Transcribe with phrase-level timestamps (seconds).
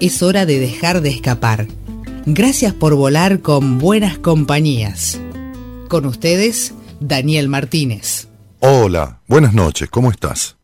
[0.00, 1.66] es hora de dejar de escapar.
[2.26, 5.20] Gracias por volar con buenas compañías.
[5.88, 8.28] Con ustedes, Daniel Martínez.
[8.60, 10.56] Hola, buenas noches, ¿cómo estás?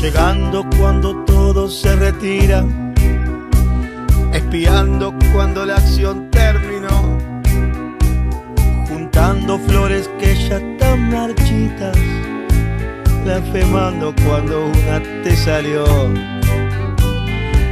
[0.00, 2.64] Llegando cuando todo se retira,
[4.32, 7.05] espiando cuando la acción terminó
[9.16, 11.96] Dando flores que ya están marchitas,
[13.24, 15.86] blasfemando cuando una te salió,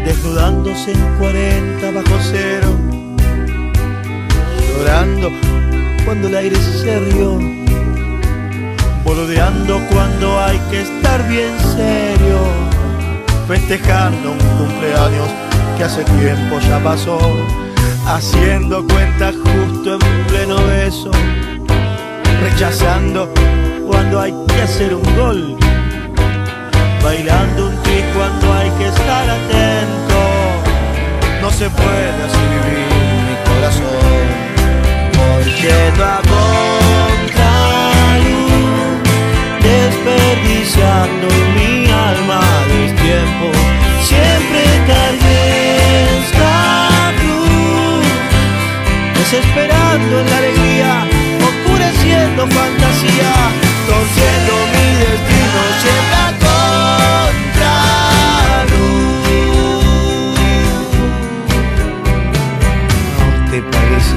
[0.06, 2.68] desnudándose en 40 bajo cero,
[4.70, 5.30] llorando
[6.06, 7.38] cuando el aire se rió,
[9.04, 12.38] boludeando cuando hay que estar bien serio,
[13.46, 15.28] festejando un cumpleaños
[15.76, 17.18] que hace tiempo ya pasó
[18.06, 21.10] haciendo cuenta justo en pleno beso,
[22.42, 23.28] rechazando
[23.86, 25.56] cuando hay que hacer un gol,
[27.02, 30.20] bailando un trick cuando hay que estar atento.
[31.40, 32.88] No se puede así vivir
[33.28, 34.24] mi corazón,
[35.60, 37.58] yendo a contrario,
[39.60, 43.46] desperdiciando mi alma de tiempo,
[49.34, 51.06] desesperando en la alegría,
[51.42, 53.32] oscureciendo fantasía,
[53.86, 56.30] torciendo mi destino siempre a
[57.54, 58.78] contraluz.
[63.18, 64.16] No te parece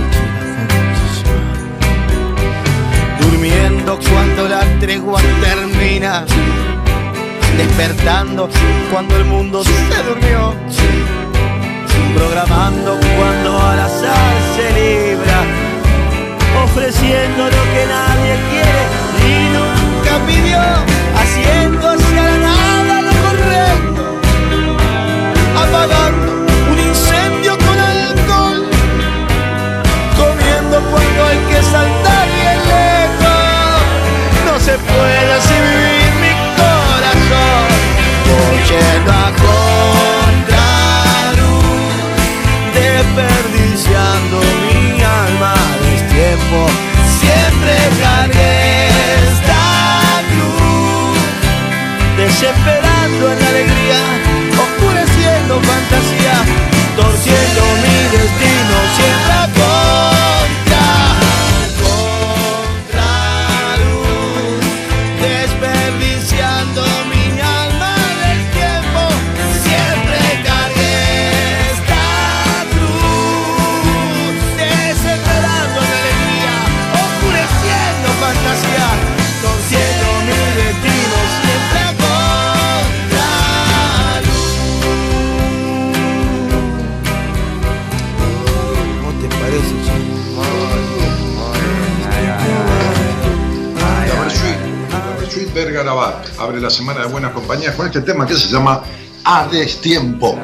[3.19, 6.25] Durmiendo cuando la tregua termina,
[7.57, 8.49] despertando
[8.91, 10.53] cuando el mundo se durmió
[12.17, 15.39] programando cuando al azar se libra,
[16.63, 18.81] ofreciendo lo que nadie quiere
[19.29, 20.61] y nunca pidió,
[21.21, 24.03] haciendo hacia la nada lo correcto,
[25.63, 26.31] apagando
[26.71, 28.59] un incendio con alcohol,
[30.21, 33.77] comiendo cuando hay que saltar el lejos,
[34.47, 37.67] no se puede así vivir mi corazón,
[38.27, 39.46] voy yendo a
[43.07, 46.67] desperdiciando mi alma de tiempo.
[47.19, 48.87] Siempre cargué
[49.27, 49.63] esta
[50.31, 51.17] cruz,
[52.17, 54.01] desesperando en la alegría,
[54.63, 56.35] oscureciendo fantasía,
[56.95, 60.16] torciendo mi destino siempre
[96.01, 98.83] abre la semana de buenas compañías con este tema que se llama
[99.23, 100.37] A Destiempo.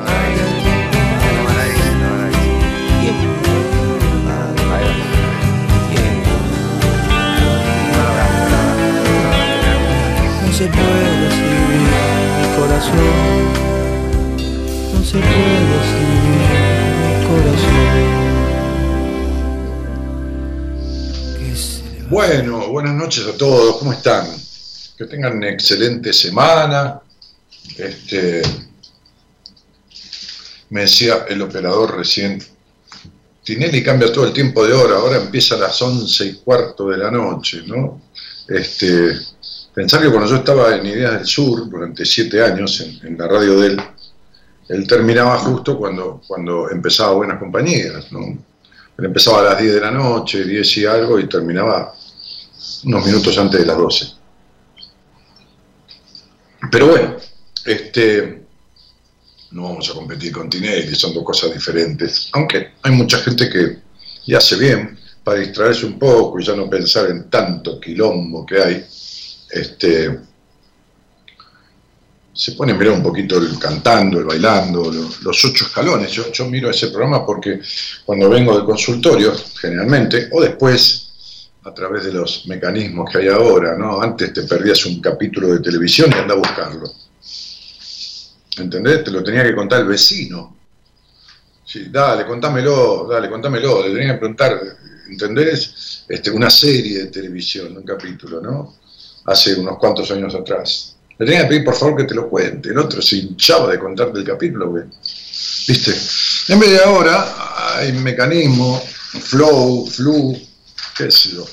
[10.41, 11.81] No se puede escribir
[12.39, 13.53] mi corazón.
[14.93, 16.49] No se puede escribir
[16.99, 18.13] mi corazón.
[22.09, 24.42] Bueno, buenas noches a todos, ¿cómo están?
[25.03, 27.01] Que tengan una excelente semana.
[27.77, 28.41] Este,
[30.69, 32.43] me decía el operador recién,
[33.43, 36.97] Tinelli cambia todo el tiempo de hora, ahora empieza a las once y cuarto de
[36.97, 38.01] la noche, ¿no?
[38.47, 39.13] Este,
[39.73, 43.59] pensar que cuando yo estaba en Ideas del Sur, durante siete años, en, la radio
[43.59, 43.81] de él,
[44.69, 48.19] él terminaba justo cuando, cuando empezaba Buenas Compañías, ¿no?
[48.97, 51.93] Él empezaba a las 10 de la noche, 10 y algo, y terminaba
[52.85, 54.22] unos minutos antes de las 12.
[56.73, 57.17] Pero bueno,
[57.65, 58.41] este,
[59.51, 62.29] no vamos a competir con Tinelli, son dos cosas diferentes.
[62.31, 63.77] Aunque hay mucha gente que
[64.25, 68.59] y hace bien, para distraerse un poco y ya no pensar en tanto quilombo que
[68.59, 68.85] hay,
[69.51, 70.19] este,
[72.33, 76.11] se pone a mirar un poquito el cantando, el bailando, los, ocho escalones.
[76.11, 77.61] Yo, yo, miro ese programa porque
[78.03, 81.02] cuando vengo del consultorio, generalmente, o después,
[81.65, 84.01] a través de los mecanismos que hay ahora, ¿no?
[84.01, 86.91] Antes te perdías un capítulo de televisión y anda a buscarlo.
[88.57, 89.03] ¿Entendés?
[89.03, 90.57] Te lo tenía que contar el vecino.
[91.65, 93.87] Sí, dale, contámelo, dale, contámelo.
[93.87, 94.59] Le tenía que preguntar,
[95.09, 96.03] ¿entendés?
[96.07, 98.75] Este, una serie de televisión, un capítulo, ¿no?
[99.25, 102.69] Hace unos cuantos años atrás le tenía que pedir por favor que te lo cuente.
[102.69, 105.93] El otro se hinchaba de contarte el capítulo, ¿Viste?
[106.49, 108.81] En vez de ahora hay mecanismo,
[109.21, 110.37] flow, flu,
[110.97, 111.45] qué sé yo.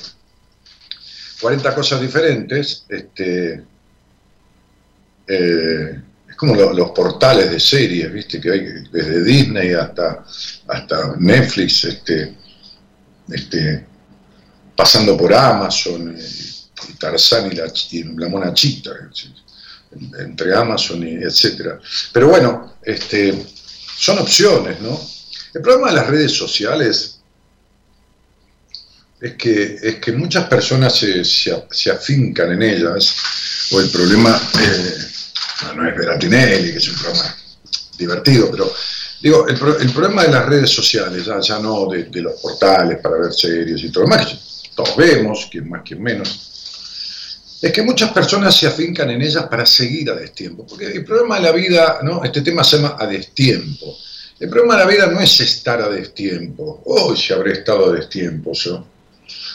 [1.41, 2.85] 40 cosas diferentes.
[2.87, 3.63] Este,
[5.27, 8.39] eh, es como los portales de series, ¿viste?
[8.39, 10.23] Que hay desde Disney hasta,
[10.67, 12.35] hasta Netflix, este,
[13.29, 13.85] este,
[14.75, 16.23] pasando por Amazon, eh,
[16.89, 18.91] y Tarzán y la, y mona chita
[20.19, 21.79] entre Amazon y etcétera.
[22.13, 23.45] Pero bueno, este,
[23.97, 24.99] son opciones, ¿no?
[25.53, 27.10] El problema de las redes sociales
[29.21, 33.15] es que, es que muchas personas se, se, afincan en ellas,
[33.71, 37.37] o el problema, eh, no es Veratinelli, que es un programa
[37.97, 38.73] divertido, pero
[39.21, 42.97] digo, el, el problema de las redes sociales, ya, ya no de, de, los portales
[42.97, 44.35] para ver series y todo lo más,
[44.73, 46.51] todos vemos, quien más, quien menos,
[47.61, 50.65] es que muchas personas se afincan en ellas para seguir a destiempo.
[50.65, 52.23] Porque el problema de la vida, ¿no?
[52.23, 53.95] Este tema se llama a destiempo.
[54.39, 56.81] El problema de la vida no es estar a destiempo.
[56.85, 58.83] Hoy si habré estado a destiempo yo.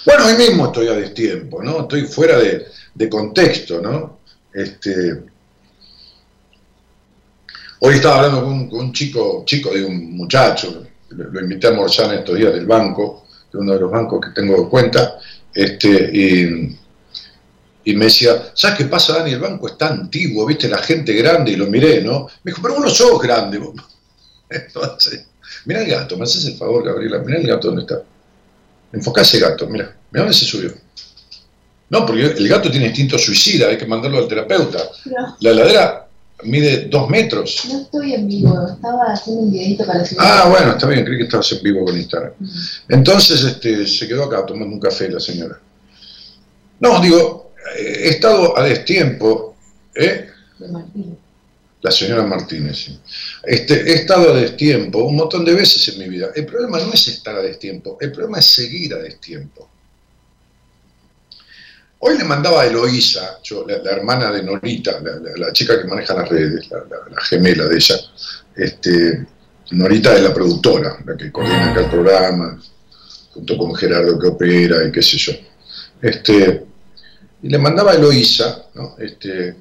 [0.07, 1.81] Bueno, hoy mismo estoy a destiempo, ¿no?
[1.81, 4.21] Estoy fuera de, contexto, ¿no?
[4.55, 5.25] Este,
[7.81, 12.21] hoy estaba hablando con un, chico, chico de un muchacho, lo, invité a almorzar en
[12.21, 15.19] estos días del banco, de uno de los bancos que tengo en cuenta,
[15.53, 16.79] este,
[17.85, 19.33] y me decía, ¿sabes qué pasa, Dani?
[19.33, 22.29] El banco está antiguo, viste, la gente grande, y lo miré, ¿no?
[22.45, 23.61] Me dijo, pero vos no sos grande.
[24.51, 25.27] Entonces,
[25.65, 28.03] mira el gato, me haces el favor, Gabriela, mira el gato dónde está.
[28.97, 30.73] Enfocá ese gato, mira, mira dónde se subió.
[31.89, 34.79] No, porque el gato tiene instinto suicida, hay que mandarlo al terapeuta.
[35.41, 36.09] La heladera
[36.45, 37.63] mide dos metros.
[37.69, 40.19] No estoy en vivo, estaba haciendo un videito para subir.
[40.21, 42.33] Ah, bueno, está bien, creí que estabas en vivo con Instagram.
[42.89, 45.61] Entonces, este, se quedó acá tomando un café la señora.
[46.81, 49.57] No, digo, he estado a destiempo,
[49.95, 50.29] ¿eh?
[51.83, 52.89] La señora Martínez.
[53.43, 56.31] Este, he estado a destiempo un montón de veces en mi vida.
[56.35, 59.69] El problema no es estar a destiempo, el problema es seguir a destiempo.
[61.99, 65.01] Hoy le mandaba a Eloísa, la, hermana de Norita,
[65.37, 67.97] la, chica que maneja las redes, la, gemela de ella,
[68.55, 69.27] este,
[69.71, 72.61] Norita es la productora, la que coordina acá el programa,
[73.33, 75.33] junto con Gerardo que opera y qué sé yo.
[76.01, 76.65] Este,
[77.43, 78.67] y le mandaba a Eloísa
[78.99, 79.57] este,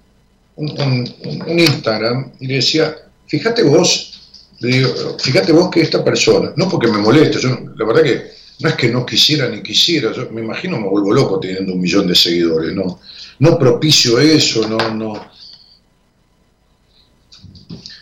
[0.56, 2.96] un, Instagram y le decía,
[3.28, 4.22] fíjate vos,
[4.60, 8.36] le digo, fíjate vos que esta persona, no porque me moleste, yo la verdad que
[8.60, 11.82] no es que no quisiera ni quisiera, yo me imagino me vuelvo loco teniendo un
[11.82, 13.00] millón de seguidores, no,
[13.40, 15.36] no propicio eso, no, no.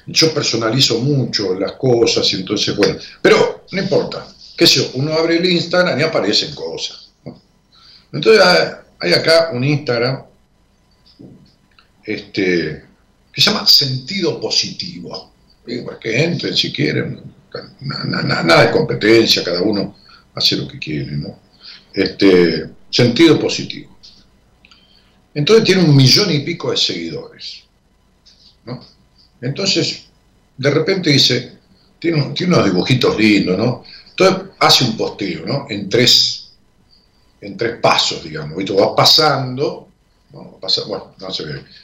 [0.05, 5.38] Yo personalizo mucho las cosas y entonces, bueno, pero no importa, qué sé uno abre
[5.38, 7.09] el Instagram y aparecen cosas.
[8.11, 8.44] Entonces,
[9.00, 10.23] hay acá un Instagram
[12.05, 12.83] este,
[13.31, 15.31] que se llama Sentido Positivo.
[15.65, 17.22] que entren si quieren,
[17.81, 19.95] nada, de competencia, cada uno
[20.36, 21.39] hace lo que quiere, ¿no?
[21.93, 23.98] Este, sentido positivo.
[25.33, 27.63] Entonces tiene un millón y pico de seguidores.
[28.65, 28.79] ¿no?
[29.41, 30.05] Entonces,
[30.57, 31.57] de repente dice,
[32.00, 33.83] tiene, tiene unos dibujitos lindos, ¿no?
[34.10, 35.65] Entonces hace un posteo, ¿no?
[35.69, 36.43] En tres
[37.43, 38.62] en tres pasos, digamos.
[38.62, 39.89] Y tú vas pasando,
[40.34, 41.44] bueno, no se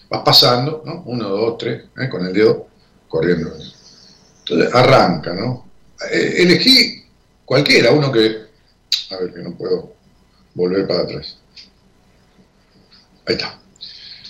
[0.10, 1.04] vas pasando, ¿no?
[1.06, 2.10] Uno, dos, tres, ¿eh?
[2.10, 2.68] con el dedo
[3.08, 3.52] corriendo.
[4.40, 5.70] Entonces arranca, ¿no?
[6.12, 7.06] Eh, elegí
[7.46, 8.46] cualquiera, uno que,
[9.12, 9.94] a ver que no puedo
[10.56, 11.38] volver para atrás.
[13.28, 13.60] Ahí está.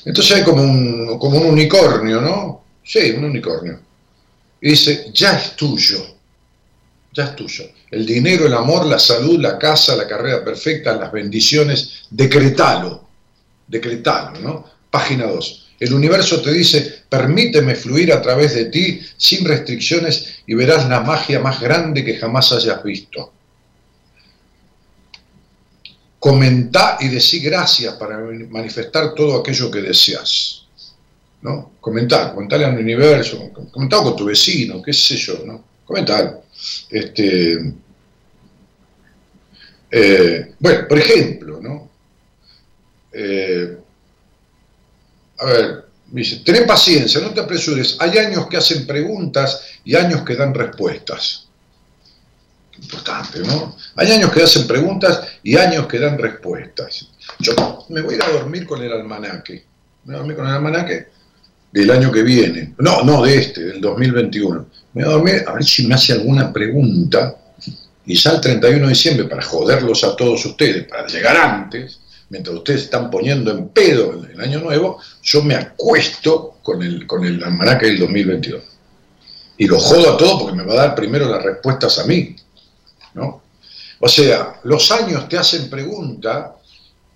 [0.05, 2.63] Entonces hay como un, como un unicornio, ¿no?
[2.83, 3.79] Sí, un unicornio.
[4.61, 6.05] Y dice, ya es tuyo,
[7.13, 11.11] ya es tuyo el dinero, el amor, la salud, la casa, la carrera perfecta, las
[11.11, 13.08] bendiciones, decretalo,
[13.69, 14.65] decretalo, ¿no?
[14.89, 15.67] Página 2.
[15.79, 20.99] El universo te dice, permíteme fluir a través de ti sin restricciones y verás la
[21.01, 23.31] magia más grande que jamás hayas visto.
[26.19, 28.17] Comentá y decí gracias para
[28.49, 30.65] manifestar todo aquello que deseas.
[31.41, 31.71] ¿no?
[31.79, 35.63] Comentá, comentale al universo, comentá con tu vecino, qué sé yo, ¿no?
[35.85, 36.41] Comentar.
[36.89, 37.73] Este,
[39.91, 41.48] Eh, bueno, por ejemplo.
[43.11, 43.77] Eh,
[45.39, 47.97] a ver, dice, ten paciencia, no te apresures.
[47.99, 51.47] Hay años que hacen preguntas y años que dan respuestas.
[52.81, 53.75] Importante, ¿no?
[53.95, 57.09] Hay años que hacen preguntas y años que dan respuestas.
[57.39, 59.65] Yo me voy a ir a dormir con el almanaque.
[60.05, 61.07] Me voy a dormir con el almanaque
[61.71, 62.73] del año que viene.
[62.77, 64.65] No, no, de este, del 2021.
[64.93, 67.35] Me voy a dormir a ver si me hace alguna pregunta.
[68.05, 72.83] Ya el 31 de diciembre, para joderlos a todos ustedes, para llegar antes, mientras ustedes
[72.83, 77.87] están poniendo en pedo el año nuevo, yo me acuesto con el, con el almanaque
[77.87, 78.63] del 2022.
[79.57, 82.35] Y lo jodo a todo porque me va a dar primero las respuestas a mí.
[83.13, 83.41] ¿no?
[83.99, 86.51] O sea, los años te hacen preguntas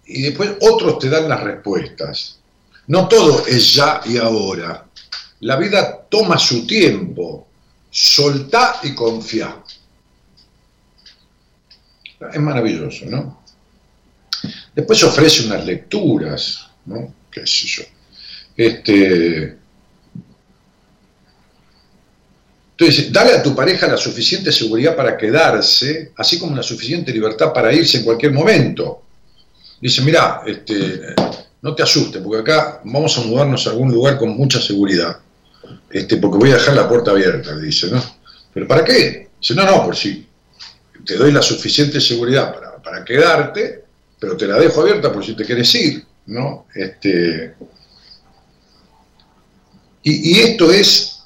[0.06, 2.40] y después otros te dan las respuestas.
[2.88, 4.86] No todo es ya y ahora.
[5.42, 7.48] La vida toma su tiempo.
[7.90, 9.64] Soltá y confía.
[12.34, 13.43] Es maravilloso, ¿no?
[14.76, 17.14] Después ofrece unas lecturas, ¿no?
[17.32, 17.84] ¿Qué sé yo?
[18.56, 19.58] Este,
[22.72, 27.54] entonces, dale a tu pareja la suficiente seguridad para quedarse, así como la suficiente libertad
[27.54, 29.04] para irse en cualquier momento.
[29.80, 31.14] Dice, mira, este,
[31.62, 35.20] no te asustes, porque acá vamos a mudarnos a algún lugar con mucha seguridad,
[35.90, 38.02] este, porque voy a dejar la puerta abierta, dice, ¿no?
[38.54, 39.30] ¿Pero para qué?
[39.40, 40.28] Dice, no, no, por si
[41.06, 43.83] te doy la suficiente seguridad para, para quedarte,
[44.24, 46.68] pero te la dejo abierta por si te quieres ir, ¿no?
[46.74, 47.56] Este,
[50.02, 51.24] y, esto es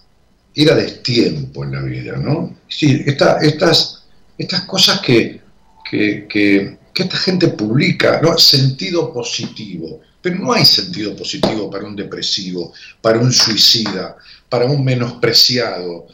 [0.55, 2.57] ir a destiempo en la vida, ¿no?
[2.67, 4.03] Sí, estas,
[4.35, 5.41] estas cosas que,
[5.91, 8.35] que, esta gente publica, ¿no?
[8.39, 10.01] Sentido positivo.
[10.19, 14.17] Pero no hay sentido positivo para un depresivo, para un suicida,
[14.49, 16.07] para un menospreciado,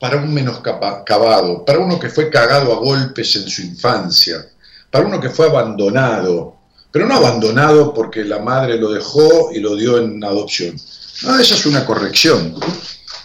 [0.00, 4.46] para un menoscabado, para uno que fue cagado a golpes en su infancia,
[4.94, 6.54] para uno que fue abandonado,
[6.92, 10.76] pero no abandonado porque la madre lo dejó y lo dio en adopción.
[10.76, 12.54] Esa es una corrección.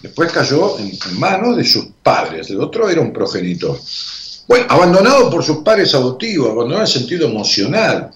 [0.02, 3.80] Después cayó en, manos de sus padres, el otro era un progenitor.
[4.48, 8.10] Bueno, abandonado por sus padres adoptivos, abandonado en sentido emocional.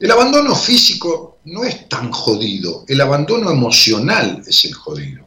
[0.00, 5.24] El abandono físico no es tan jodido, el abandono emocional es el jodido.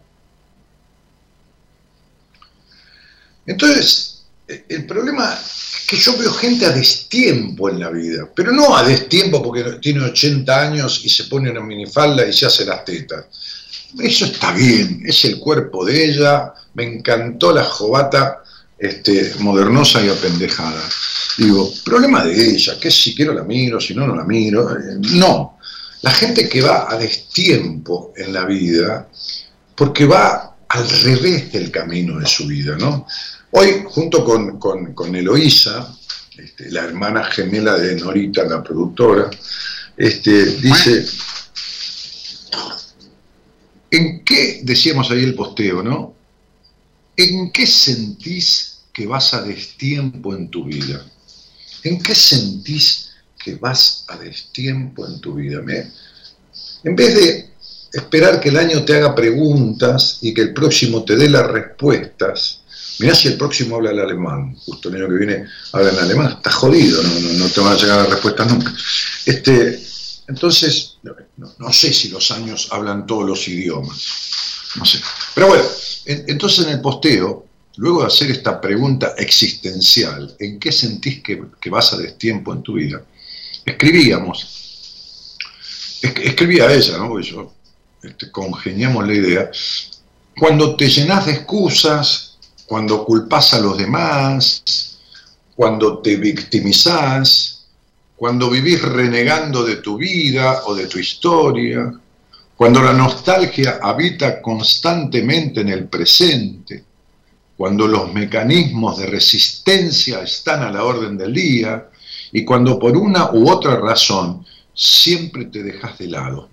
[3.45, 5.39] Entonces, el problema
[5.87, 10.03] que yo veo gente a destiempo en la vida, pero no a destiempo porque tiene
[10.03, 13.25] 80 años y se pone una minifalda y se hace las tetas.
[13.99, 18.43] Eso está bien, es el cuerpo de ella, me encantó la jovata
[18.77, 20.81] este, modernosa y apendejada.
[21.37, 24.71] Digo, problema de ella, que si quiero la miro, si no, no la miro.
[24.71, 25.57] Eh, no,
[26.01, 29.07] la gente que va a destiempo en la vida,
[29.75, 33.07] porque va al revés del camino de su vida, ¿no?
[33.57, 35.97] Hoy, junto con, con, Eloísa,
[36.37, 39.29] este, la hermana gemela de Norita, la productora,
[39.95, 41.05] este, dice,
[43.91, 46.13] ¿en qué, decíamos ahí el posteo, ¿no?
[47.15, 51.05] ¿En qué sentís que vas a destiempo en tu vida?
[51.83, 55.63] ¿En qué sentís que vas a destiempo en tu vida?
[56.83, 57.49] En vez de
[57.93, 62.64] esperar que el año te haga preguntas y que el próximo te dé las respuestas,
[62.99, 66.33] Mirá si el próximo habla el alemán, justo el año que viene habla en alemán,
[66.37, 68.73] está jodido, no, te van a llegar las respuestas nunca.
[69.25, 69.79] Este,
[70.27, 70.97] entonces,
[71.37, 73.97] no, sé si los años hablan todos los idiomas,
[74.75, 74.99] no sé.
[75.33, 75.63] Pero bueno,
[76.05, 77.45] entonces en el posteo,
[77.77, 82.73] luego de hacer esta pregunta existencial, ¿en qué sentís que, vas a destiempo en tu
[82.73, 83.03] vida?
[83.65, 85.35] Escribíamos,
[86.01, 87.09] escribía ella, ¿no?
[87.09, 87.53] Porque yo
[88.01, 89.51] este, congeniamos la idea,
[90.37, 92.34] cuando te llenas de excusas,
[92.65, 94.97] cuando culpas a los demás,
[95.55, 97.65] cuando te victimizás,
[98.15, 101.93] cuando vivís renegando de tu vida o de tu historia,
[102.55, 106.83] cuando la nostalgia habita constantemente en el presente,
[107.57, 111.89] cuando los mecanismos de resistencia están a la orden del día
[112.31, 116.49] y cuando por una u otra razón siempre te dejas de lado.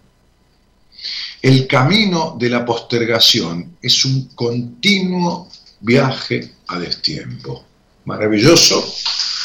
[1.40, 5.48] El camino de la postergación es un continuo
[5.82, 7.66] viaje a destiempo.
[8.04, 8.94] Maravilloso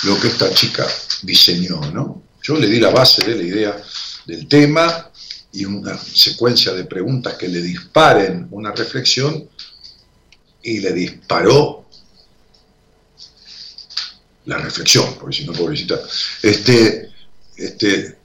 [0.03, 0.87] lo que esta chica
[1.23, 2.23] diseñó, ¿no?
[2.41, 3.81] Yo le di la base de la idea
[4.25, 5.11] del tema
[5.51, 9.49] y una secuencia de preguntas que le disparen una reflexión
[10.63, 11.85] y le disparó
[14.45, 15.99] la reflexión, porque si no, pobrecita,
[16.41, 17.11] este,
[17.57, 18.16] este,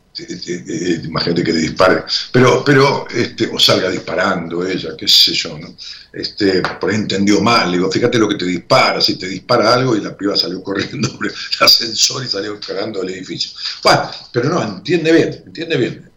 [1.05, 5.75] imagínate que le dispare, pero, pero este, o salga disparando ella, qué sé yo, ¿no?
[6.13, 9.97] Este, por ahí entendió mal, digo, fíjate lo que te dispara, si te dispara algo
[9.97, 13.51] y la piba salió corriendo por el ascensor y salió cagando el edificio.
[13.83, 16.11] Bueno, pero no, entiende bien, entiende bien,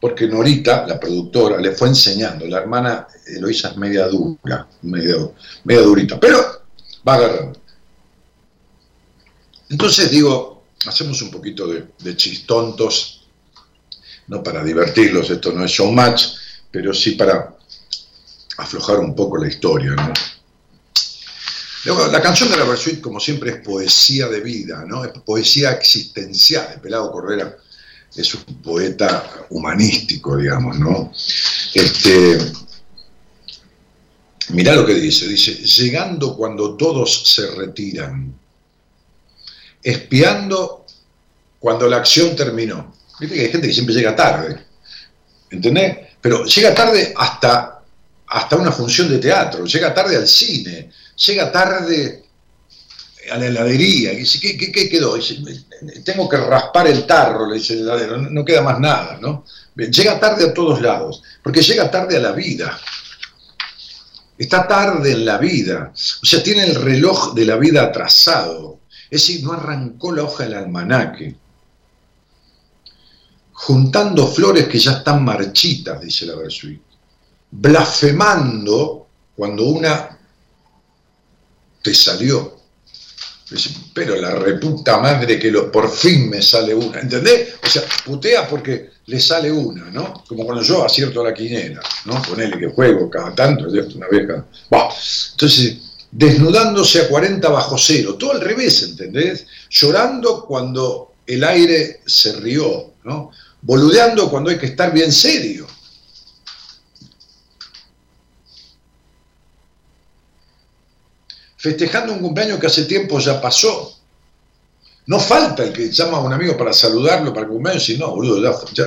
[0.00, 5.82] porque Norita, la productora, le fue enseñando, la hermana Eloisa es media dura, medio, media
[5.82, 6.38] durita, pero
[7.06, 7.60] va agarrando.
[9.70, 13.17] Entonces digo, hacemos un poquito de chistontos
[14.28, 16.24] no para divertirlos, esto no es showmatch,
[16.70, 17.56] pero sí para
[18.58, 19.94] aflojar un poco la historia.
[19.94, 20.12] ¿no?
[22.10, 25.04] La canción de la Versuit, como siempre, es poesía de vida, ¿no?
[25.04, 26.68] es poesía existencial.
[26.74, 27.56] El Pelado Cordera
[28.14, 30.78] es un poeta humanístico, digamos.
[30.78, 31.12] ¿no?
[31.74, 32.38] Este,
[34.50, 38.34] mirá lo que dice, dice, llegando cuando todos se retiran,
[39.82, 40.84] espiando
[41.58, 42.97] cuando la acción terminó.
[43.18, 44.64] Viste que hay gente que siempre llega tarde,
[45.50, 45.96] ¿entendés?
[46.20, 47.80] Pero llega tarde hasta,
[48.26, 50.90] hasta una función de teatro, llega tarde al cine,
[51.26, 52.24] llega tarde
[53.30, 54.12] a la heladería.
[54.12, 55.18] ¿Qué, qué, quedó?
[56.04, 59.44] tengo que raspar el tarro, le dice el heladero, no, queda más nada, ¿no?
[59.76, 62.78] Llega tarde a todos lados, porque llega tarde a la vida.
[64.36, 65.92] Está tarde en la vida.
[66.22, 68.80] O sea, tiene el reloj de la vida atrasado.
[69.10, 71.34] Es decir, no arrancó la hoja del almanaque
[73.60, 76.80] juntando flores que ya están marchitas, dice la Versuit,
[77.50, 80.16] blasfemando cuando una
[81.82, 82.56] te salió.
[83.94, 87.54] Pero la reputa madre que lo, por fin me sale una, ¿entendés?
[87.64, 90.22] O sea, putea porque le sale una, ¿no?
[90.28, 92.22] Como cuando yo acierto la quinera, ¿no?
[92.22, 94.46] Ponele que juego cada tanto, una vieja.
[95.32, 95.78] Entonces,
[96.12, 99.46] desnudándose a 40 bajo cero, todo al revés, ¿entendés?
[99.70, 103.30] Llorando cuando el aire se rió, ¿no?
[103.62, 105.66] Boludeando cuando hay que estar bien serio.
[111.56, 113.96] Festejando un cumpleaños que hace tiempo ya pasó.
[115.06, 118.14] No falta el que llama a un amigo para saludarlo para el cumpleaños, y no,
[118.14, 118.84] boludo, ya, ya,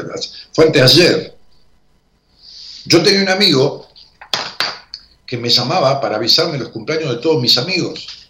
[0.53, 1.35] fue antes ayer.
[2.85, 3.89] Yo tenía un amigo
[5.25, 8.20] que me llamaba para avisarme los cumpleaños de todos mis amigos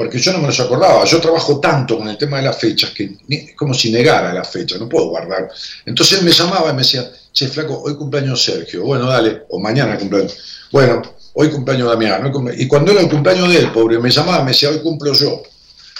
[0.00, 1.04] porque yo no me los acordaba.
[1.04, 4.48] Yo trabajo tanto con el tema de las fechas que es como si negara las
[4.48, 5.50] fechas, no puedo guardar.
[5.84, 9.60] Entonces él me llamaba y me decía, che, flaco, hoy cumpleaños Sergio, bueno, dale, o
[9.60, 10.38] mañana cumpleaños.
[10.72, 11.02] Bueno,
[11.34, 12.32] hoy cumpleaños Damián.
[12.56, 15.42] Y cuando era el cumpleaños de él, pobre, me llamaba, me decía, hoy cumplo yo.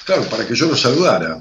[0.06, 1.38] Claro, para que yo lo saludara.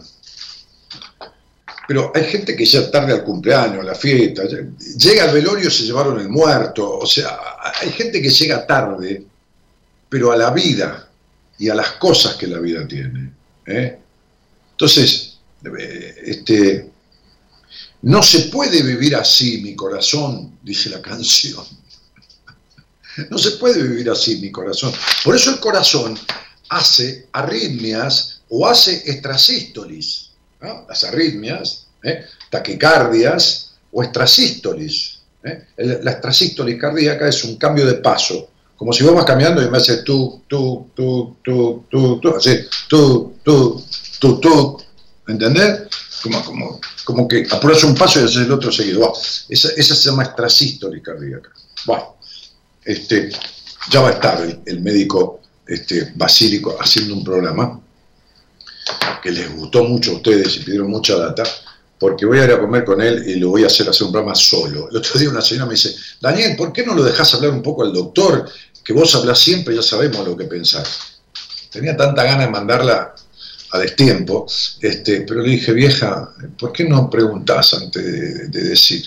[1.87, 4.43] Pero hay gente que ya tarde al cumpleaños, a la fiesta,
[4.97, 7.39] llega al velorio, se llevaron el muerto, o sea,
[7.81, 9.23] hay gente que llega tarde,
[10.09, 11.08] pero a la vida,
[11.59, 13.31] y a las cosas que la vida tiene.
[13.67, 13.99] ¿eh?
[14.71, 15.37] Entonces,
[15.77, 16.89] eh, este,
[18.03, 21.63] no se puede vivir así, mi corazón, dice la canción.
[23.29, 24.93] No se puede vivir así, mi corazón.
[25.25, 26.17] Por eso el corazón
[26.69, 30.29] hace arritmias o hace extrasístolis.
[30.87, 32.23] Las arritmias, ¿eh?
[32.49, 35.19] taquicardias o extrasístolis.
[35.75, 39.77] La extrasístolis cardíaca es un cambio de paso como si vos vas caminando y me
[39.77, 43.83] haces tú, tú, tú, tú, tú, tú, así, tú, tú,
[44.19, 44.81] tú, tú,
[45.27, 45.81] ¿entendés?
[46.23, 49.13] Como, como, como que apuras un paso y haces el otro seguido.
[49.49, 51.49] esa, esa se llama extrasístole cardíaca.
[51.85, 52.15] Bueno,
[52.85, 53.29] este,
[53.91, 57.81] ya va a estar el, médico este, basílico haciendo un programa
[59.21, 61.43] que les gustó mucho a ustedes y pidieron mucha data,
[61.99, 64.13] porque voy a ir a comer con él y lo voy a hacer hacer un
[64.13, 64.89] programa solo.
[64.89, 67.61] El otro día una señora me dice, Daniel, ¿por qué no lo dejas hablar un
[67.61, 68.49] poco al doctor?
[68.89, 71.19] Que vos hablas siempre, ya sabemos lo que pensás.
[71.69, 73.13] Tenía tanta gana de mandarla
[73.69, 74.47] a destiempo,
[74.81, 78.03] este, pero le dije, vieja, ¿por qué no preguntás antes
[78.51, 79.05] de, decir?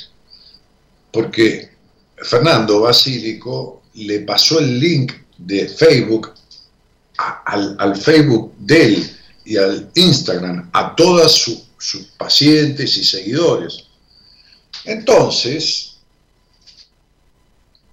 [1.10, 1.68] Porque
[2.16, 6.32] Fernando Basílico le pasó el link de Facebook
[7.46, 13.82] al, al, Facebook de él y al Instagram a todas sus pacientes y seguidores.
[14.84, 15.91] Entonces,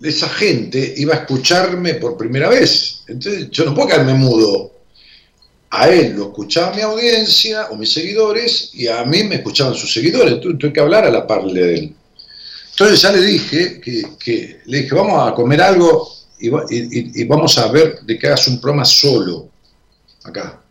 [0.01, 3.01] esa gente iba a escucharme por primera vez.
[3.07, 4.71] Entonces yo no puedo quedarme mudo.
[5.71, 9.93] A él lo escuchaba mi audiencia o mis seguidores y a mí me escuchaban sus
[9.93, 10.33] seguidores.
[10.33, 11.95] Entonces tuve que hablar a la par de él.
[12.71, 16.09] Entonces ya le dije que, le dije, vamos a comer algo
[16.39, 19.49] y, vamos a ver de que hagas un programa solo
[20.23, 20.62] acá,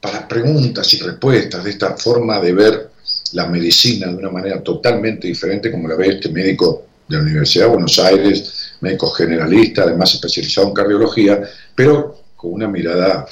[0.00, 2.90] para preguntas y respuestas de esta forma de ver
[3.32, 7.64] la medicina de una manera totalmente diferente como la ve este médico de la Universidad
[7.64, 11.42] de Buenos Aires, médico generalista, además especializado en cardiología,
[11.74, 13.26] pero con una mirada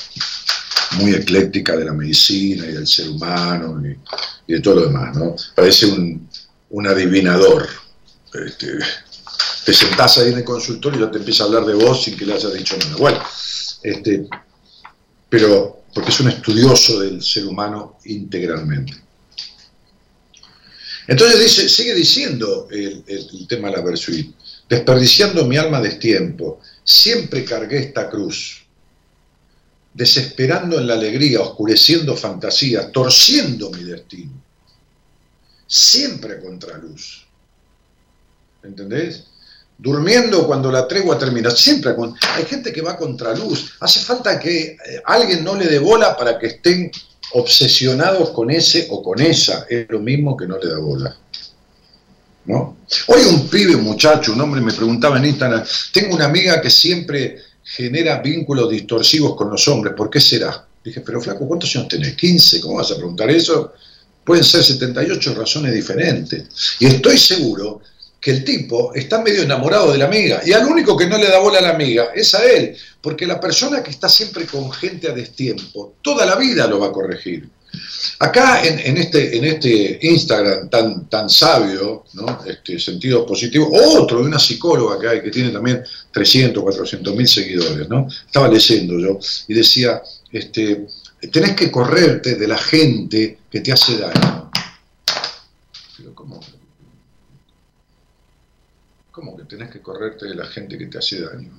[0.93, 3.81] muy ecléctica de la medicina y del ser humano
[4.47, 5.37] y, de todo lo demás, ¿no?
[5.55, 7.69] Parece un, adivinador.
[8.33, 8.79] Este,
[9.65, 12.17] te sentás ahí en el consultorio y ya te empieza a hablar de vos sin
[12.17, 12.97] que le hayas dicho nada.
[12.97, 13.23] Bueno,
[13.83, 14.27] este,
[15.29, 18.95] pero porque es un estudioso del ser humano integralmente.
[21.07, 23.03] Entonces dice, sigue diciendo el,
[23.49, 24.35] tema de la Versuit,
[24.69, 28.67] desperdiciando mi alma de tiempo, siempre cargué esta cruz,
[29.95, 34.33] desesperando en la alegría, oscureciendo fantasías, torciendo mi destino,
[35.67, 37.27] siempre a contraluz.
[38.63, 39.25] ¿Entendés?
[39.79, 42.15] Durmiendo cuando la tregua termina, siempre con...
[42.35, 46.17] Hay gente que va a contraluz, hace falta que eh, alguien no le dé bola
[46.17, 46.91] para que estén
[47.33, 51.17] obsesionados con ese o con esa, es lo mismo que no le da bola.
[52.49, 52.79] ¿No?
[53.09, 56.71] Hoy un pibe, un muchacho, un hombre me preguntaba en Instagram, tengo una amiga que
[56.71, 60.67] siempre genera vínculos distorsivos con los hombres, ¿por qué será?
[60.83, 62.17] Dije, pero flaco, ¿cuántos años tenés?
[62.17, 62.61] ¿15?
[62.61, 63.75] ¿Cómo vas a preguntar eso?
[64.25, 66.45] Pueden ser 78 razones diferentes.
[66.81, 67.83] Y estoy seguro
[68.21, 71.29] que el tipo está medio enamorado de la amiga y al único que no le
[71.29, 74.73] da bola a la amiga es a él, porque la persona que está siempre con
[74.73, 77.49] gente a destiempo, toda la vida lo va a corregir.
[78.21, 82.05] Acá en, este, en este Instagram tan, tan sabio,
[82.47, 87.29] este sentido positivo, otro de una psicóloga que hay que tiene también 300, 400 mil
[87.29, 88.09] seguidores, ¿no?
[88.27, 90.03] estaba leyendo yo y decía,
[90.33, 90.87] este,
[91.33, 94.51] tenés que correrte de la gente que te hace daño.
[95.97, 96.41] Pero ¿cómo?
[99.13, 101.51] ¿Cómo que tenés que correrte de la gente que te hace daño?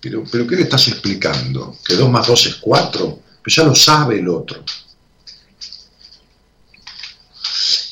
[0.00, 1.76] Pero, pero ¿qué le estás explicando?
[1.84, 3.18] ¿Que 2 más 2 es 4?
[3.42, 4.64] Pues ya lo sabe el otro.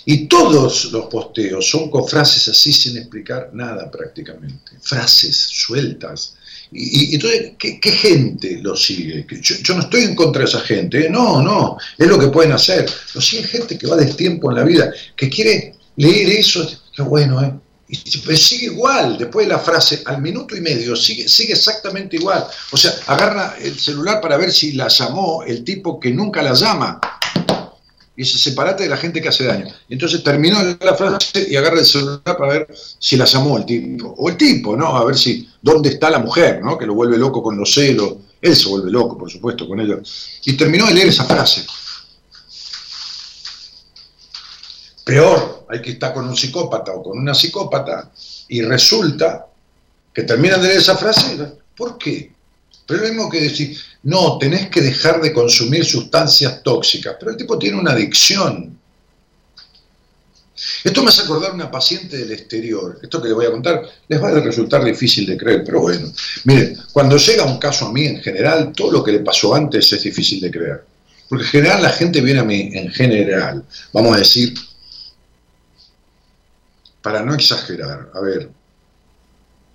[0.06, 4.72] Y todos los posteos son con frases así sin explicar nada prácticamente.
[4.80, 6.34] Frases sueltas.
[6.72, 9.26] Y, entonces, ¿qué, gente lo sigue?
[9.40, 11.10] Yo, no estoy en contra de esa gente, ¿eh?
[11.10, 12.88] no, no, es lo que pueden hacer.
[13.14, 17.02] Lo sigue gente que va de tiempo en la vida, que quiere leer eso, qué
[17.02, 17.52] bueno, ¿eh?
[17.92, 22.46] Y sigue igual, después de la frase, al minuto y medio, sigue, sigue exactamente igual.
[22.70, 26.54] O sea, agarra el celular para ver si la llamó el tipo que nunca la
[26.54, 27.00] llama.
[28.16, 29.66] Y se separate de la gente que hace daño.
[29.88, 34.14] Entonces terminó la frase y agarra el celular para ver si la llamó el tipo.
[34.18, 34.96] O el tipo, ¿no?
[34.96, 36.78] A ver si, dónde está la mujer, ¿no?
[36.78, 38.14] Que lo vuelve loco con los celos.
[38.40, 39.96] Él se vuelve loco, por supuesto, con ella.
[40.44, 41.66] Y terminó de leer esa frase.
[45.04, 48.10] Peor, hay que estar con un psicópata o con una psicópata
[48.48, 49.46] y resulta
[50.12, 51.36] que terminan de leer esa frase.
[51.76, 52.32] ¿Por qué?
[52.86, 57.16] Pero lo mismo que decir, no, tenés que dejar de consumir sustancias tóxicas.
[57.18, 58.78] Pero el tipo tiene una adicción.
[60.84, 62.98] Esto me hace acordar una paciente del exterior.
[63.02, 66.12] Esto que les voy a contar les va a resultar difícil de creer, pero bueno.
[66.44, 69.92] Miren, cuando llega un caso a mí en general, todo lo que le pasó antes
[69.92, 70.84] es difícil de creer.
[71.28, 74.52] Porque en general la gente viene a mí, en general, vamos a decir,
[77.02, 78.50] para no exagerar, a ver,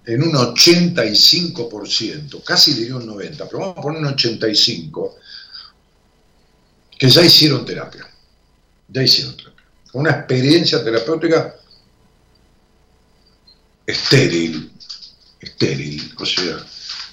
[0.05, 5.13] en un 85%, casi diría un 90%, pero vamos a poner un 85%,
[6.97, 8.07] que ya hicieron terapia,
[8.87, 11.55] ya hicieron terapia, una experiencia terapéutica
[13.85, 14.71] estéril,
[15.39, 16.57] estéril, o sea,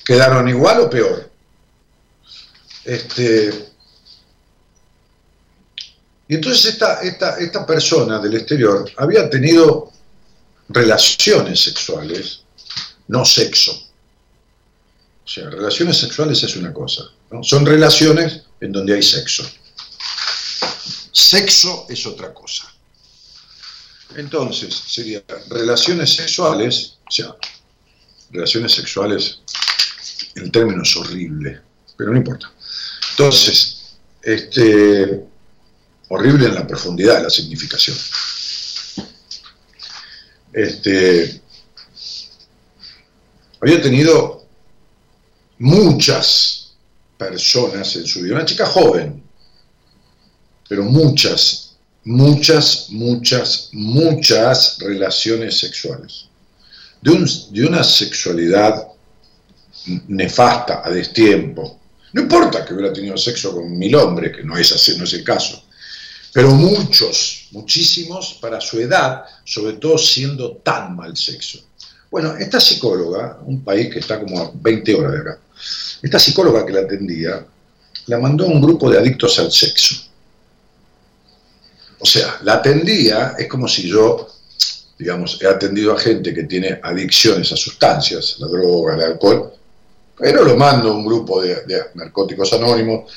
[0.05, 1.31] quedaron igual o peor.
[2.85, 3.69] Este,
[6.29, 9.93] y entonces esta, esta, esta persona del exterior había tenido
[10.69, 12.43] relaciones sexuales,
[13.09, 13.73] no sexo.
[15.25, 17.05] O sea, relaciones sexuales es una cosa,
[17.43, 19.49] son relaciones en donde hay sexo.
[21.13, 22.73] Sexo es otra cosa.
[24.17, 27.35] Entonces, sería relaciones sexuales, o sea,
[28.31, 29.39] relaciones sexuales,
[30.35, 31.61] el término es horrible,
[31.97, 32.53] pero no importa.
[33.11, 35.25] Entonces, este,
[36.09, 37.97] horrible en la profundidad de la significación
[40.53, 41.41] este,
[43.61, 44.45] había tenido
[45.59, 46.73] muchas
[47.17, 49.23] personas en su vida, una chica joven,
[50.69, 56.27] pero muchas, muchas, muchas, muchas relaciones sexuales.
[57.01, 57.13] De,
[57.51, 58.89] de una sexualidad
[60.09, 61.81] nefasta, a destiempo.
[62.13, 65.13] No importa que hubiera tenido sexo con mil hombres, que no es así, no es
[65.15, 65.65] el caso
[66.33, 71.59] pero muchos, muchísimos para su edad, sobre todo siendo tan mal sexo.
[72.11, 75.39] Bueno, esta psicóloga, un país que está como a 20 horas de acá,
[76.03, 77.47] esta psicóloga que la atendía,
[78.07, 79.95] la mandó a un grupo de adictos al sexo.
[81.99, 84.29] O sea, la atendía, es como si yo,
[84.99, 89.53] digamos, he atendido a gente que tiene adicciones a sustancias, la droga, el alcohol,
[90.19, 93.11] Pero lo mando a un grupo de, de narcóticos anónimos,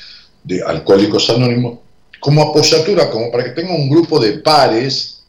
[0.43, 1.79] de alcohólicos anónimos,
[2.19, 5.23] como apoyatura, como para que tenga un grupo de pares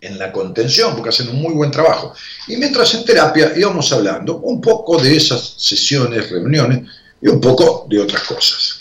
[0.00, 2.14] en la contención, porque hacen un muy buen trabajo.
[2.48, 6.88] Y mientras en terapia íbamos hablando un poco de esas sesiones, reuniones
[7.20, 8.80] y un poco de otras cosas.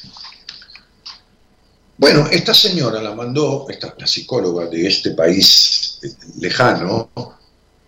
[1.98, 6.00] Bueno, esta señora la mandó, esta, la psicóloga de este país
[6.39, 7.10] lejano,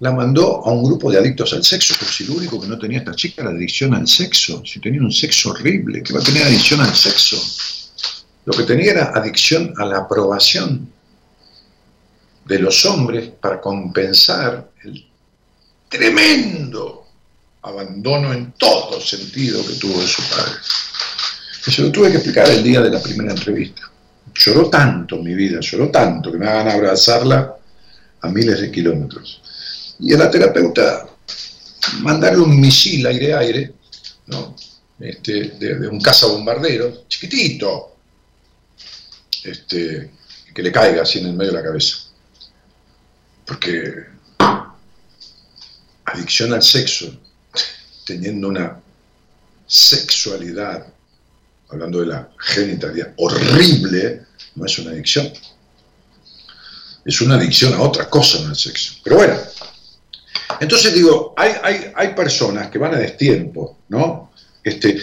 [0.02, 2.78] la mandó a un grupo de adictos al sexo, porque si lo único que no
[2.78, 6.24] tenía esta chica era adicción al sexo, si tenía un sexo horrible, que va a
[6.24, 7.38] tener adicción al sexo.
[8.46, 10.92] Lo que tenía era adicción a la aprobación
[12.46, 15.06] de los hombres para compensar el
[15.88, 17.06] tremendo
[17.62, 20.54] abandono en todo sentido que tuvo de su padre.
[21.68, 23.84] Eso lo tuve que explicar el día de la primera entrevista.
[24.34, 27.56] Lloró tanto mi vida, lloró tanto que me hagan abrazarla
[28.22, 29.42] a miles de kilómetros.
[30.00, 31.08] Y a la terapeuta
[32.00, 33.74] mandarle un misil aire-aire,
[34.28, 34.56] ¿no?
[35.00, 37.91] Este, de, de, un cazabombardero, chiquitito,
[39.44, 40.12] este,
[40.54, 41.98] que le caiga así en el medio de la cabeza.
[43.46, 44.06] Porque
[46.06, 47.20] adicción al sexo,
[48.06, 48.80] teniendo una
[49.66, 50.88] sexualidad,
[51.70, 54.26] hablando de la genitalidad, horrible,
[54.56, 55.32] no es una adicción.
[57.06, 58.96] Es una adicción a otra cosa, no al sexo.
[59.04, 59.38] Pero bueno,
[60.60, 64.32] entonces digo, hay, hay, hay personas que van a destiempo, ¿no?
[64.64, 65.02] Este,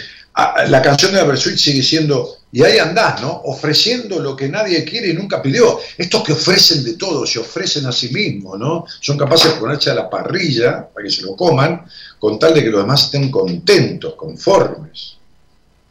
[0.67, 3.41] la canción de la Versuit sigue siendo, y ahí andás, ¿no?
[3.45, 5.79] Ofreciendo lo que nadie quiere y nunca pidió.
[5.97, 8.85] Estos que ofrecen de todo, se ofrecen a sí mismos, ¿no?
[9.01, 11.85] Son capaces de ponerse a la parrilla para que se lo coman,
[12.17, 15.17] con tal de que los demás estén contentos, conformes.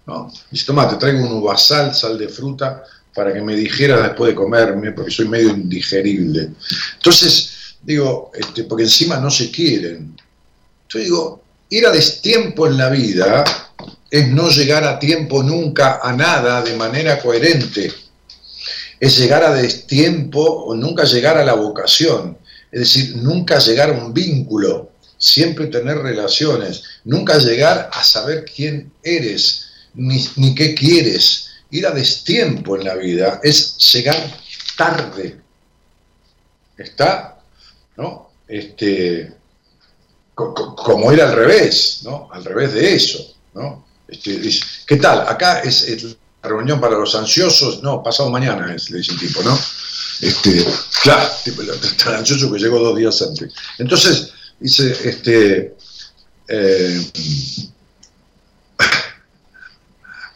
[0.06, 0.32] ¿no?
[0.50, 2.82] Dice, toma, te traigo un uvasal, sal de fruta,
[3.14, 6.50] para que me dijeras después de comerme, porque soy medio indigerible.
[6.96, 10.16] Entonces, digo, este, porque encima no se quieren.
[10.82, 13.44] Entonces digo, ir a destiempo en la vida
[14.10, 17.92] es no llegar a tiempo nunca a nada de manera coherente.
[19.00, 22.38] Es llegar a destiempo o nunca llegar a la vocación.
[22.72, 28.92] Es decir, nunca llegar a un vínculo, siempre tener relaciones, nunca llegar a saber quién
[29.02, 31.46] eres, ni, ni qué quieres.
[31.70, 34.16] Ir a destiempo en la vida es llegar
[34.76, 35.38] tarde.
[36.76, 37.40] ¿Está?
[37.96, 38.30] ¿No?
[38.46, 39.32] Este,
[40.34, 42.28] como ir al revés, ¿no?
[42.32, 43.87] Al revés de eso, ¿no?
[44.08, 44.50] Este,
[44.86, 45.20] ¿Qué tal?
[45.28, 49.18] Acá es, es, la reunión para los ansiosos, no, pasado mañana es, le dice el
[49.18, 49.58] tipo, ¿no?
[50.20, 50.66] Este,
[51.02, 51.62] claro, tipo,
[52.02, 53.52] tan ansioso que llegó dos días antes.
[53.78, 55.76] Entonces, dice, este,
[56.48, 57.12] eh,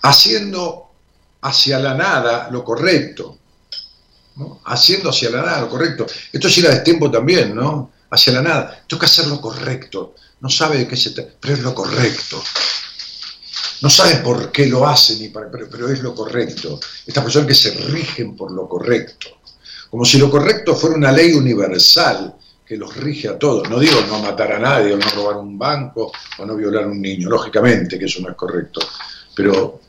[0.03, 0.91] haciendo
[1.41, 3.39] hacia la nada lo correcto,
[4.37, 4.61] ¿no?
[4.67, 6.07] haciendo hacia la nada lo correcto.
[6.33, 7.93] Esto es ir a destiempo también, ¿no?
[8.11, 8.85] Hacia la nada.
[8.87, 10.15] Toca hacer lo correcto.
[10.41, 12.43] No sabe de qué se trata, pero es lo correcto.
[13.83, 16.79] No sabe por qué lo hacen, ni para, pero, pero, es lo correcto.
[17.05, 19.29] Estas personas que se rigen por lo correcto.
[19.91, 23.69] Como si lo correcto fuera una ley universal que los rige a todos.
[23.69, 26.87] No digo no matar a nadie, o no robar un banco, o no violar a
[26.87, 27.29] un niño.
[27.29, 28.81] Lógicamente que eso no es correcto.
[29.35, 29.81] Pero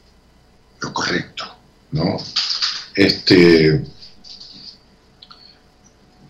[0.79, 1.45] lo correcto,
[1.91, 2.17] ¿no?
[2.95, 3.79] Este,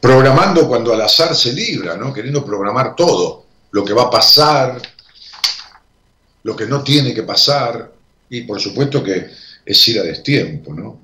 [0.01, 2.13] programando cuando al azar se libra, ¿no?
[2.13, 4.81] Queriendo programar todo, lo que va a pasar,
[6.43, 7.93] lo que no tiene que pasar,
[8.29, 9.31] y por supuesto que
[9.65, 10.99] es ir a destiempo, ¿no?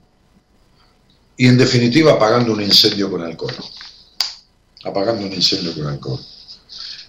[1.38, 3.56] Y en definitiva apagando un incendio con alcohol.
[4.84, 6.20] Apagando un incendio con alcohol.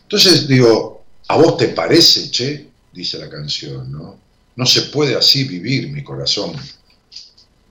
[0.03, 2.69] Entonces digo, ¿a vos te parece, che?
[2.93, 4.19] Dice la canción, ¿no?
[4.57, 6.53] No se puede así vivir mi corazón.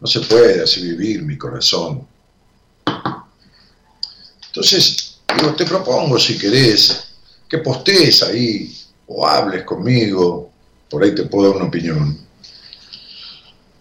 [0.02, 2.08] No se puede así vivir mi corazón.
[4.48, 7.10] Entonces, digo, te propongo, si querés,
[7.48, 8.76] que postees ahí
[9.08, 10.49] o hables conmigo,
[10.90, 12.18] por ahí te puedo dar una opinión.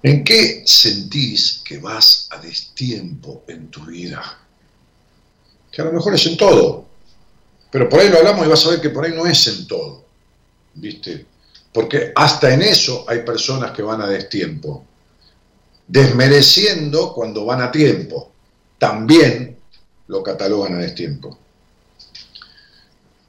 [0.02, 4.38] ¿En qué sentís que vas a destiempo en tu vida?
[5.72, 6.86] Que a lo mejor es en todo,
[7.70, 9.66] pero por ahí lo hablamos y vas a ver que por ahí no es en
[9.66, 10.04] todo,
[10.74, 11.26] ¿viste?
[11.72, 14.84] Porque hasta en eso hay personas que van a destiempo,
[15.86, 18.32] desmereciendo cuando van a tiempo.
[18.78, 19.58] También
[20.06, 21.38] lo catalogan a destiempo.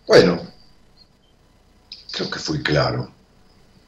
[0.08, 0.42] Bueno,
[2.12, 3.12] creo que fui claro.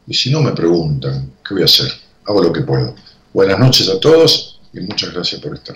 [0.08, 1.92] Y si no me preguntan, ¿qué voy a hacer?
[2.26, 2.96] Hago lo que puedo.
[3.34, 5.76] Buenas noches a todos y muchas gracias por estar.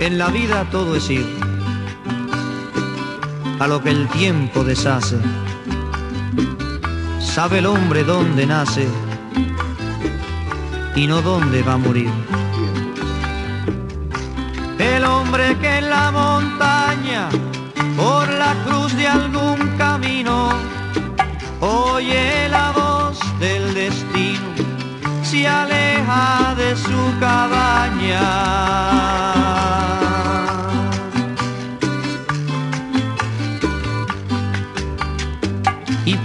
[0.00, 1.26] En la vida todo es ir
[3.58, 5.16] a lo que el tiempo deshace
[7.36, 8.88] sabe el hombre dónde nace
[10.94, 12.10] y no dónde va a morir.
[14.78, 17.28] El hombre que en la montaña,
[17.94, 20.48] por la cruz de algún camino,
[21.60, 24.54] oye la voz del destino,
[25.22, 28.46] se aleja de su cabaña.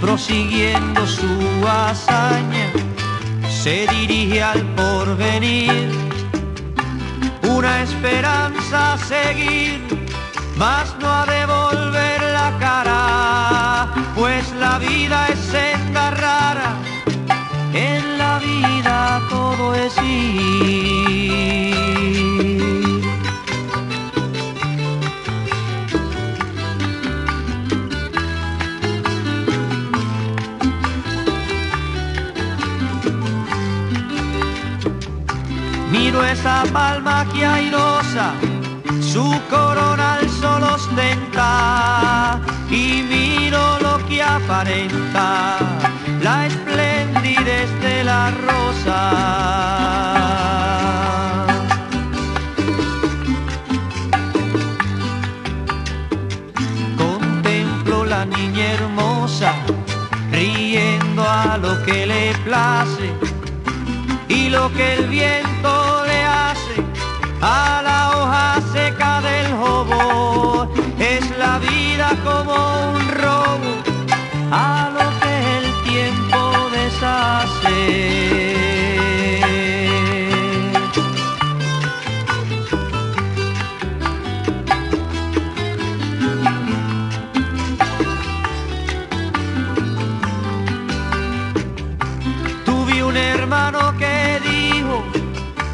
[0.02, 2.72] Prosiguiendo su hazaña
[3.48, 5.90] se dirige al porvenir,
[7.48, 9.80] una esperanza a seguir,
[10.56, 16.74] mas no a devolver la cara, pues la vida es senda rara,
[17.72, 20.52] en la vida todo es ir.
[36.42, 38.34] Esa palma que airosa,
[39.00, 45.56] su corona al sol ostenta y miro lo que aparenta,
[46.20, 49.02] la esplendidez de la rosa.
[56.98, 59.54] Contemplo la niña hermosa,
[60.32, 63.12] riendo a lo que le place
[64.26, 65.91] y lo que el viento
[67.42, 72.54] a la hoja seca del jobo es la vida como
[72.92, 73.72] un robo
[74.52, 76.38] a lo que el tiempo
[76.70, 77.82] deshace.
[92.64, 95.02] Tuve un hermano que dijo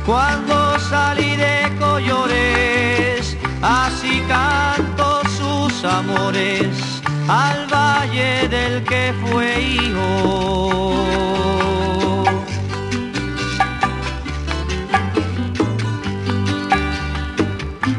[0.06, 0.57] cuando
[0.88, 10.24] salí de Collores, así canto sus amores al valle del que fue hijo.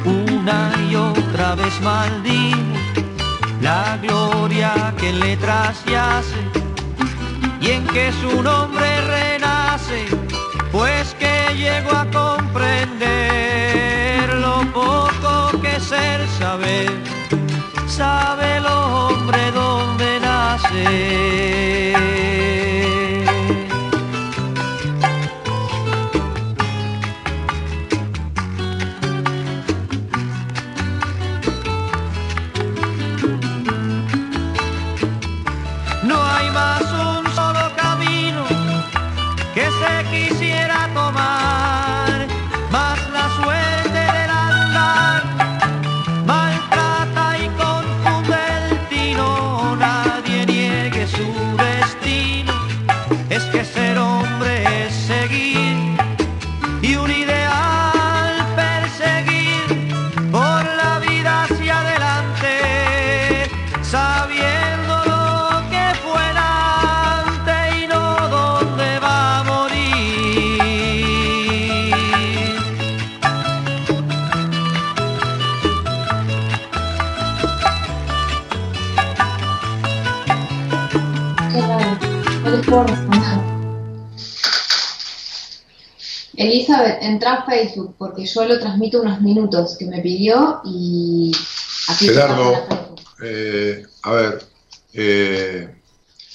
[0.05, 2.57] Una y otra vez maldijo
[3.61, 6.41] la gloria que en letras yace
[7.61, 10.05] y en que su nombre renace,
[10.71, 12.05] pues que llego a
[17.87, 21.99] sabe el hombre dónde nace.
[86.79, 91.31] Elizabeth, entra a Facebook porque yo lo transmito unos minutos que me pidió y
[91.87, 92.67] aquí Gerardo,
[93.23, 94.43] eh, a ver,
[94.93, 95.75] eh,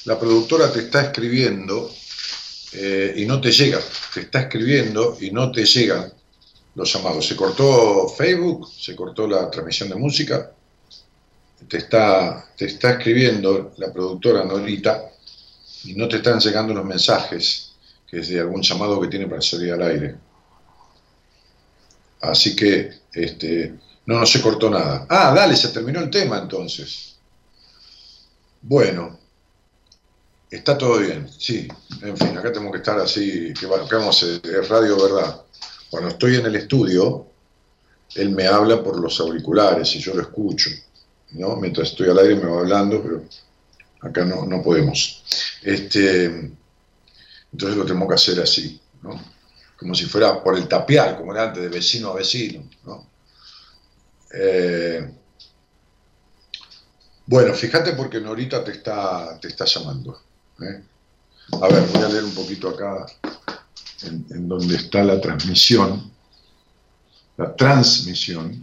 [0.05, 1.91] la productora te está escribiendo
[2.73, 3.81] eh, y no te llega,
[4.13, 6.13] te está escribiendo y no te llegan
[6.75, 7.27] los llamados.
[7.27, 10.51] Se cortó Facebook, se cortó la transmisión de música,
[11.69, 15.11] te está, te está escribiendo la productora Norita
[15.85, 17.73] y no te están llegando los mensajes,
[18.07, 20.17] que es de algún llamado que tiene para salir al aire.
[22.31, 23.75] Así que, este,
[24.07, 25.07] no, no se cortó nada.
[25.09, 27.17] Ah, dale, se terminó el tema entonces.
[28.63, 29.19] Bueno,
[30.51, 31.69] está todo bien, sí.
[32.03, 35.43] En fin, acá tenemos que estar así, que va- que vamos, eh, es radio verdad.
[35.91, 37.27] Cuando estoy en el estudio,
[38.15, 40.71] él me habla por los auriculares y yo lo escucho,
[41.33, 41.57] ¿no?
[41.57, 43.25] Mientras estoy al aire me va hablando, pero
[44.01, 45.23] acá no, no podemos.
[45.63, 46.25] Este,
[47.53, 49.21] entonces lo tenemos que hacer así, ¿no?
[49.85, 53.07] Como si fuera por el tapial, como era antes, de vecino a vecino, ¿no?
[54.33, 55.15] Eh,
[57.27, 60.23] bueno, fíjate porque Norita te está, te está llamando.
[60.63, 60.83] ¿eh?
[61.53, 63.05] A ver, voy a leer un poquito acá
[64.05, 66.11] en, donde está la transmisión,
[67.37, 68.63] la transmisión.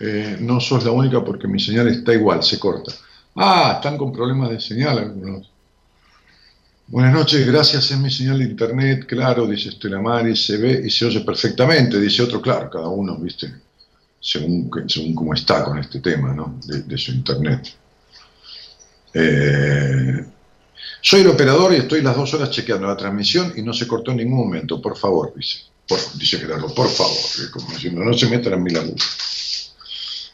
[0.00, 2.92] Eh, no sos la única porque mi señal está igual, se corta.
[3.36, 5.51] Ah, están con problemas de señal algunos.
[6.88, 10.90] Buenas noches, gracias, es mi señal de internet, claro, dice Estela Mari, se ve y
[10.90, 13.50] se oye perfectamente, dice otro, claro, cada uno, viste,
[14.20, 16.60] según, según cómo está con este tema, ¿no?
[16.66, 17.74] De, su internet.
[19.14, 20.26] Eh,
[21.00, 24.10] soy el operador y estoy las dos horas chequeando la transmisión y no se cortó
[24.10, 25.60] en ningún momento, por favor, dice.
[25.88, 29.02] Por, dice Gerardo, por favor, como diciendo, no se metan en mi laburo.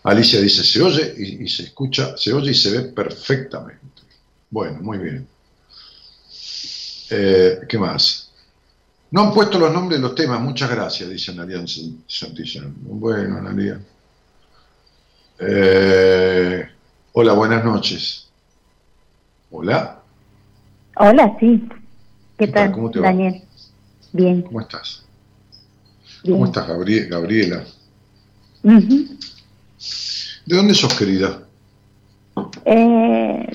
[0.02, 4.02] Alicia dice, se oye y, y se escucha, se oye y se ve perfectamente.
[4.50, 5.37] Bueno, muy bien.
[7.10, 8.30] Eh, ¿Qué más?
[9.10, 11.62] No han puesto los nombres de los temas, muchas gracias, dice Analia
[12.06, 12.74] Santillán.
[12.82, 13.80] Bueno, Analia.
[15.38, 16.68] Eh,
[17.12, 18.28] hola, buenas noches.
[19.50, 20.02] Hola.
[20.96, 21.66] Hola, sí.
[22.36, 22.72] ¿Qué, ¿Qué tal?
[22.72, 23.06] ¿Cómo te va?
[23.06, 23.42] Daniel?
[24.12, 24.42] Bien.
[24.42, 25.04] ¿Cómo estás?
[26.22, 26.34] bien.
[26.34, 27.64] ¿Cómo estás, Gabrie- Gabriela?
[28.62, 29.06] ¿De
[30.56, 31.42] dónde sos, querida?
[32.64, 33.46] Eh,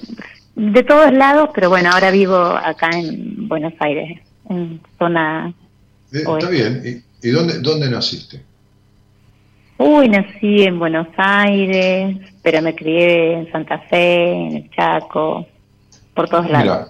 [0.56, 5.54] de todos lados, pero bueno, ahora vivo acá en Buenos Aires, en zona...
[6.12, 6.82] Eh, está bien.
[7.22, 8.42] ¿Y, y dónde, dónde naciste?
[9.78, 15.46] Uy, nací en Buenos Aires, pero me crié en Santa Fe, en el Chaco,
[16.14, 16.64] por todos lados.
[16.64, 16.88] Mira.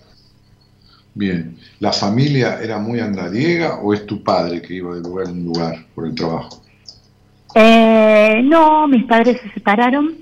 [1.16, 1.58] Bien.
[1.80, 5.86] ¿La familia era muy andariega o es tu padre que iba de lugar en lugar
[5.94, 6.64] por el trabajo?
[7.56, 10.16] Eh, no, mis padres se separaron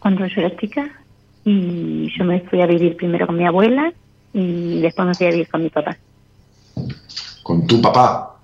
[0.00, 1.01] cuando yo era chica
[1.44, 3.92] y yo me fui a vivir primero con mi abuela
[4.32, 5.96] y después me fui a vivir con mi papá.
[7.42, 8.36] ¿Con tu papá?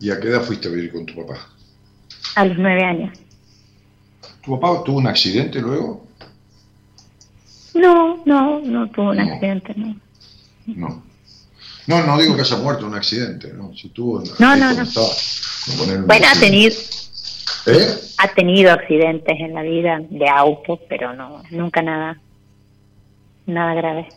[0.00, 1.46] ¿Y a qué edad fuiste a vivir con tu papá?
[2.36, 3.18] A los nueve años.
[4.44, 6.06] ¿Tu papá tuvo un accidente luego?
[7.74, 9.22] No, no, no tuvo un No.
[9.34, 9.96] accidente, no.
[10.66, 11.02] No.
[11.86, 13.72] No, no digo que haya muerto en un accidente, ¿no?
[13.74, 14.22] Si tuvo...
[14.38, 14.82] No, no, no.
[14.82, 15.06] estaba,
[16.06, 16.74] Bueno, ha tenido,
[17.68, 17.86] ¿Eh?
[18.18, 22.18] ha tenido accidentes en la vida de auto, pero no, nunca nada,
[23.46, 24.08] nada grave.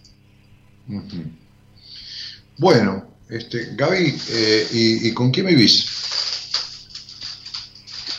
[2.57, 5.85] Bueno, este, Gaby, eh, ¿y, y con quién vivís?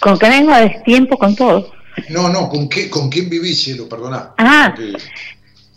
[0.00, 1.70] Con que vengo a destiempo con todo.
[2.08, 3.88] No, no, ¿con, qué, con quién vivís, cielo?
[3.88, 4.34] Perdoná.
[4.38, 4.72] Ah.
[4.74, 4.96] Porque-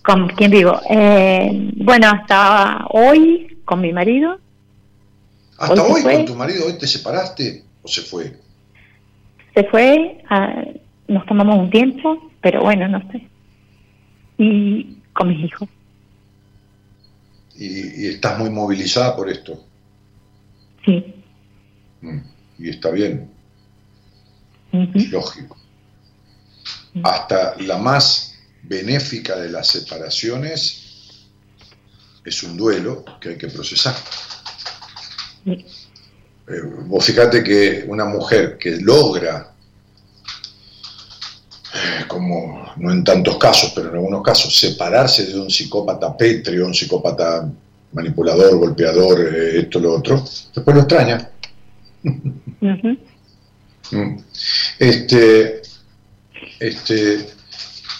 [0.03, 0.79] ¿Con quién vivo?
[0.87, 4.39] Eh, bueno, hasta hoy con mi marido.
[5.57, 8.37] ¿Hasta Hoy hoy con tu marido hoy te separaste o se fue?
[9.55, 10.63] Se fue, a-
[11.07, 13.27] nos tomamos un tiempo, pero bueno, no sé.
[14.37, 15.69] Y con mis hijos.
[17.57, 19.63] Y, y estás muy movilizada por esto.
[20.85, 21.03] Sí.
[22.01, 22.17] Mm,
[22.59, 23.29] Y está bien,
[25.11, 25.57] lógico.
[27.03, 31.25] Hasta la más benéfica de las separaciones
[32.25, 33.95] es un duelo que hay que procesar.
[35.45, 35.65] Sí.
[36.47, 39.51] Eh, vos fíjate que una mujer que logra,
[41.73, 46.67] eh, como no en tantos casos, pero en algunos casos, separarse de un psicópata pétreo,
[46.67, 47.49] un psicópata
[47.93, 50.23] manipulador, golpeador, eh, esto, lo otro,
[50.53, 51.29] después lo extraña.
[53.91, 54.17] Mm.
[54.79, 55.61] Este,
[56.59, 57.27] este,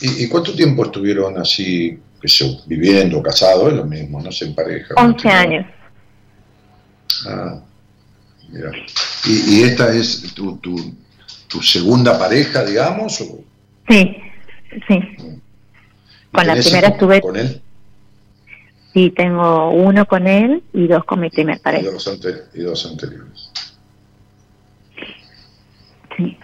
[0.01, 3.69] ¿y, y cuánto tiempo estuvieron así, sé yo, viviendo, casados?
[3.69, 4.95] Es lo mismo, no sé, en pareja.
[4.97, 5.33] 11 ¿no?
[5.35, 5.65] años.
[7.27, 7.61] Ah,
[8.49, 8.71] mira.
[9.25, 10.93] ¿Y, y esta es tu, tu,
[11.47, 13.19] tu segunda pareja, digamos?
[13.21, 13.39] O,
[13.87, 14.17] Sí,
[14.87, 14.93] sí.
[14.95, 15.41] ¿y
[16.31, 17.61] Con la primera estuve- Con él
[18.93, 21.91] Sí, tengo uno con él y dos con mi primer y pareja.
[21.91, 22.09] dos,
[22.53, 23.51] y dos anteriores.
[26.15, 26.37] Sí.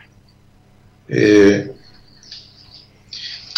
[1.07, 1.71] Eh,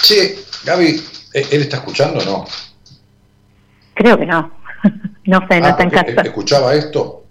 [0.02, 1.02] che, Gaby,
[1.34, 2.46] ¿eh, ¿él está escuchando o no?
[3.96, 4.52] Creo que no.
[5.26, 6.22] no sé, no Ah, está en casa.
[6.22, 7.23] ¿Escuchaba esto?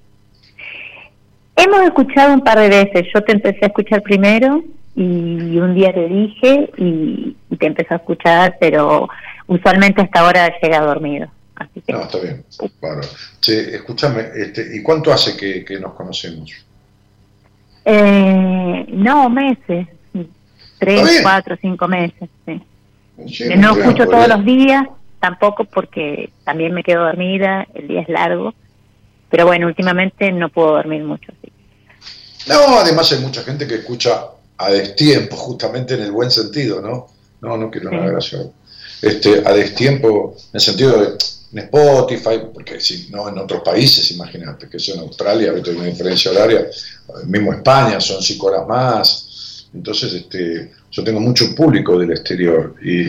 [1.65, 3.07] Hemos escuchado un par de veces.
[3.15, 4.65] Yo te empecé a escuchar primero
[4.97, 9.09] y un día te dije y, y te empecé a escuchar, pero
[9.47, 11.29] usualmente hasta ahora llega dormido.
[11.55, 12.45] Así que No, está bien.
[12.81, 13.09] Bárbaro.
[13.41, 16.51] Che, escúchame, este, ¿y cuánto hace que, que nos conocemos?
[17.85, 19.87] eh, no, meses.
[20.79, 22.29] Tres, cuatro, cinco meses.
[22.45, 22.61] Sí.
[23.29, 24.85] Sí, no escucho todos los días,
[25.21, 28.53] tampoco porque también me quedo dormida, el día es largo.
[29.31, 31.33] Pero bueno, últimamente no puedo dormir mucho.
[31.41, 31.52] Sí.
[32.47, 34.27] No, además hay mucha gente que escucha
[34.59, 37.09] a destiempo, justamente en el buen sentido, ¿no?
[37.41, 38.53] No, no quiero nada gracioso.
[39.01, 41.17] Este, a destiempo, en el sentido de
[41.53, 45.85] en Spotify, porque si no en otros países, imagínate, que eso en Australia, hay una
[45.85, 46.67] diferencia horaria,
[47.27, 49.67] mismo España, son cinco horas más.
[49.75, 53.01] Entonces, este, yo tengo mucho público del exterior y,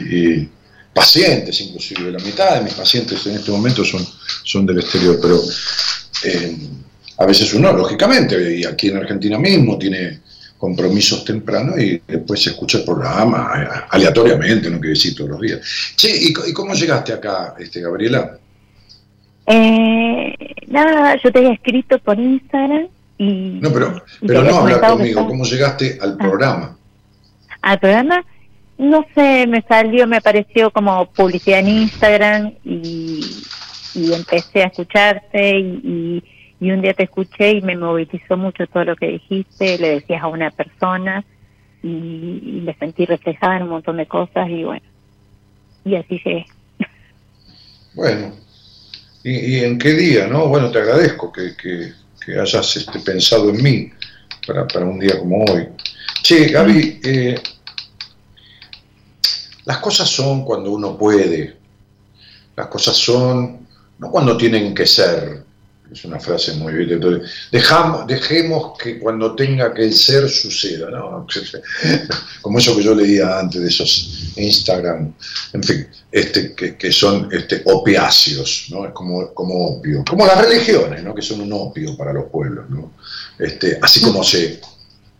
[0.41, 0.49] y-
[0.93, 4.05] pacientes inclusive, la mitad de mis pacientes en este momento son,
[4.43, 5.41] son del exterior, pero
[6.25, 6.57] eh,
[7.17, 10.19] a veces uno, lógicamente, y aquí en Argentina mismo tiene
[10.57, 15.41] compromisos tempranos y después se escucha el programa eh, aleatoriamente, no quiere decir todos los
[15.41, 15.59] días.
[15.97, 18.37] Che, ¿y, cómo llegaste acá, este, Gabriela?
[19.45, 20.33] Eh,
[20.67, 22.87] nada, yo te había escrito por Instagram
[23.17, 23.59] y...
[23.61, 26.17] No, pero, pero no hablar conmigo, ¿cómo llegaste al ah.
[26.17, 26.77] programa?
[27.61, 28.25] Al programa,
[28.77, 33.21] no sé, me salió, me apareció como publicidad en Instagram y,
[33.95, 36.23] empecé a escucharte y,
[36.71, 40.27] un día te escuché y me movilizó mucho todo lo que dijiste, le decías a
[40.27, 41.25] una persona
[41.81, 44.85] y, y me sentí reflejada en un montón de cosas y bueno,
[45.85, 46.45] y así llegué.
[47.93, 48.33] Bueno,
[49.23, 50.47] ¿y, en qué día, no?
[50.47, 51.93] Bueno, te agradezco que, que,
[52.39, 53.91] hayas este, pensado en mí
[54.47, 55.67] para, para un día como hoy.
[56.23, 57.35] Che, Gaby, eh,
[59.65, 61.57] las cosas son cuando uno puede,
[62.55, 63.67] las cosas son
[63.99, 65.43] no cuando tienen que ser,
[65.93, 71.27] es una frase muy bien, entonces, dejamos, dejemos que cuando tenga que ser suceda, ¿no?
[72.41, 75.13] como eso que yo leía antes de esos Instagram,
[75.53, 78.85] en fin, este, que, son este, opiáceos, ¿no?
[78.85, 81.13] es como, como opio, como las religiones, ¿no?
[81.13, 82.93] que son un opio para los pueblos, ¿no?
[83.37, 84.59] este, así como se,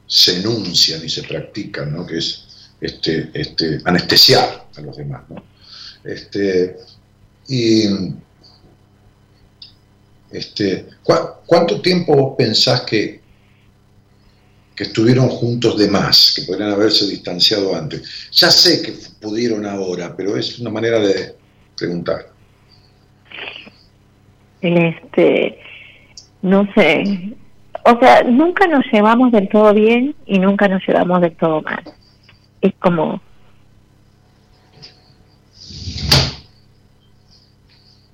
[0.07, 2.05] se enuncian y se practican, ¿no?
[2.05, 2.45] que es
[2.81, 5.23] este, este, anestesiar a los demás.
[5.29, 5.43] ¿no?
[6.03, 6.77] Este,
[7.47, 7.85] y
[10.33, 10.87] este,
[11.45, 13.21] ¿Cuánto tiempo pensás que,
[14.75, 18.29] que estuvieron juntos de más, que podrían haberse distanciado antes?
[18.31, 21.35] Ya sé que pudieron ahora, pero es una manera de
[21.77, 22.27] preguntar.
[24.61, 25.59] Este,
[26.41, 27.35] no sé.
[27.85, 31.83] O sea, nunca nos llevamos del todo bien y nunca nos llevamos del todo mal
[32.63, 33.21] es como...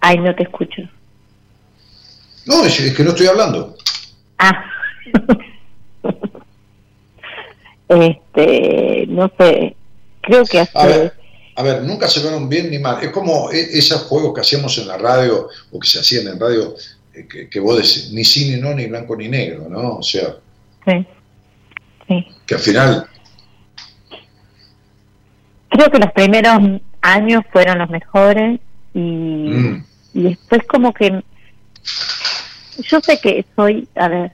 [0.02, 0.82] Ay, no te escucho.
[2.50, 3.78] No, es, que no estoy hablando.
[4.40, 4.66] Ah.
[7.88, 9.76] este, no sé,
[10.22, 10.72] creo que hace...
[10.76, 11.14] A ver,
[11.56, 13.04] a ver, nunca se vieron bien ni mal.
[13.04, 16.40] Es como e, esos juegos que hacíamos en la radio, o que se hacían en
[16.40, 16.74] radio,
[17.14, 19.98] eh, que, que vos decís, ni sí, ni no, ni blanco, ni negro, ¿no?
[19.98, 20.38] O sea...
[20.88, 21.06] Sí.
[22.08, 22.28] Sí.
[22.48, 23.08] Que al final
[25.70, 28.60] creo que los primeros años fueron los mejores
[28.96, 29.86] y, mm.
[30.16, 31.24] y después como que
[32.84, 34.32] yo sé que soy, a ver,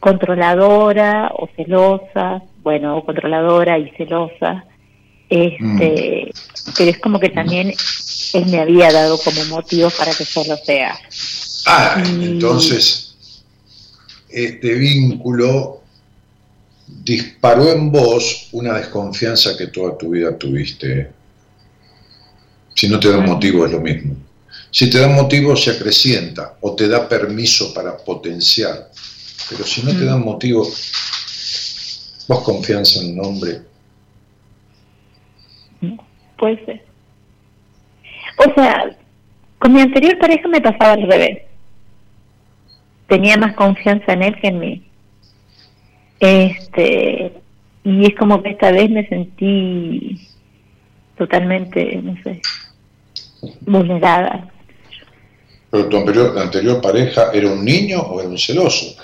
[0.00, 4.64] controladora o celosa, bueno, o controladora y celosa,
[5.28, 6.72] este, mm.
[6.76, 7.72] pero es como que también
[8.34, 10.96] él me había dado como motivo para que yo lo sea.
[11.66, 13.16] Ah, entonces,
[14.28, 15.80] este vínculo
[16.86, 21.10] disparó en vos una desconfianza que toda tu vida tuviste.
[22.74, 24.16] Si no te da motivo es lo mismo.
[24.74, 28.90] Si te da motivo se acrecienta o te da permiso para potenciar.
[29.48, 30.66] Pero si no te da motivo,
[32.26, 33.62] vos confianza en un hombre.
[36.36, 36.84] Puede ser.
[38.36, 38.96] O sea,
[39.60, 41.42] con mi anterior pareja me pasaba al revés.
[43.06, 44.82] Tenía más confianza en él que en mí.
[46.18, 47.32] Este,
[47.84, 50.28] y es como que esta vez me sentí
[51.16, 52.42] totalmente, no sé,
[53.60, 54.50] vulnerada.
[55.74, 58.94] ¿Pero tu anterior, anterior pareja era un niño o era un celoso?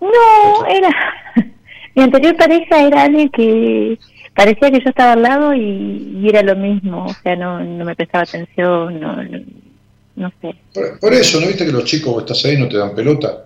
[0.00, 0.90] No, era.
[1.94, 3.96] Mi anterior pareja era alguien que
[4.34, 7.94] parecía que yo estaba al lado y, era lo mismo, o sea, no, no me
[7.94, 9.22] prestaba atención, no,
[10.16, 10.56] no, sé.
[11.00, 13.44] Por, eso, ¿no viste que los chicos vos estás ahí no te dan pelota?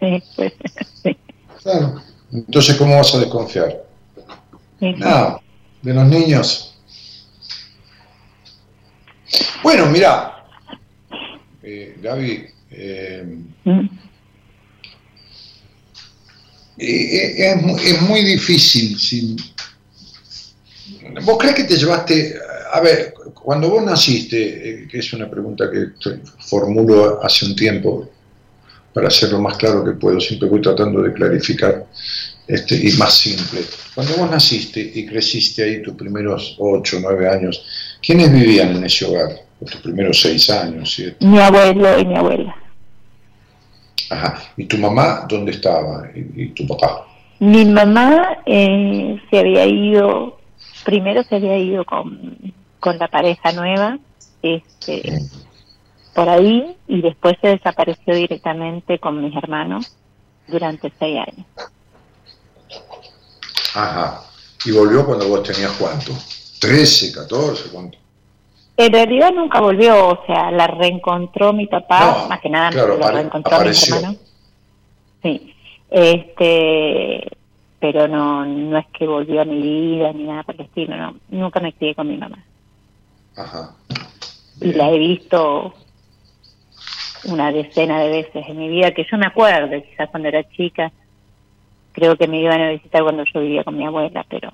[0.00, 0.54] Sí, pues,
[1.02, 1.14] sí.
[1.62, 2.00] Claro.
[2.32, 3.76] Entonces, ¿cómo vas a desconfiar?
[4.80, 5.38] Nada,
[5.82, 6.72] de los niños.
[9.62, 10.35] Bueno, mira,
[11.68, 13.24] eh, Gaby, eh,
[13.64, 13.88] mm.
[16.78, 17.54] eh,
[17.84, 18.96] es, muy difícil.
[18.96, 19.36] Sin...
[21.24, 22.36] ¿Vos crees que te llevaste,
[22.72, 25.88] a ver, cuando vos naciste, que es una pregunta que
[26.38, 28.12] formulo hace un tiempo,
[28.92, 31.84] para hacerlo más claro que puedo, siempre voy tratando de clarificar
[32.46, 33.62] este, y más simple.
[33.92, 37.60] Cuando vos naciste y creciste ahí tus primeros ocho, nueve años,
[38.00, 39.45] ¿quiénes vivían en ese hogar?
[39.60, 41.24] Tus primeros seis años, ¿cierto?
[41.26, 42.56] Mi abuelo y mi abuela.
[44.10, 44.42] Ajá.
[44.56, 46.08] ¿Y tu mamá dónde estaba?
[46.14, 47.06] ¿Y, tu papá?
[47.38, 50.38] Mi mamá eh, se había ido,
[50.84, 52.36] primero se había ido con,
[52.80, 53.98] con la pareja nueva,
[54.42, 55.20] este,
[56.14, 59.92] por ahí y después se desapareció directamente con mis hermanos
[60.46, 61.46] durante seis años.
[63.74, 64.22] Ajá.
[64.64, 66.12] ¿Y volvió cuando vos tenías cuánto?
[66.60, 67.98] 13, 14, ¿cuánto?
[68.76, 72.98] En realidad nunca volvió, o sea, la reencontró mi papá, No, más que nada claro,
[72.98, 73.96] la reencontró mi apareció.
[73.96, 74.16] hermano.
[75.22, 75.54] Sí,
[75.90, 77.26] este,
[77.80, 81.14] pero no, no es que volvió a mi vida ni nada por el estilo, no,
[81.30, 82.38] nunca me crié con mi mamá.
[83.36, 83.74] Ajá.
[84.60, 85.74] Y la he visto
[87.24, 90.92] una decena de veces en mi vida, que yo me acuerdo, quizás cuando era chica,
[91.92, 94.50] creo que me iban a visitar cuando yo vivía con mi abuela, pero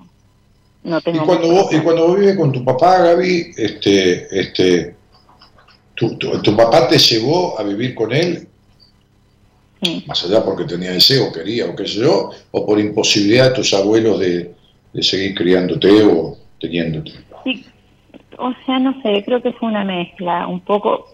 [0.83, 4.95] no Y cuando vos, y cuando vos vives con tu papá, Gaby, este, este,
[5.95, 8.47] tu, tu, tu papá te llevó a vivir con él,
[9.81, 10.01] Sí.
[10.07, 13.73] más allá porque tenía deseo, quería o qué sé yo, o por imposibilidad de tus
[13.73, 14.53] abuelos de,
[14.93, 17.11] de seguir criándote o teniéndote.
[17.43, 17.65] Sí,
[18.37, 21.09] o sea, no sé, creo que fue una mezcla, un poco,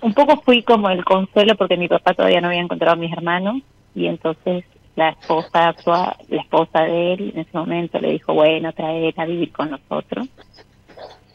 [0.00, 3.12] un poco fui como el consuelo porque mi papá todavía no había encontrado a mis
[3.12, 3.62] hermanos
[3.94, 4.64] y entonces
[4.98, 9.24] la esposa actual, la esposa de él en ese momento le dijo, bueno, traer a
[9.26, 10.26] vivir con nosotros.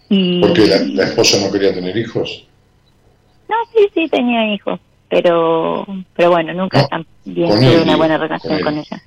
[0.09, 2.45] Y Porque la, la esposa no quería tener hijos.
[3.47, 8.77] no, sí, sí tenía hijos, pero, pero bueno, nunca No, tuve una buena relación con
[8.77, 9.01] ella.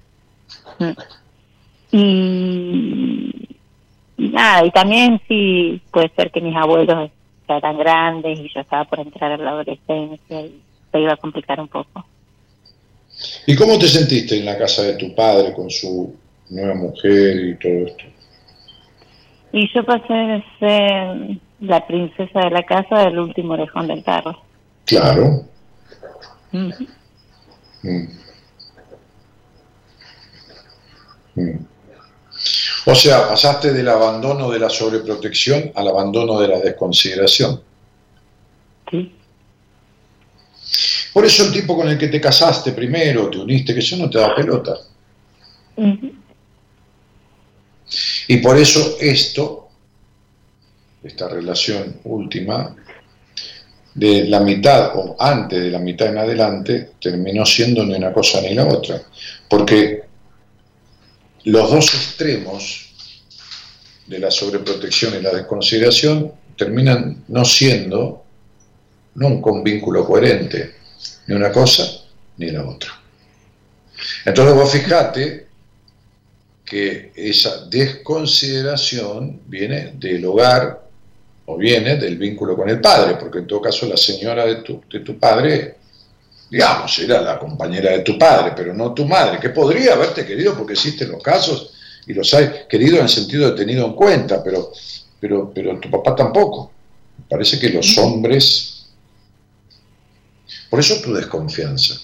[0.78, 0.92] Mm.
[1.92, 3.48] Y,
[4.16, 7.11] y nada, y también sí puede ser que mis abuelos
[7.46, 11.16] ya eran grandes y yo estaba por entrar a la adolescencia y se iba a
[11.18, 12.07] complicar un poco.
[13.47, 16.14] ¿Y cómo te sentiste en la casa de tu padre con su
[16.51, 18.05] nueva mujer y todo esto?
[19.53, 24.39] Y yo pasé de ser la princesa de la casa del último orejón del carro.
[24.85, 25.45] Claro.
[26.53, 26.71] Mm.
[27.83, 28.09] Mm.
[31.35, 31.67] Mm.
[32.87, 37.61] O sea, pasaste del abandono de la sobreprotección al abandono de la desconsideración.
[38.91, 39.16] Sí.
[41.17, 44.11] Por eso el tipo con el que te casaste primero, te uniste, que yo no
[44.11, 44.75] te da pelota.
[48.29, 49.71] Y por eso esto,
[51.03, 52.77] esta relación última,
[53.95, 58.43] de la mitad o antes de la mitad en adelante, terminó siendo ni una cosa
[58.43, 59.01] ni la otra.
[59.49, 60.03] Porque
[61.45, 62.91] los dos extremos
[64.07, 68.23] de la sobreprotección y la desconsideración terminan no siendo
[69.14, 70.77] nunca un vínculo coherente,
[71.27, 71.85] ni una cosa
[72.37, 72.91] ni la otra.
[74.24, 75.47] Entonces vos fijate
[76.64, 80.83] que esa desconsideración viene del hogar
[81.47, 84.83] o viene del vínculo con el padre, porque en todo caso la señora de tu,
[84.91, 85.77] de tu padre,
[86.51, 90.57] digamos, era la compañera de tu padre, pero no tu madre, que podría haberte querido
[90.57, 91.72] porque existen los casos
[92.07, 94.72] y los hay querido en el sentido de tenido en cuenta, pero,
[95.20, 96.72] pero, pero tu papá tampoco.
[97.29, 98.76] Parece que los hombres...
[100.77, 101.95] Por eso tu desconfianza.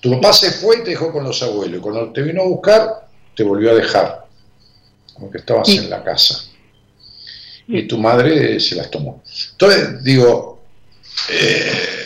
[0.00, 1.78] Tu papá se fue y te dejó con los abuelos.
[1.78, 4.26] Y cuando te vino a buscar, te volvió a dejar.
[5.16, 5.78] Aunque estabas Sí.
[5.78, 6.44] en la casa.
[7.66, 9.22] Y tu madre se las tomó.
[9.52, 10.60] Entonces, digo,
[11.30, 12.04] eh,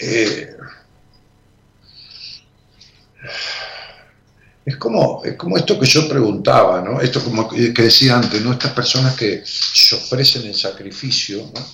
[0.00, 0.55] eh,
[4.66, 7.00] es como, es como esto que yo preguntaba, ¿no?
[7.00, 8.52] Esto como que decía antes, ¿no?
[8.52, 11.64] Estas personas que se ofrecen el sacrificio, ¿no?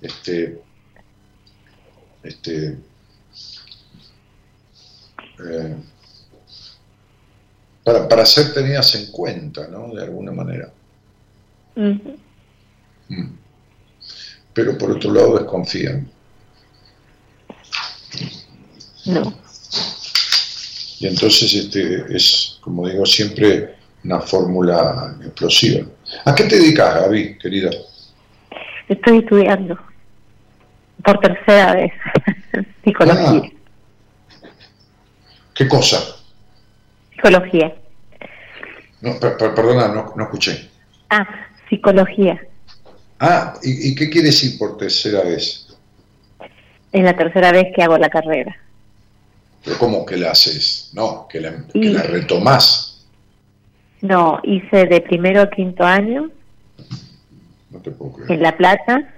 [0.00, 0.62] Este,
[2.22, 2.78] este,
[5.50, 5.76] eh,
[7.82, 9.92] para, para ser tenidas en cuenta, ¿no?
[9.92, 10.72] De alguna manera.
[11.74, 11.96] Mm.
[14.54, 16.08] Pero por otro lado desconfían.
[19.06, 19.47] No.
[21.00, 23.74] Y entonces este, es, como digo, siempre
[24.04, 25.86] una fórmula explosiva.
[26.24, 27.70] ¿A qué te dedicas, Gaby, querida?
[28.88, 29.78] Estoy estudiando
[31.04, 31.92] por tercera vez
[32.84, 33.42] psicología.
[33.44, 34.48] Ah.
[35.54, 35.98] ¿Qué cosa?
[37.14, 37.74] Psicología.
[39.00, 40.68] No, per- per- perdona, no, no escuché.
[41.10, 41.26] Ah,
[41.68, 42.40] psicología.
[43.20, 45.66] Ah, ¿y, y qué quiere decir por tercera vez?
[46.92, 48.56] Es la tercera vez que hago la carrera.
[49.68, 50.90] ¿Pero cómo que la haces?
[50.94, 53.06] No, que la, que Y- la retomás.
[54.00, 56.30] No, hice de primero a quinto año
[57.70, 58.40] No te puedo en creer.
[58.40, 59.08] La Plata.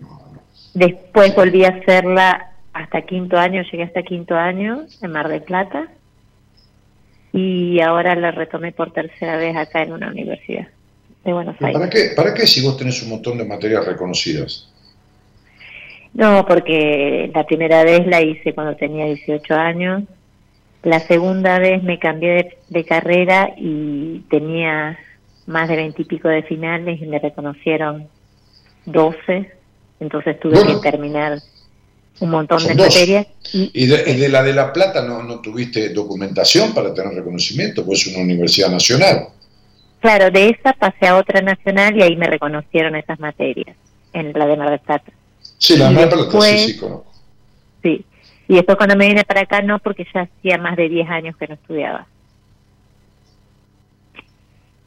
[0.00, 0.40] No, no.
[0.74, 5.88] Después volví a hacerla hasta quinto año, llegué hasta quinto año en Mar del Plata.
[7.32, 10.68] Y ahora la retomé por tercera vez acá en una universidad
[11.24, 11.78] de Buenos ¿Pero Aires.
[11.80, 14.70] ¿Para qué, ¿Para qué si vos tenés un montón de materias reconocidas?
[16.16, 20.02] No, porque la primera vez la hice cuando tenía 18 años.
[20.82, 24.98] La segunda vez me cambié de, de carrera y tenía
[25.46, 28.08] más de 20 y pico de finales y me reconocieron
[28.86, 29.52] 12.
[30.00, 30.80] Entonces tuve Bueno.
[30.80, 31.38] que terminar
[32.20, 33.26] un montón de materias.
[33.52, 38.14] Y, de, la de La Plata no, no tuviste documentación para tener reconocimiento, pues es
[38.14, 39.26] una universidad nacional.
[40.00, 43.76] Claro, de esa pasé a otra nacional y ahí me reconocieron esas materias,
[44.14, 45.12] en la de Mar del Plata.
[45.58, 47.12] Sí, la de Mar del Plata, sí, sí, conozco.
[47.82, 48.04] Sí,
[48.48, 51.36] y después cuando me vine para acá no, porque ya hacía más de 10 años
[51.36, 52.06] que no estudiaba.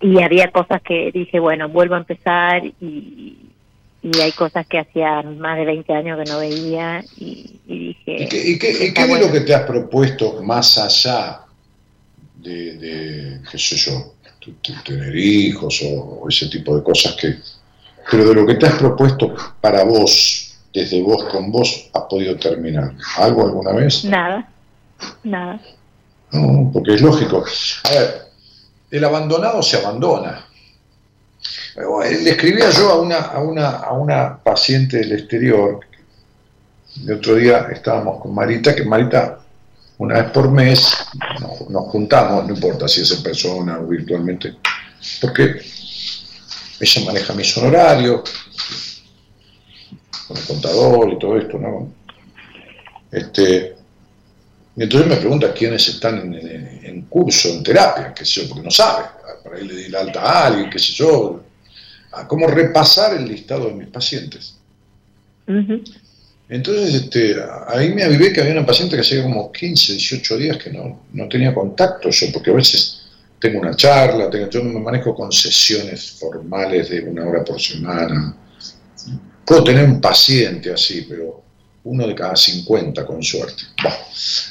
[0.02, 3.50] Y había cosas que dije, bueno, vuelvo a empezar y,
[4.02, 8.24] y hay cosas que hacía más de 20 años que no veía y, dije...
[8.24, 8.60] ¿Y qué, y
[8.94, 11.42] qué, es lo que te has propuesto más allá
[12.36, 14.14] de, de qué sé yo,
[14.86, 17.36] tener hijos o, ese tipo de cosas que...
[18.10, 22.38] Pero de lo que te has propuesto para vos, desde vos con vos, has podido
[22.38, 22.94] terminar.
[23.18, 24.06] ¿Algo alguna vez?
[24.06, 24.50] Nada,
[25.24, 25.60] nada.
[26.32, 27.44] No, porque es lógico.
[27.84, 28.22] A ver,
[28.92, 30.46] el abandonado se abandona
[31.76, 35.80] le escribía yo a una, a una, a una paciente del exterior,
[37.04, 39.40] el otro día estábamos con Marita, que Marita
[40.00, 40.96] una vez por mes
[41.70, 44.56] nos, juntamos, no importa si es en persona o virtualmente,
[45.22, 45.62] porque
[46.80, 48.22] ella maneja mis honorarios,
[50.30, 51.92] con el contador y todo esto, ¿no?
[53.12, 53.76] Este,
[54.76, 58.70] y entonces me pregunta quiénes están en, curso, en terapia, qué sé yo, porque no
[58.70, 59.06] sabe,
[59.44, 61.42] para ahí le di la alta a alguien, qué sé yo,
[62.12, 64.56] a cómo repasar el listado de mis pacientes.
[66.48, 67.36] Entonces, este,
[67.68, 71.02] ahí me avivé que había una paciente que hacía como 15, 18 días que no,
[71.12, 73.02] no tenía contacto yo, porque a veces
[73.40, 77.60] tengo una charla, tengo, yo no me manejo con sesiones formales de una hora por
[77.60, 78.36] semana.
[79.50, 81.42] Puedo tener un paciente así, pero
[81.86, 83.64] uno de cada 50 con suerte.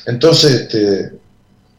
[0.07, 1.13] Entonces, este,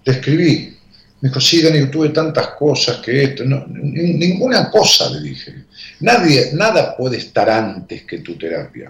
[0.01, 0.78] te escribí,
[1.20, 5.65] me dijo, sí, Dani, tuve tantas cosas que esto, no, ninguna cosa le dije.
[5.99, 8.89] Nadie, nada puede estar antes que tu terapia,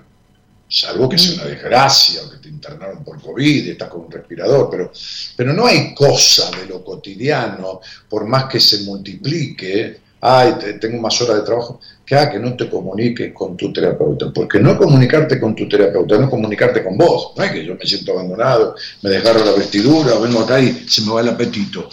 [0.68, 4.12] salvo que sea una desgracia o que te internaron por COVID y estás con un
[4.12, 4.92] respirador, pero,
[5.36, 11.22] pero no hay cosa de lo cotidiano, por más que se multiplique, ay, tengo más
[11.22, 15.40] horas de trabajo, que, ah, que no te comuniques con tu terapeuta, porque no comunicarte
[15.40, 19.10] con tu terapeuta, no comunicarte con vos, no es que yo me siento abandonado, me
[19.10, 21.90] desgarro la vestidura, vengo acá y se me va el apetito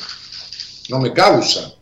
[0.88, 1.72] no me causa.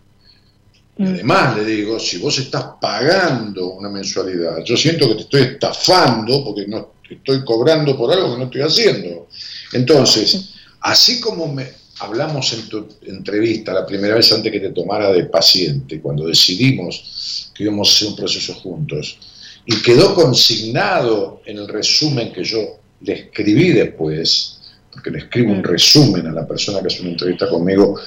[0.96, 1.06] Y mm.
[1.06, 6.44] además le digo, si vos estás pagando una mensualidad, yo siento que te estoy estafando
[6.44, 9.28] porque no estoy cobrando por algo que no estoy haciendo.
[9.72, 15.12] Entonces, así como me hablamos en tu entrevista la primera vez antes que te tomara
[15.12, 19.18] de paciente, cuando decidimos que íbamos a hacer un proceso juntos,
[19.66, 24.58] y quedó consignado en el resumen que yo le escribí después,
[24.92, 25.64] porque le escribo un mm.
[25.64, 27.98] resumen a la persona que hace una entrevista conmigo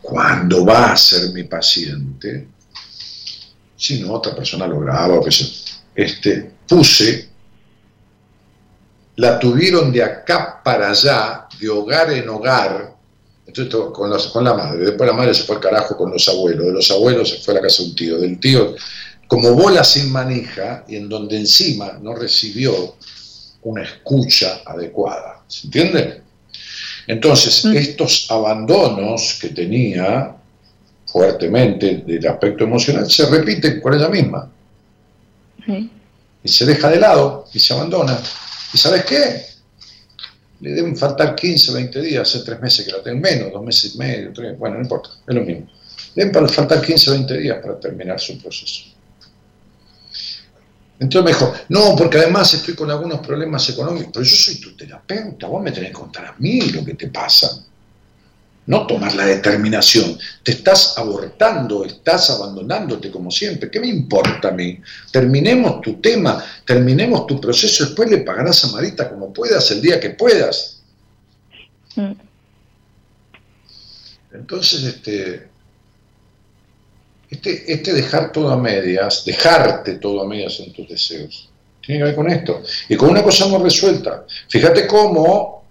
[0.00, 2.48] cuando va a ser mi paciente,
[3.76, 5.46] si no, otra persona lo graba o que se,
[5.94, 7.28] este, puse,
[9.16, 12.93] la tuvieron de acá para allá, de hogar en hogar,
[13.62, 16.66] entonces con, con la madre, después la madre se fue al carajo con los abuelos,
[16.66, 18.74] de los abuelos se fue a la casa de un tío, del tío,
[19.28, 22.96] como bola sin manija, y en donde encima no recibió
[23.62, 26.22] una escucha adecuada, ¿se entiende?
[27.06, 27.76] Entonces, mm.
[27.76, 30.34] estos abandonos que tenía
[31.06, 34.50] fuertemente del aspecto emocional se repiten con ella misma.
[35.66, 38.18] Y se deja de lado y se abandona.
[38.72, 39.53] ¿Y sabes qué?
[40.60, 43.94] Le deben faltar 15, 20 días, hace tres meses que la tengo menos, dos meses
[43.94, 45.68] y medio, tres, bueno, no importa, es lo mismo.
[46.14, 48.84] Deben faltar 15, 20 días para terminar su proceso.
[50.98, 54.76] Entonces me dijo, no, porque además estoy con algunos problemas económicos, pero yo soy tu
[54.76, 57.64] terapeuta, vos me tenés que contar a mí lo que te pasa.
[58.66, 60.18] No tomar la determinación.
[60.42, 63.70] Te estás abortando, estás abandonándote como siempre.
[63.70, 64.80] ¿Qué me importa a mí?
[65.12, 70.00] Terminemos tu tema, terminemos tu proceso, después le pagarás a Marita como puedas el día
[70.00, 70.82] que puedas.
[71.96, 72.12] Mm.
[74.34, 75.48] Entonces, este,
[77.30, 81.50] este, este, dejar todo a medias, dejarte todo a medias en tus deseos,
[81.80, 82.62] tiene que ver con esto.
[82.88, 84.24] Y con una cosa no resuelta.
[84.48, 85.63] Fíjate cómo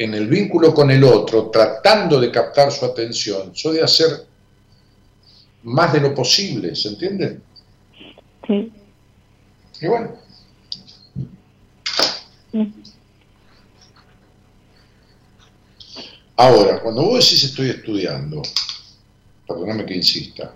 [0.00, 4.08] en el vínculo con el otro, tratando de captar su atención, soy de hacer
[5.64, 7.38] más de lo posible, ¿se entiende?
[8.46, 8.72] Sí.
[9.82, 10.12] Y bueno.
[16.36, 18.40] Ahora, cuando vos decís estoy estudiando,
[19.46, 20.54] perdóname que insista,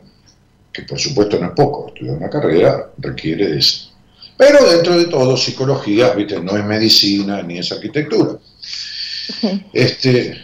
[0.73, 3.91] que por supuesto no es poco, estudiar una carrera requiere de eso.
[4.39, 6.41] Pero dentro de todo, psicología, ¿viste?
[6.41, 8.39] no es medicina ni es arquitectura.
[9.73, 10.37] Este,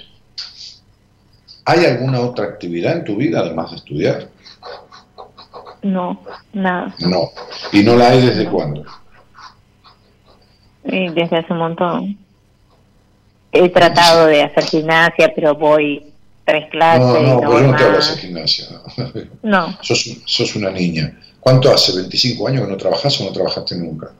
[1.64, 4.28] ¿Hay alguna otra actividad en tu vida además de estudiar?
[5.82, 6.20] No,
[6.52, 6.94] nada.
[6.98, 7.30] No.
[7.72, 8.84] ¿Y no la hay desde cuándo?
[10.82, 12.18] desde hace un montón.
[13.52, 16.12] he tratado de hacer gimnasia, pero voy
[16.44, 17.22] tres clases.
[17.22, 17.98] No, no, pero yo no te más.
[17.98, 18.66] hacer gimnasia.
[19.42, 21.16] No, sos, sos una niña.
[21.38, 21.92] ¿Cuánto hace?
[21.92, 24.10] ¿25 años que no trabajas o no trabajaste nunca?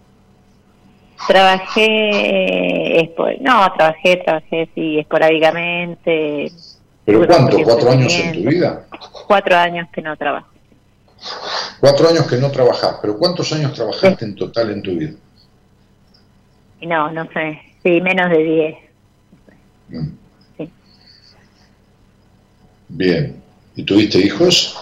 [1.26, 6.52] Trabajé, espo- no, trabajé, trabajé, sí, esporádicamente.
[7.04, 7.62] ¿Pero cuánto?
[7.62, 8.86] ¿Cuatro años en tu vida?
[9.26, 10.48] Cuatro años que no trabajo.
[11.80, 15.12] Cuatro años que no trabajás, pero ¿cuántos años trabajaste en total en tu vida?
[16.82, 18.76] No, no sé, sí, menos de diez.
[20.56, 20.70] Sí.
[22.88, 23.42] Bien.
[23.76, 24.76] ¿Y tuviste hijos?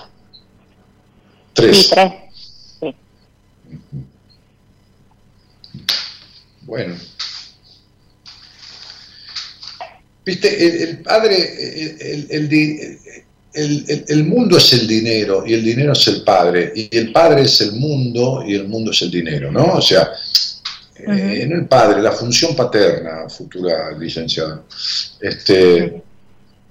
[1.55, 1.89] Tres.
[1.89, 2.12] Sí, tres.
[2.80, 2.95] Sí.
[6.69, 6.95] Bueno.
[10.25, 11.37] Viste, el, el padre,
[12.11, 12.99] el,
[13.55, 17.43] el- el mundo es el dinero y el dinero es el padre, y el padre
[17.43, 19.73] es el mundo y el mundo es el dinero, ¿no?
[19.77, 20.11] O sea,
[20.97, 24.62] eh, en el padre, la función paterna, futura licenciada.
[25.21, 26.03] Este,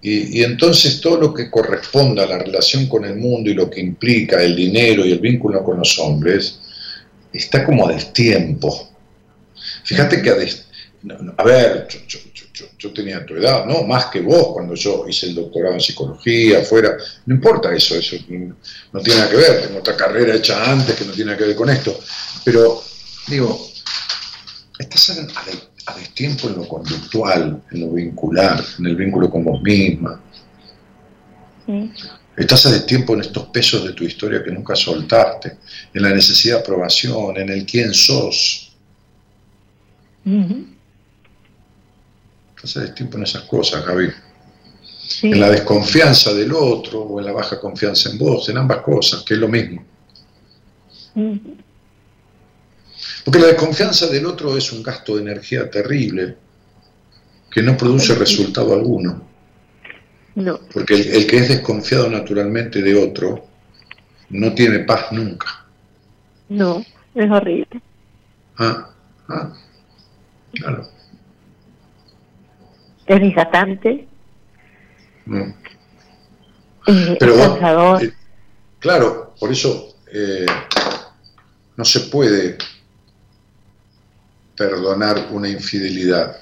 [0.03, 3.67] y, y entonces todo lo que corresponda a la relación con el mundo y lo
[3.69, 6.59] que implica el dinero y el vínculo con los hombres,
[7.33, 8.91] está como a destiempo.
[9.87, 10.35] Fíjate que a,
[11.37, 14.75] a ver, yo, yo- yo- yo- yo tenía tu edad, no, más que vos cuando
[14.75, 18.17] yo hice el doctorado en psicología, afuera, no importa eso, eso
[18.91, 21.45] no, tiene nada que ver, tengo otra carrera hecha antes que no tiene nada que
[21.47, 21.97] ver con esto,
[22.43, 22.83] pero
[23.27, 23.69] digo,
[24.77, 29.29] estás a, a de- a destiempo en lo conductual, en lo vincular, en el vínculo
[29.29, 30.21] con vos misma,
[31.65, 31.91] Sí.
[32.37, 35.57] Estás a destiempo en estos pesos de tu historia que nunca soltaste,
[35.93, 38.66] en la necesidad de aprobación, en el quién sos.
[40.27, 40.65] Ujú.
[42.55, 44.09] Estás a destiempo en esas cosas, Javi.
[45.07, 45.27] Sí.
[45.31, 49.23] En la desconfianza del otro o en la baja confianza en vos, en ambas cosas,
[49.23, 49.83] que es lo mismo.
[53.23, 56.35] Porque la desconfianza del otro es un gasto de energía terrible
[57.51, 59.25] que no produce resultado alguno.
[60.35, 63.47] No, Porque el, el que es desconfiado naturalmente de otro
[64.29, 65.65] no tiene paz nunca.
[66.49, 67.81] no, es horrible.
[68.59, 68.89] Ah,
[69.29, 69.53] ah,
[70.59, 70.87] claro.
[73.05, 74.07] Es desgastante,
[75.25, 75.41] Mm.
[76.87, 78.03] eh, Pero es cansador.
[78.03, 78.13] eh,
[78.79, 80.45] claro, por eso eh,
[81.75, 82.57] no se puede
[84.55, 86.37] perdonar una infidelidad,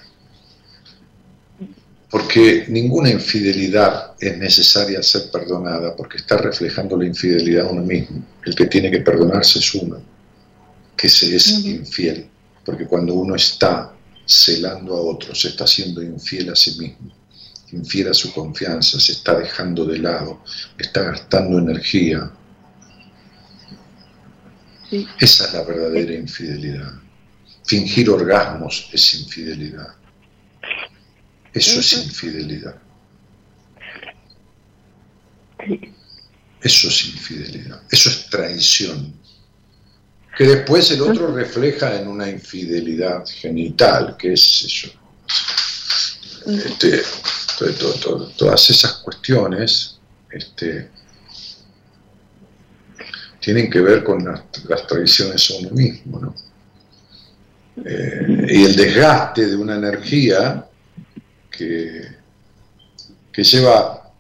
[2.12, 8.24] porque ninguna infidelidad es necesaria ser perdonada, porque está reflejando la infidelidad a uno mismo.
[8.46, 9.98] El que tiene que perdonarse es uno,
[10.96, 12.30] que se es infiel,
[12.64, 13.95] porque cuando uno está
[14.26, 17.16] celando a otro, se está siendo infiel a sí mismo
[17.72, 20.44] infiel a su confianza, se está dejando de lado,
[20.78, 22.32] está gastando energía.
[24.90, 25.08] Sí.
[25.20, 26.94] Esa es la verdadera infidelidad.
[27.66, 29.96] Fingir orgasmos es infidelidad.
[31.54, 32.76] Eso es infidelidad.
[36.62, 37.82] Eso es infidelidad.
[37.90, 39.14] Eso es traición.
[40.38, 44.90] Que después el otro refleja en una infidelidad genital, que es eso.
[46.46, 47.02] Este,
[47.58, 49.98] to- to- to- todas esas cuestiones
[50.30, 50.90] este,
[53.40, 56.36] tienen que ver con las, traiciones a uno mismo.
[57.86, 60.66] Eh, y el desgaste de una energía
[61.50, 62.02] que,
[63.32, 64.12] que lleva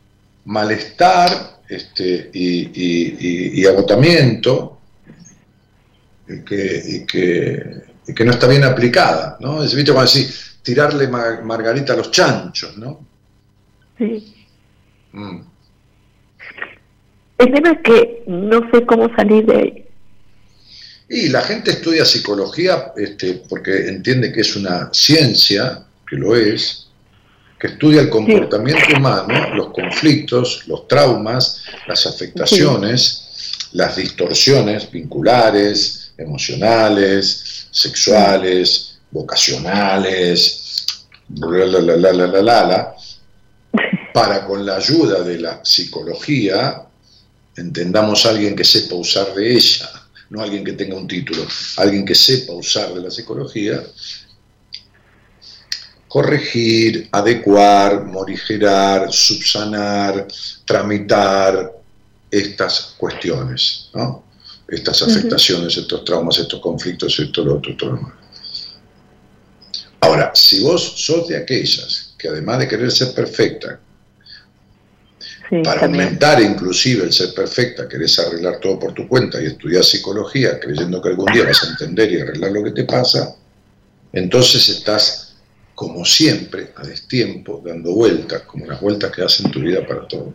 [0.45, 4.74] malestar este, y- y agotamiento
[6.27, 9.63] y que, y que- y que no está bien aplicada, ¿no?
[9.63, 9.91] Es, ¿viste?
[9.91, 13.05] Cuando decís, tirarle ma- margarita a los chanchos, ¿no?
[13.97, 14.33] Sí.
[15.11, 15.39] Mm.
[17.37, 19.85] El tema es que no sé cómo salir de ahí.
[21.09, 26.87] Y la gente estudia psicología este, porque entiende que es una ciencia, que lo es,
[27.59, 37.67] que estudia el comportamiento humano, los conflictos, los traumas, las afectaciones, las distorsiones vinculares, emocionales,
[37.71, 40.85] sexuales, vocacionales,
[41.35, 42.95] la, la, la, la, la, la, la,
[44.13, 46.83] para con la ayuda de la psicología
[47.55, 49.89] entendamos a alguien que sepa usar de ella,
[50.29, 51.45] no alguien que tenga un título,
[51.77, 53.81] alguien que sepa usar de la psicología,
[56.07, 60.27] corregir, adecuar, morigerar, subsanar,
[60.65, 61.73] tramitar
[62.31, 63.89] estas cuestiones.
[63.93, 64.24] ¿no?
[64.67, 68.13] Estas afectaciones, estos traumas, estos conflictos, esto, lo otro, todo lo demás.
[70.01, 73.79] Ahora, si vos sos de aquellas que además de querer ser perfecta,
[75.49, 76.05] Sí, para también.
[76.05, 80.99] aumentar inclusive el ser perfecta, querés arreglar todo por tu cuenta y estudiar psicología creyendo
[80.99, 83.35] que algún día vas a entender y arreglar lo que te pasa,
[84.11, 85.25] entonces estás
[85.75, 90.33] como siempre, a destiempo, dando vueltas, como las vueltas que hacen tu vida para todo.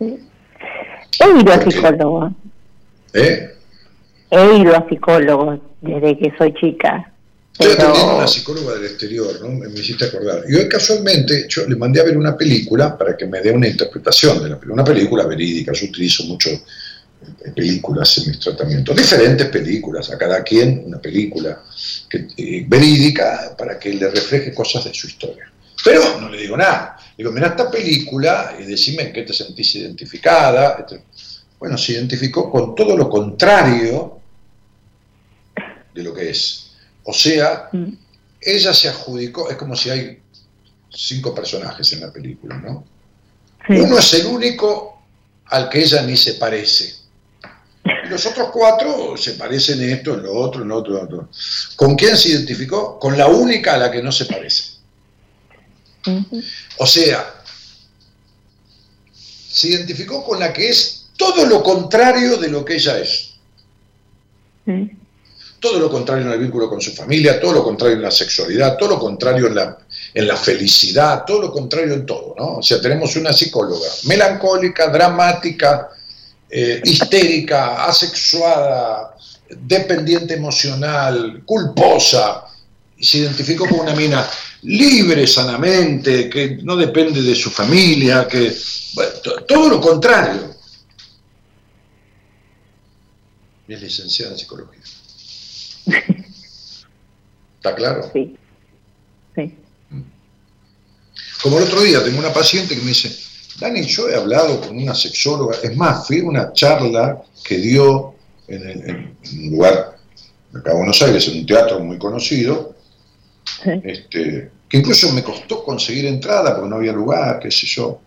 [0.00, 2.34] He ido a psicólogo.
[3.14, 3.54] ¿Eh?
[4.30, 7.12] He ido a psicólogo desde que soy chica.
[7.52, 9.48] Estoy atendiendo a una psicóloga del exterior, ¿no?
[9.50, 10.42] Me, hiciste acordar.
[10.48, 13.68] Y hoy casualmente yo le mandé a ver una película para que me dé una
[13.68, 14.82] interpretación de la película.
[14.82, 20.42] Una película verídica, yo utilizo mucho eh, películas en mis tratamientos, diferentes películas, a cada
[20.42, 21.62] quien una película
[22.10, 25.48] que, eh, verídica para que le refleje cosas de su historia.
[25.84, 26.96] Pero no le digo nada.
[27.16, 30.84] Digo, mira esta película y decime en qué te sentís identificada.
[31.58, 34.18] Bueno, se identificó con todo lo contrario
[35.94, 36.72] de lo que es.
[37.04, 37.92] O sea, mm.
[38.40, 40.20] ella se adjudicó, es como si hay
[40.90, 42.84] cinco personajes en la película, ¿no?
[43.68, 45.02] Uno es el único
[45.46, 46.94] al que ella ni se parece.
[47.84, 50.98] Y los otros cuatro se parecen en esto, en lo otro, en lo otro, en
[50.98, 51.28] lo otro.
[51.76, 52.98] ¿Con quién se identificó?
[52.98, 54.74] Con la única a la que no se parece.
[56.78, 57.42] O sea,
[59.12, 63.34] se identificó con la que es todo lo contrario de lo que ella es.
[65.60, 68.76] Todo lo contrario en el vínculo con su familia, todo lo contrario en la sexualidad,
[68.76, 69.78] todo lo contrario en la,
[70.12, 72.56] en la felicidad, todo lo contrario en todo, ¿no?
[72.56, 75.88] O sea, tenemos una psicóloga melancólica, dramática,
[76.50, 79.16] eh, histérica, asexuada,
[79.48, 82.44] dependiente emocional, culposa,
[82.96, 84.28] y se identificó con una mina
[84.62, 88.54] libre sanamente, que no depende de su familia, que
[89.46, 90.54] todo lo contrario.
[93.53, 94.82] Y es licenciada en psicología.
[97.56, 98.10] ¿Está claro?
[98.12, 98.36] Sí.
[99.34, 99.54] sí.
[101.42, 103.14] Como el otro día tengo una paciente que me dice,
[103.58, 108.14] Dani, yo he hablado con una sexóloga, es más, fui a una charla que dio
[108.48, 109.96] en, un lugar
[110.54, 112.74] acá en Buenos Aires, en un teatro muy conocido,
[113.64, 118.00] este, que incluso me costó conseguir entrada porque no había lugar, qué sé yo.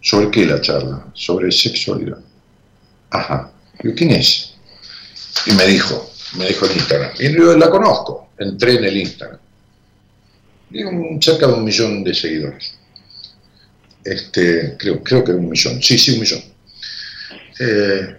[0.00, 1.06] ¿Sobre qué la charla?
[1.14, 2.18] Sobre sexualidad.
[3.10, 3.52] Ajá.
[3.82, 4.54] Digo, ¿quién es?
[5.46, 7.12] Y me dijo, me dijo en Instagram.
[7.18, 9.38] Y yo la conozco, entré en el Instagram.
[10.70, 12.74] Digo, cerca de un millón de seguidores.
[14.04, 15.82] Este, creo, creo que un millón.
[15.82, 16.42] Sí, sí, un millón.
[17.60, 18.16] Eh,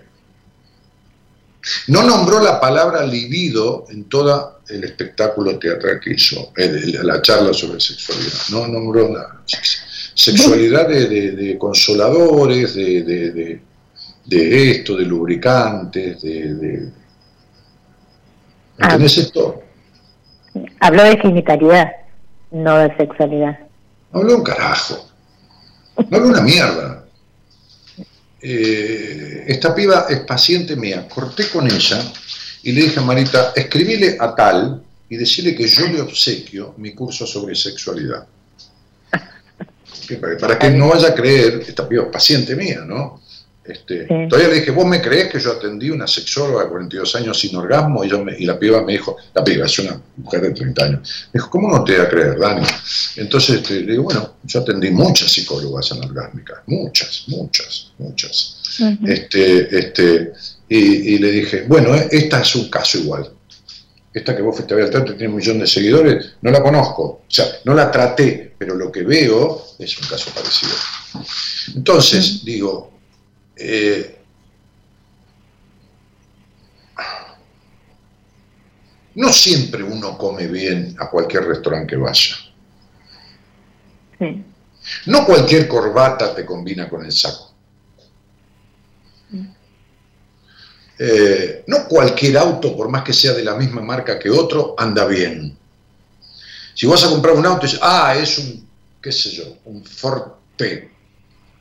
[1.88, 7.80] no nombró la palabra libido en todo el espectáculo teatral que hizo, la charla sobre
[7.80, 8.40] sexualidad.
[8.50, 9.42] No nombró la
[10.14, 13.62] sexualidad de, consoladores, de,
[14.30, 16.90] esto, de lubricantes, de...
[18.78, 19.22] ¿Entendés ah.
[19.22, 19.64] esto?
[20.80, 21.92] Habló de genitalidad,
[22.52, 23.60] no de sexualidad.
[24.12, 25.10] Habló un carajo.
[26.10, 27.06] No habló una mierda.
[28.42, 32.04] Eh, esta piba es paciente mía, corté con ella
[32.64, 36.94] y le dije a Marita, escribile a tal y decirle que yo le obsequio mi
[36.94, 38.28] curso sobre sexualidad.
[40.40, 43.22] Para, que no vaya a creer, esta piba es paciente mía, ¿no?
[43.66, 47.40] Este, Todavía le dije, ¿vos me crees que yo atendí una sexóloga de 42 años
[47.40, 48.04] sin orgasmo?
[48.04, 51.28] Y, yo y la piba me dijo, la piba es una mujer de 30 años.
[51.32, 52.66] Me dijo, ¿cómo no te voy a creer, Dani?
[53.16, 58.60] Entonces este, le digo, bueno, yo atendí muchas psicólogas anorgásmicas, muchas, muchas, muchas.
[59.08, 60.34] este, este,
[60.68, 63.30] y, le dije, bueno, eh, esta es un caso igual.
[64.14, 67.04] Esta que vos fuiste a ver al tiene un millón de seguidores, no la conozco,
[67.04, 70.74] o sea, no la traté, pero lo que veo es un caso parecido.
[71.76, 72.93] Entonces, digo,
[73.56, 74.20] eh,
[79.16, 82.36] no siempre uno come bien a cualquier restaurante que vaya.
[85.06, 87.52] No cualquier corbata te combina con el saco.
[91.00, 95.06] Eh, no cualquier auto, por más que sea de la misma marca que otro, anda
[95.06, 95.58] bien.
[96.74, 98.68] Si vas a comprar un auto, ah, es un,
[99.02, 100.90] qué sé yo, un Ford P,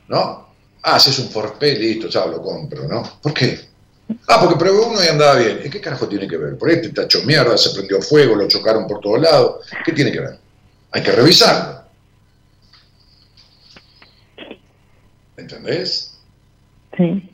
[0.09, 0.51] ¿no?
[0.83, 3.20] Ah, si es un Forpé, listo, ya lo compro, ¿no?
[3.22, 3.72] ¿Por qué?
[4.26, 5.61] Ah, porque probé uno y andaba bien.
[5.64, 6.59] ¿Y qué carajo tiene que ver?
[6.59, 9.66] Por este está hecho mierda, se prendió fuego, lo chocaron por todos lados.
[9.85, 10.39] ¿Qué tiene que ver?
[10.91, 11.83] Hay que revisarlo.
[15.37, 16.14] ¿Entendés?
[16.97, 17.30] Sí.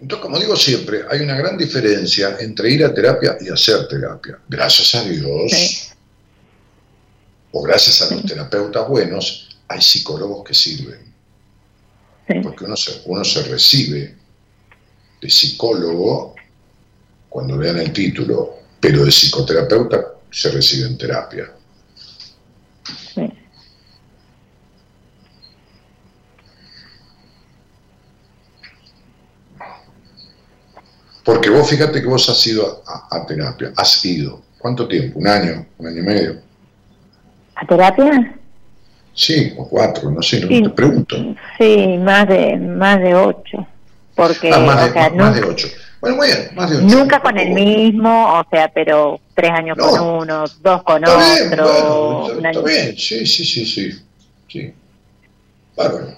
[0.00, 4.38] Entonces, como digo siempre, hay una gran diferencia entre ir a terapia y hacer terapia.
[4.48, 5.92] Gracias a Dios,
[7.52, 11.11] o gracias a los terapeutas buenos, hay psicólogos que sirven.
[12.26, 14.16] Porque uno se, uno se recibe
[15.20, 16.34] de psicólogo
[17.28, 21.50] cuando vean el título, pero de psicoterapeuta se recibe en terapia.
[31.24, 35.18] Porque vos fíjate que vos has ido a, terapia, has ido, ¿Cuánto tiempo?
[35.18, 35.66] ¿Un año?
[35.78, 36.40] ¿Un año y medio?
[37.56, 38.38] ¿A terapia?
[39.14, 40.62] Sí, o cuatro, no sé, no Sí.
[40.62, 41.16] te pregunto.
[41.58, 43.66] Sí, más de, más de ocho.
[44.14, 45.68] Porque, Ah, más, de, o sea, más- más de ocho.
[46.00, 46.86] Bueno, muy bien, más de ocho.
[46.86, 49.88] nunca con el mismo, o sea, pero tres años No.
[49.88, 51.64] con uno, dos con Está bien, otro.
[51.64, 53.92] bueno, un está, está bien, sí, sí, sí, sí.
[54.48, 54.74] sí.
[55.76, 56.16] Bárbaro.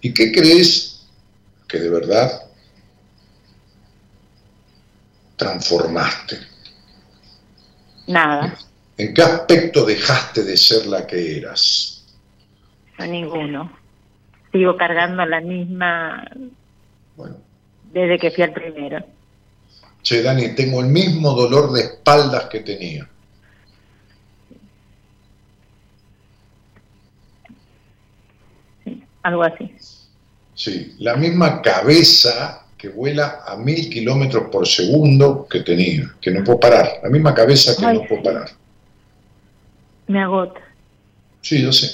[0.00, 1.06] ¿Y qué crees
[1.68, 2.42] que de verdad
[5.36, 6.38] transformaste?
[8.06, 8.56] Nada,
[9.02, 12.04] ¿En qué aspecto dejaste de ser la que eras?
[13.00, 13.72] no ninguno.
[14.52, 16.24] Sigo cargando la misma
[17.16, 17.36] Bueno,
[17.92, 19.04] desde que fui al primero.
[20.02, 23.08] che, Dani, tengo el mismo dolor de espaldas que tenía.
[28.84, 29.72] Sí, algo así.
[30.54, 36.44] Sí, la misma cabeza que vuela a mil kilómetros por segundo que tenía, que no
[36.44, 37.00] puedo parar.
[37.02, 38.61] La misma cabeza que Ay, no puedo parar.
[40.12, 40.60] Me agota.
[41.40, 41.90] Sí, yo sé.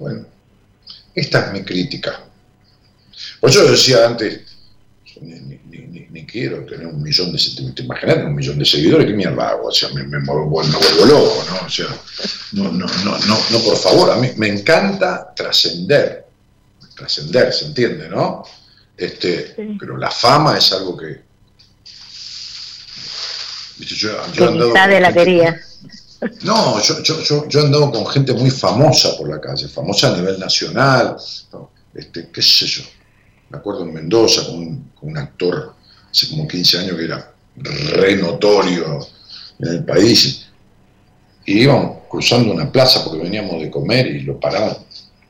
[0.00, 0.26] Bueno,
[1.14, 2.24] esta es mi crítica.
[3.40, 4.40] Por eso yo decía antes,
[5.20, 8.58] ni, ni- ni- ni- ni quiero tener un millón de seguidores, ¿te imaginas un millón
[8.58, 9.06] de seguidores?
[9.06, 9.68] ¿Qué mierda hago?
[9.68, 11.66] O sea, me, me vuelvo, me vuelvo loco, ¿no?
[11.66, 11.86] O sea,
[12.52, 16.26] no, no, no, no, no, por favor, a mí me encanta trascender,
[16.96, 18.42] trascender, ¿se entiende, no?
[18.96, 19.76] Este, Sí.
[19.78, 21.29] Pero la fama es algo que...
[23.84, 25.20] Yo- yo andado de la gente-
[26.42, 30.12] no, yo, yo, yo, yo he andado con gente muy famosa por la calle, famosa
[30.12, 31.16] a nivel nacional,
[31.52, 31.70] ¿no?
[31.94, 32.82] este, qué sé yo.
[33.48, 35.74] Me acuerdo en Mendoza con un, con un actor
[36.10, 39.00] hace como 15 años que era re notorio
[39.58, 40.46] en el país.
[41.46, 44.76] Y íbamos cruzando una plaza porque veníamos de comer y lo paraban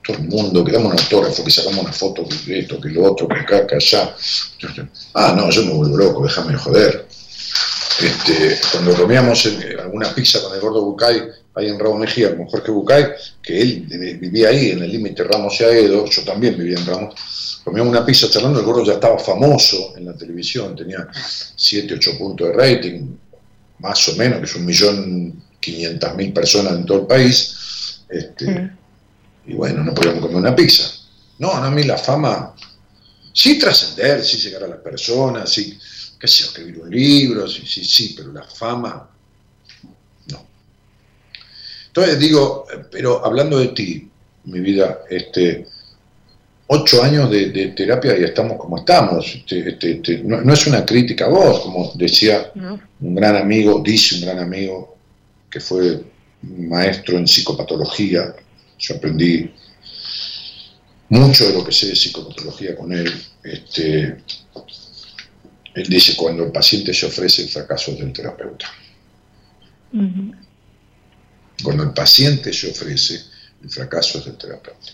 [0.05, 3.05] todo el mundo, que damos un autógrafo, que sacamos una foto, que esto, que lo
[3.13, 4.15] otro, que acá, que allá.
[5.15, 7.07] Ah, no, yo me vuelvo loco, déjame de joder.
[8.03, 11.23] Este, cuando comíamos en- alguna pizza con el gordo Bucay,
[11.55, 13.07] ahí en Ramos Mejía, con Jorge Bucay,
[13.43, 16.87] que él eh, vivía ahí en el límite Ramos y Aedo, yo también vivía en
[16.87, 21.07] Ramos, comíamos una pizza charlando, el gordo ya estaba famoso en la televisión, tenía
[21.57, 23.07] 7, 8 puntos de rating,
[23.81, 28.47] más o menos, que es un millón quinientas mil personas en todo el país, este,
[28.51, 28.79] Mm.
[29.49, 30.85] y bueno, no podíamos comer una pizza.
[31.39, 32.55] No, no, a mí la fama,
[33.33, 35.79] sí trascender, sí llegar a las personas, sí,
[36.21, 39.09] qué sé yo, escribir un libro, sí, sí, sí, pero la fama,
[40.31, 40.47] no.
[41.87, 44.11] Entonces digo, eh, pero hablando de ti,
[44.45, 45.67] mi vida, este,
[46.73, 49.27] ocho años de, de terapia y estamos como estamos.
[49.35, 52.81] Este, este, este, no, no es una crítica a vos, como decía ¿no?
[53.01, 54.97] un gran amigo, dice un gran amigo
[55.51, 56.01] que fue
[56.43, 58.35] maestro en psicopatología.
[58.79, 59.51] Yo aprendí
[61.09, 63.13] mucho de lo que sé de psicopatología con él.
[63.43, 64.19] Este,
[65.75, 68.67] él dice, cuando el paciente se ofrece, el fracaso es del terapeuta.
[71.63, 73.23] Cuando el paciente se ofrece,
[73.63, 74.93] el fracaso es del terapeuta.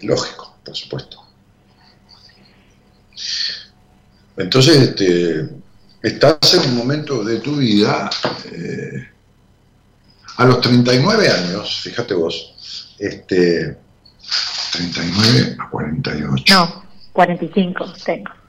[0.00, 1.24] Lógico, por supuesto.
[4.36, 5.48] Entonces, este,
[6.02, 8.10] estás en un momento de tu vida,
[8.52, 9.08] eh,
[10.36, 13.78] a los 39 años, fíjate vos, este,
[14.72, 16.54] 39 a 48.
[16.54, 18.43] No, 45 tengo.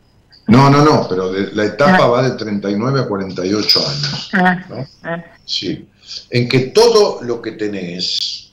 [0.48, 2.08] No, no, no, pero de- la etapa Ah.
[2.08, 4.30] va de 39 a 48 años.
[4.34, 4.88] Ah, ¿no?
[5.04, 5.88] ah, Sí.
[6.30, 8.52] En que todo lo que tenés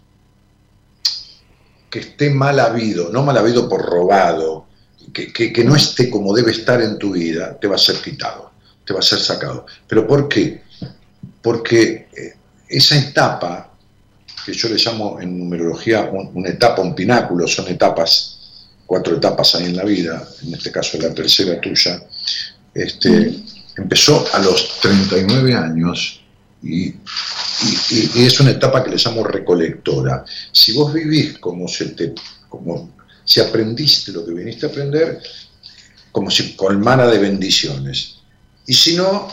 [1.91, 4.67] que esté mal habido, no mal habido por robado,
[5.13, 7.97] que, que- que no esté como debe estar en tu vida, te va a ser
[7.97, 8.51] quitado,
[8.87, 9.67] te va a ser sacado.
[9.87, 10.63] ¿Pero por qué?
[11.43, 12.35] Porque eh,
[12.69, 13.71] esa etapa,
[14.47, 18.32] que yo le llamo en numerología un- una etapa, un pináculo, son etapas,
[18.93, 21.99] cuatro etapas hay en la vida, en este caso la tercera tuya,
[22.75, 23.43] este,
[23.79, 26.21] empezó a los 39 años
[26.63, 26.97] y, y-
[28.17, 30.27] y- es una etapa que le llamo recolectora.
[30.53, 32.13] Si vos vivís como, se te,
[32.51, 32.91] como
[33.25, 35.23] si aprendiste lo que viniste a aprender,
[36.11, 38.17] como si colmara de bendiciones.
[38.67, 39.33] Y si no,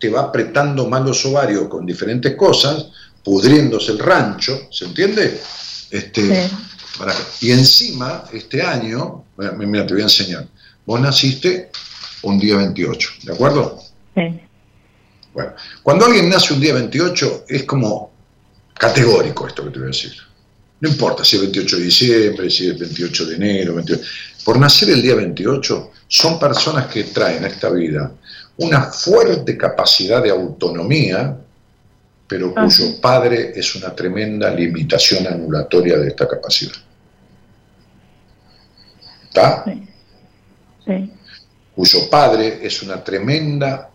[0.00, 2.86] te va apretando mal los ovarios con diferentes cosas,
[3.22, 5.38] pudriéndose el rancho, ¿se entiende?
[5.90, 6.56] Este, sí.
[7.40, 9.24] Y encima, este año,
[9.58, 10.46] mira, te voy a enseñar,
[10.86, 11.70] vos naciste
[12.22, 13.80] un día 28, ¿de acuerdo?
[14.14, 14.40] sí.
[15.32, 15.52] Bueno,
[15.82, 18.10] cuando alguien nace un día 28 es como
[18.74, 20.12] categórico esto que te voy a decir.
[20.80, 24.02] No importa si es 28 de diciembre, si es 28 de enero, 28.
[24.44, 28.12] por nacer el día 28 son personas que traen a esta vida
[28.58, 31.36] una fuerte capacidad de autonomía,
[32.26, 36.72] pero cuyo padre es una tremenda limitación anulatoria de esta capacidad.
[39.32, 39.64] ¿Está?
[40.84, 41.10] Sí.
[41.74, 43.88] cuyo padre es una tremenda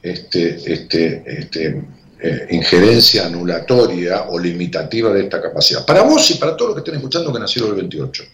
[0.00, 1.82] este, este, este,
[2.20, 5.84] eh, injerencia anulatoria o limitativa de esta capacidad.
[5.84, 8.24] Para vos y para todos los que estén escuchando que nacieron el 28.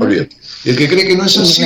[0.00, 0.36] Olvídate.
[0.64, 1.62] Y el que cree que no es así,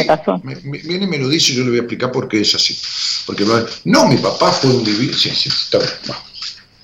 [0.62, 2.76] viene y me lo dice y yo le voy a explicar por qué es así.
[3.24, 3.44] Porque
[3.84, 5.16] no, mi papá fue un divino.
[5.16, 5.90] Sí, sí, está bien.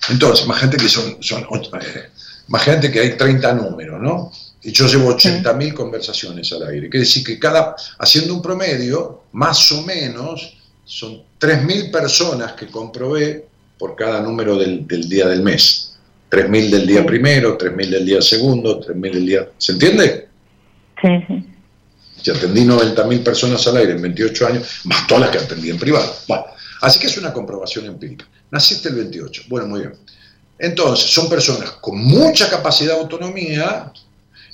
[0.09, 2.11] Entonces, imagínate que son, son eh,
[2.49, 4.33] imagínate que hay 30 números, ¿no?
[4.67, 6.91] Y yo llevo 80.000 conversaciones al aire.
[6.91, 13.47] Quiere decir que cada, haciendo un promedio, más o menos, son 3.000 personas que comprobé
[13.79, 15.97] por cada número del, día del mes.
[16.33, 19.49] 3.000 del día primero, 3.000 del día segundo, 3.000 del día...
[19.57, 20.29] ¿Se entiende?
[21.01, 21.47] Sí, sí.
[22.25, 25.79] Y atendí 90.000 personas al aire en 28 años, más todas las que atendí en
[25.79, 26.13] privado.
[26.27, 26.45] Bueno,
[26.83, 28.27] así que es una comprobación empírica.
[28.51, 29.43] Naciste el 28.
[29.49, 29.93] Bueno, muy bien.
[30.59, 33.93] Entonces, son personas con mucha capacidad de autonomía.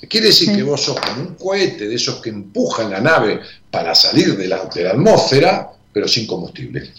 [0.09, 3.95] Quiere decir que vos sos como un cohete de esos que empujan la nave para
[3.95, 6.91] salir de la, de la atmósfera, pero sin combustible.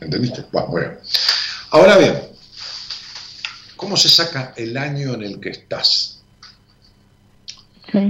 [0.00, 0.44] ¿Entendiste?
[0.52, 0.92] Bueno, bueno.
[1.70, 2.20] Ahora bien,
[3.76, 6.22] ¿cómo se saca el año en el que estás?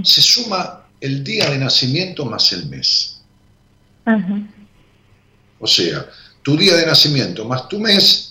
[0.03, 3.21] Se suma el día de nacimiento más el mes.
[5.59, 6.07] O sea,
[6.43, 8.30] tu día de nacimiento más tu mes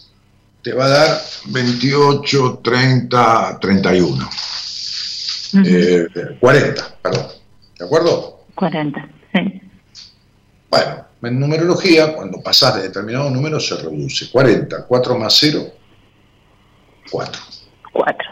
[0.61, 4.29] te va a dar 28, 30, 31.
[6.39, 7.27] 40, perdón.
[7.77, 8.45] ¿De acuerdo?
[8.55, 9.61] 40, sí.
[10.69, 14.29] Bueno, en numerología, cuando pasas de determinado número, se reduce.
[14.29, 15.65] 40, 4 más 0,
[17.09, 17.41] 4.
[17.93, 18.29] 4.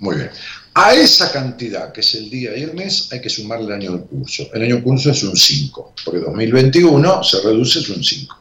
[0.00, 0.30] Muy bien.
[0.74, 3.92] A esa cantidad, que es el día y el mes, hay que sumarle el año
[3.96, 4.44] de curso.
[4.54, 8.36] El año de curso es un 5, porque 2021 se reduce, es un 5.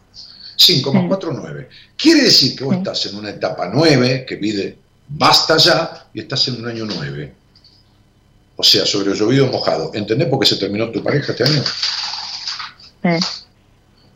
[0.57, 1.69] 5 más 4, 9.
[1.95, 4.77] Quiere decir que vos estás en una etapa 9, que pide
[5.07, 7.33] basta ya, y estás en un año 9.
[8.55, 9.91] O sea, sobre llovido mojado.
[9.93, 11.63] ¿Entendés por qué se terminó tu pareja este año?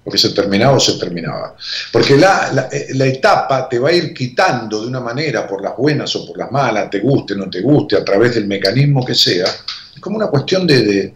[0.04, 1.56] Porque se terminaba o se terminaba.
[1.92, 5.78] Porque la, eh, la, etapa te va a ir quitando de una manera, por las
[5.78, 9.14] buenas o por las malas, te guste, no te guste, a través del mecanismo que
[9.14, 9.46] sea.
[9.46, 11.14] Es como una cuestión de, de,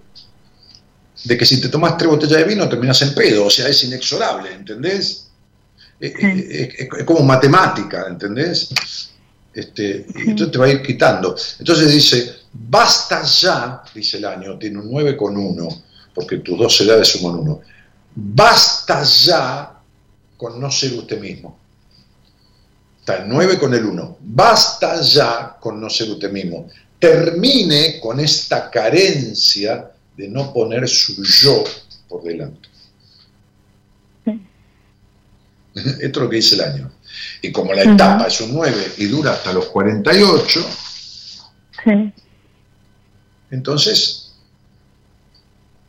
[1.27, 4.53] que si te tomas tres botellas de vino terminas en pedo, o sea, es inexorable,
[4.53, 5.27] ¿entendés?
[5.99, 6.13] Es,
[7.05, 8.69] como matemática, ¿entendés?
[9.53, 11.35] Este, y entonces te va a ir quitando.
[11.59, 15.83] Entonces dice, basta ya, dice el año, tiene un 9 con 1
[16.15, 17.61] porque tus dos edades suman uno.
[18.15, 19.73] Basta ya
[20.37, 21.59] con no ser usted mismo.
[22.99, 24.17] Está el 9 con el 1.
[24.21, 26.69] Basta ya con no ser usted mismo.
[26.97, 31.63] Termine con esta carencia de no poner su yo
[32.07, 32.69] por delante.
[35.75, 36.91] Esto es lo que dice el año.
[37.41, 40.59] Y como la etapa es un 9 y dura hasta los 48,
[43.51, 44.25] entonces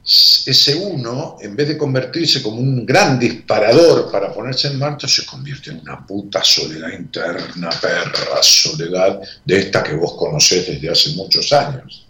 [0.04, 5.26] ese uno, en vez de convertirse como un gran disparador para ponerse en marcha, se
[5.26, 11.10] convierte en una puta soledad interna, perra soledad de esta que vos conocés desde hace
[11.16, 12.06] muchos años.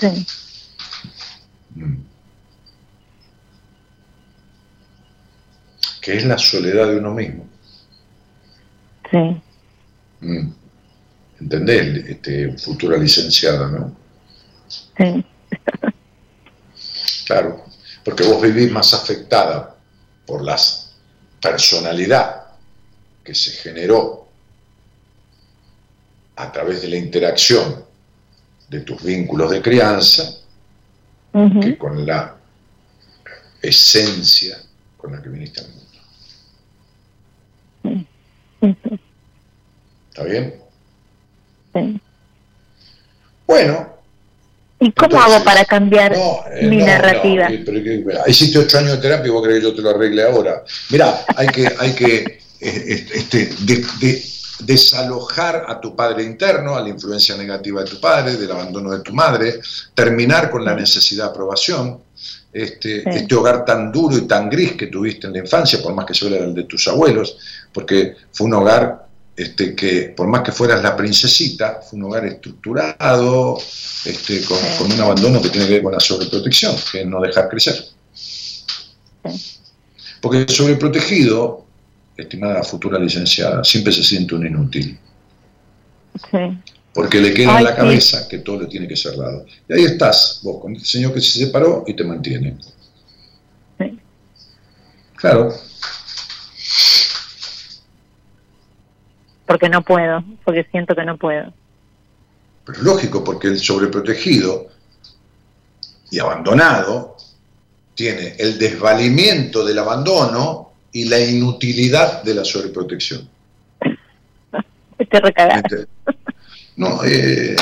[0.00, 0.26] Sí.
[1.74, 1.96] Mm.
[6.00, 7.46] Que es la soledad de uno mismo.
[9.10, 9.42] Sí.
[10.20, 10.52] Mm.
[11.40, 12.04] ¿Entendés?
[12.08, 13.96] Este, futura licenciada, ¿no?
[14.96, 15.24] Sí.
[17.26, 17.62] Claro,
[18.02, 19.76] porque vos vivís más afectada
[20.24, 20.56] por la
[21.42, 22.46] personalidad
[23.22, 24.26] que se generó
[26.36, 27.84] a través de la interacción
[28.70, 30.37] de tus vínculos de crianza
[31.60, 32.36] que con la
[33.62, 34.58] esencia
[34.96, 35.88] con la que viniste al mundo.
[40.10, 40.54] ¿Está bien?
[41.74, 42.00] Sí.
[43.46, 43.98] Bueno,
[44.80, 47.48] ¿Y cómo hago para cambiar eh, mi narrativa?
[48.26, 50.62] hiciste ocho años de terapia y vos crees que yo te lo arregle ahora.
[50.90, 53.50] Mira, hay que, hay que eh, este,
[54.60, 59.00] desalojar a tu padre interno, a la influencia negativa de tu padre, del abandono de
[59.00, 59.60] tu madre,
[59.94, 62.00] terminar con la necesidad de aprobación,
[62.52, 66.06] este, este hogar tan duro y tan gris que tuviste en la infancia, por más
[66.06, 67.36] que fuera el de tus abuelos,
[67.72, 69.08] porque fue un hogar
[69.38, 73.56] este, que por más que fueras la princesita, fue un hogar estructurado,
[74.04, 77.48] este, con, un abandono que tiene que ver con la sobreprotección, que es no dejar
[77.48, 77.84] crecer.
[80.20, 81.67] Porque el sobreprotegido,
[82.18, 84.98] estimada futura licenciada, siempre se siente un inútil.
[86.92, 89.46] Porque le queda en la cabeza que todo le tiene que ser dado.
[89.68, 92.56] Y ahí estás, vos, con el señor que se separó y te mantiene.
[95.14, 95.52] Claro,
[99.48, 101.54] porque no puedo, porque siento que no puedo.
[102.66, 104.68] Pero es lógico, porque el sobreprotegido
[106.10, 107.16] y abandonado
[107.94, 113.28] tiene el desvalimiento del abandono y la inutilidad de la sobreprotección.
[114.98, 115.86] Te
[116.76, 117.56] No, eh,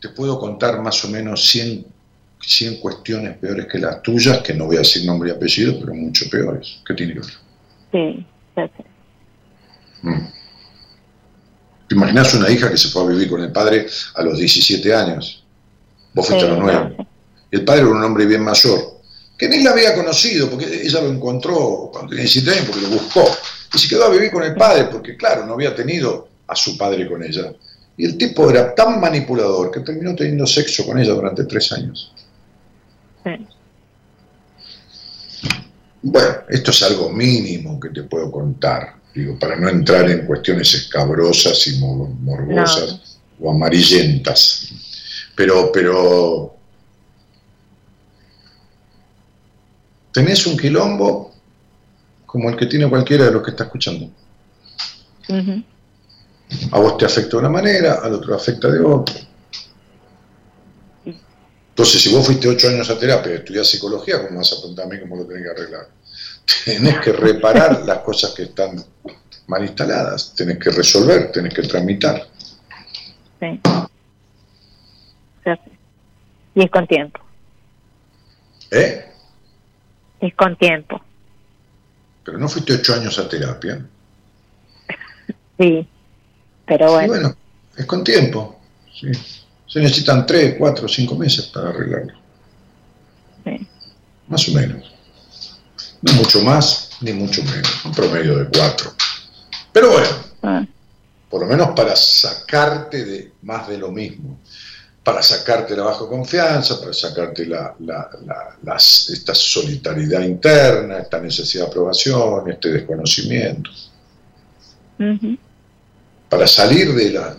[0.00, 1.86] te puedo contar más o menos 100,
[2.40, 5.94] 100 cuestiones peores que las tuyas, que no voy a decir nombre y apellido, pero
[5.94, 6.80] mucho peores.
[6.86, 7.28] ¿Qué tiene que ver?
[7.92, 8.70] Sí, sé.
[10.02, 10.26] Mm.
[11.88, 14.94] ¿Te imaginas una hija que se fue a vivir con el padre a los 17
[14.94, 15.42] años?
[16.12, 16.96] Vos fuiste a los 9.
[17.50, 18.93] El padre era un hombre bien mayor,
[19.36, 22.88] que ni la había conocido, porque ella lo encontró cuando tenía 17 años, porque lo
[22.88, 23.24] buscó.
[23.74, 26.78] Y se quedó a vivir con el padre, porque claro, no había tenido a su
[26.78, 27.52] padre con ella.
[27.96, 32.12] Y el tipo era tan manipulador que terminó teniendo sexo con ella durante tres años.
[36.02, 40.74] Bueno, esto es algo mínimo que te puedo contar, digo, para no entrar en cuestiones
[40.74, 44.68] escabrosas y morbosas o amarillentas.
[45.34, 46.53] Pero, pero
[50.14, 51.34] tenés un quilombo
[52.24, 54.10] como el que tiene cualquiera de los que está escuchando.
[56.70, 59.14] A vos te afecta de una manera, al otro afecta de otra.
[61.04, 64.86] Entonces, si vos fuiste ocho años a terapia y estudiás psicología, ¿cómo vas a preguntar
[64.86, 65.88] a mí cómo lo tenés que arreglar?
[66.64, 68.84] Tenés que reparar las cosas que están
[69.46, 72.26] mal instaladas, tenés que resolver, tenés que tramitar.
[73.40, 73.60] Sí.
[76.54, 77.20] Y es con tiempo.
[78.70, 79.13] ¿Eh?
[80.24, 81.02] Es con tiempo.
[82.24, 83.84] Pero no fuiste ocho años a terapia.
[85.58, 85.86] sí,
[86.66, 87.08] pero bueno.
[87.08, 87.36] bueno,
[87.76, 88.58] es con tiempo.
[88.90, 89.08] Sí.
[89.66, 92.14] Se necesitan tres, cuatro, cinco meses para arreglarlo.
[93.44, 93.68] Sí.
[94.28, 94.94] Más o menos.
[96.00, 97.84] No mucho más, ni mucho menos.
[97.84, 98.94] Un promedio de cuatro.
[99.74, 100.64] Pero bueno, ah.
[101.28, 104.38] por lo menos para sacarte de más de lo mismo
[105.04, 107.76] para sacarte la baja confianza, para sacarte la,
[108.78, 113.70] esta solidaridad interna, esta necesidad de aprobación, este desconocimiento.
[116.30, 117.34] Para salir de la,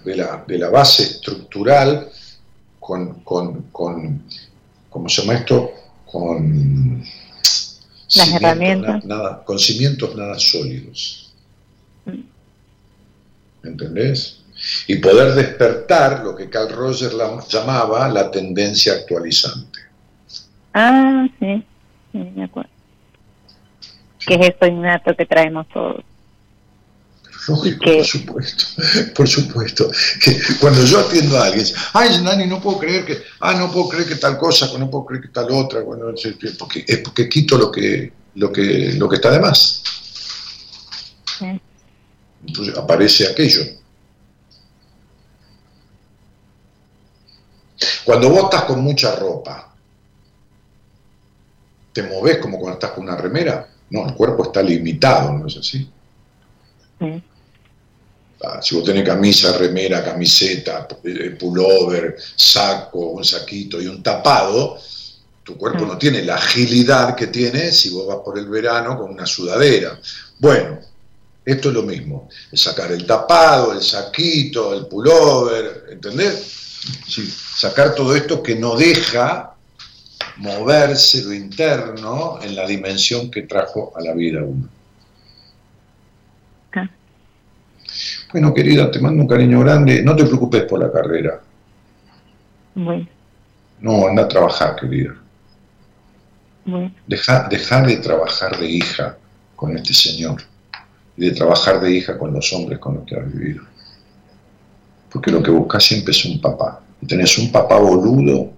[0.46, 2.08] de la, base estructural
[2.80, 4.24] con, con, con,
[4.88, 5.72] ¿cómo se llama esto?
[6.06, 7.04] Con
[8.16, 9.04] las herramientas.
[9.06, 11.34] Nada, con cimientos nada sólidos.
[12.06, 12.24] ¿Me
[13.64, 14.45] ¿Entendés?
[14.88, 17.16] Y poder despertar lo que Carl Rogers
[17.50, 19.80] llamaba la tendencia actualizante.
[20.74, 21.64] Ah, sí,
[22.12, 22.70] sí, me acuerdo.
[24.26, 26.04] Que es esto innato que traemos todos.
[27.48, 28.66] Lógico, por supuesto,
[29.16, 29.92] por supuesto.
[30.24, 33.90] Que cuando yo atiendo a alguien, ay, Nani, no puedo creer que, ah, no puedo
[33.90, 36.08] creer que tal cosa, no puedo creer que tal otra, bueno,
[36.58, 39.84] porque, es porque quito lo que, lo que, lo que está de más.
[42.48, 43.62] Entonces aparece aquello.
[48.06, 49.74] Cuando vos estás con mucha ropa,
[51.92, 53.68] ¿te moves como cuando estás con una remera?
[53.90, 55.90] No, el cuerpo está limitado, ¿no es así?
[58.44, 64.78] Ah, si vos tenés camisa, remera, camiseta, eh, pullover, saco, un saquito y un tapado,
[65.44, 69.12] tu cuerpo no tiene la agilidad que tiene si vos vas por el verano con
[69.12, 70.00] una sudadera.
[70.38, 70.80] Bueno,
[71.44, 76.65] esto es lo mismo, sacar el tapado, el saquito, el pullover, ¿entendés?
[77.08, 79.56] Sí, sacar todo esto que no deja
[80.38, 84.70] moverse lo interno en la dimensión que trajo a la vida uno.
[88.32, 90.04] Bueno, querida, te mando un cariño grande.
[90.04, 91.40] No te preocupes por la carrera.
[92.74, 93.08] Bueno.
[93.80, 95.16] No, anda a trabajar, querida.
[96.66, 96.94] Bueno.
[97.08, 99.18] Deja, deja de trabajar de hija
[99.56, 100.42] con este señor
[101.16, 103.64] y de trabajar de hija con los hombres con los que has vivido
[105.16, 106.82] porque lo que buscas siempre es un papá.
[107.02, 108.52] Y tenés un papá boludo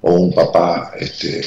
[0.00, 1.42] o un papá este,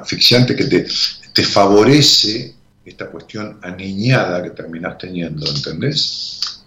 [0.00, 0.86] asfixiante que te,
[1.34, 2.54] te favorece
[2.86, 6.64] esta cuestión aniñada que terminás teniendo, ¿entendés?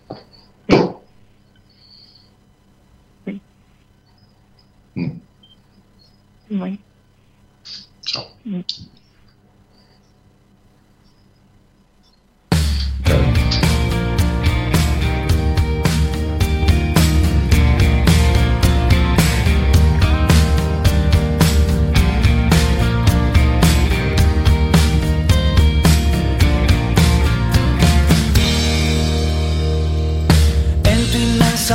[3.25, 3.41] Sí.
[4.93, 5.19] Mm.
[6.47, 6.77] Bueno.
[8.05, 8.27] Chao.
[8.43, 8.61] Mm.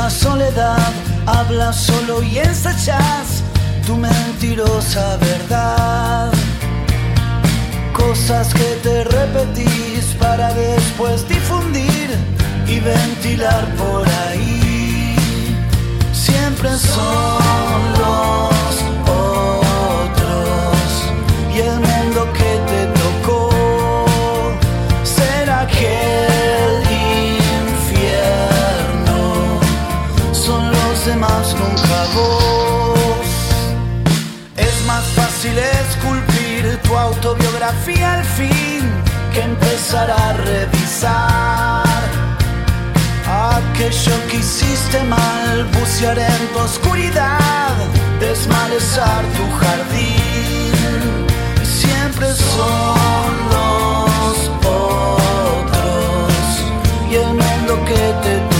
[0.09, 0.93] Soledad,
[1.25, 3.43] hablas solo y ensayas
[3.85, 6.31] tu mentirosa verdad.
[7.93, 12.15] Cosas que te repetís para después difundir
[12.67, 15.15] y ventilar por ahí.
[16.13, 18.56] Siempre siempre
[37.67, 38.83] autobiografía al fin
[39.33, 41.83] que empezar a revisar
[43.25, 47.73] aquello que hiciste mal, bucear en tu oscuridad,
[48.19, 51.27] desmalezar tu jardín.
[51.63, 55.53] Siempre son los otros
[57.11, 58.56] y el mundo que te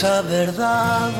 [0.00, 1.12] mentirosa verdad.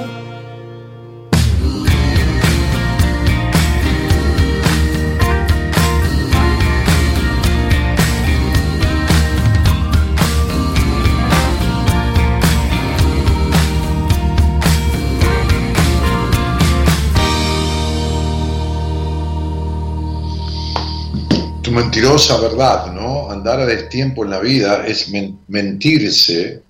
[21.62, 23.30] Tu mentirosa verdad, ¿no?
[23.30, 26.62] Andar a destiempo en la vida es men- mentirse,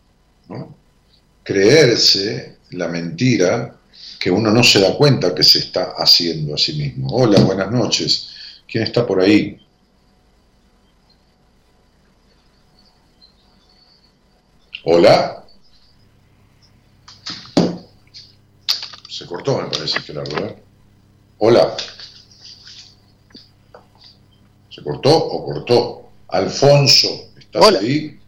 [0.49, 0.80] ¿no?
[1.51, 3.75] Creerse la mentira
[4.21, 7.09] que uno no se da cuenta que se está haciendo a sí mismo.
[7.11, 8.63] Hola, buenas noches.
[8.69, 9.61] ¿Quién está por ahí?
[14.85, 15.45] Hola.
[19.09, 20.47] Se cortó, me parece, Gerardo.
[20.47, 20.57] ¿eh?
[21.39, 21.77] Hola.
[24.69, 26.11] ¿Se cortó o cortó?
[26.29, 27.81] Alfonso, ¿estás Hola.
[27.81, 28.21] ahí?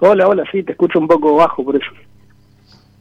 [0.00, 2.05] Hola, hola, sí, te escucho un poco bajo por eso.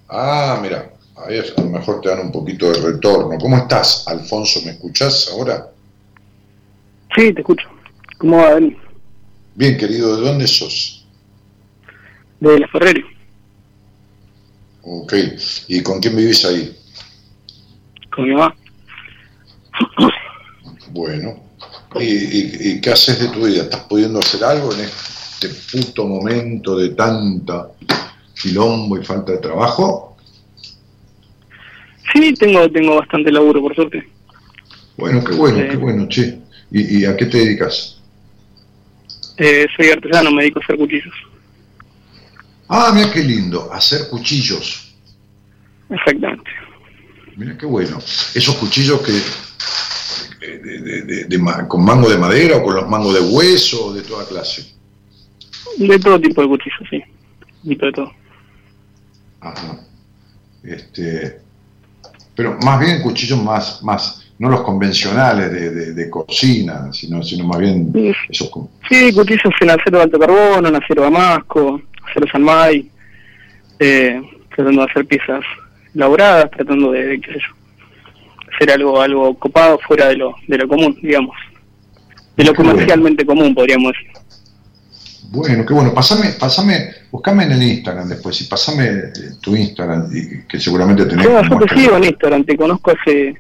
[0.08, 3.38] Ah, mira, ahí a lo mejor te dan un poquito de retorno.
[3.40, 4.62] ¿Cómo estás, Alfonso?
[4.64, 5.68] ¿Me escuchás ahora?
[7.16, 7.68] Sí, te escucho.
[8.18, 8.76] ¿Cómo va, Dani?
[9.56, 11.06] Bien, querido, ¿de dónde sos?
[12.40, 13.04] De la Ferreri.
[14.84, 15.14] Ok,
[15.68, 16.78] ¿y con quién vivís ahí?
[18.14, 18.56] Con mi mamá.
[20.92, 21.44] Bueno,
[21.96, 23.64] ¿y, y, y qué haces de tu vida?
[23.64, 27.70] ¿Estás pudiendo hacer algo en este puto momento de tanta
[28.42, 30.18] quilombo y falta de trabajo?
[32.14, 34.08] Sí, tengo, tengo bastante laburo, por suerte.
[34.98, 35.68] Bueno, qué bueno, Sí.
[35.70, 36.40] qué bueno, che.
[36.72, 38.02] ¿Y, y a qué te dedicas?
[39.38, 41.14] Eh, soy artesano, me dedico a hacer cuchillos.
[42.70, 44.94] Ah, mira qué lindo, hacer cuchillos.
[45.90, 46.50] Exactamente.
[47.36, 47.98] Mira qué bueno.
[48.00, 49.12] Esos cuchillos que
[50.42, 54.02] eh, de- de- de- con mango de madera o con los mangos de hueso de
[54.04, 54.74] toda clase.
[55.78, 57.04] De todo tipo de cuchillos, sí.
[57.64, 58.12] De todo.
[59.46, 59.80] Ajá.
[60.64, 61.40] Este,
[62.36, 67.46] pero más bien cuchillos más, más, no los convencionales de, de- de cocina, sino, sino
[67.46, 68.12] más bien Sí.
[68.30, 68.50] esos
[68.90, 72.90] Sí, cuchillos en acero de alto carbono, en acero damasco, acero salmay,
[73.80, 74.22] eh,
[74.56, 75.44] tratando de hacer piezas
[75.94, 80.68] elaboradas, tratando de, qué sé yo, hacer algo algo copado fuera de lo, de lo
[80.68, 81.36] común, digamos.
[82.36, 84.12] De lo comercialmente común, podríamos decir.
[85.36, 85.94] Bueno, qué bueno.
[85.94, 90.10] Pasame, pasame, buscame en el Instagram después y pasame eh, tu Instagram,
[90.48, 91.26] que seguramente tenés.
[91.26, 93.36] Sí, yo te sigo en Instagram, te conozco hace,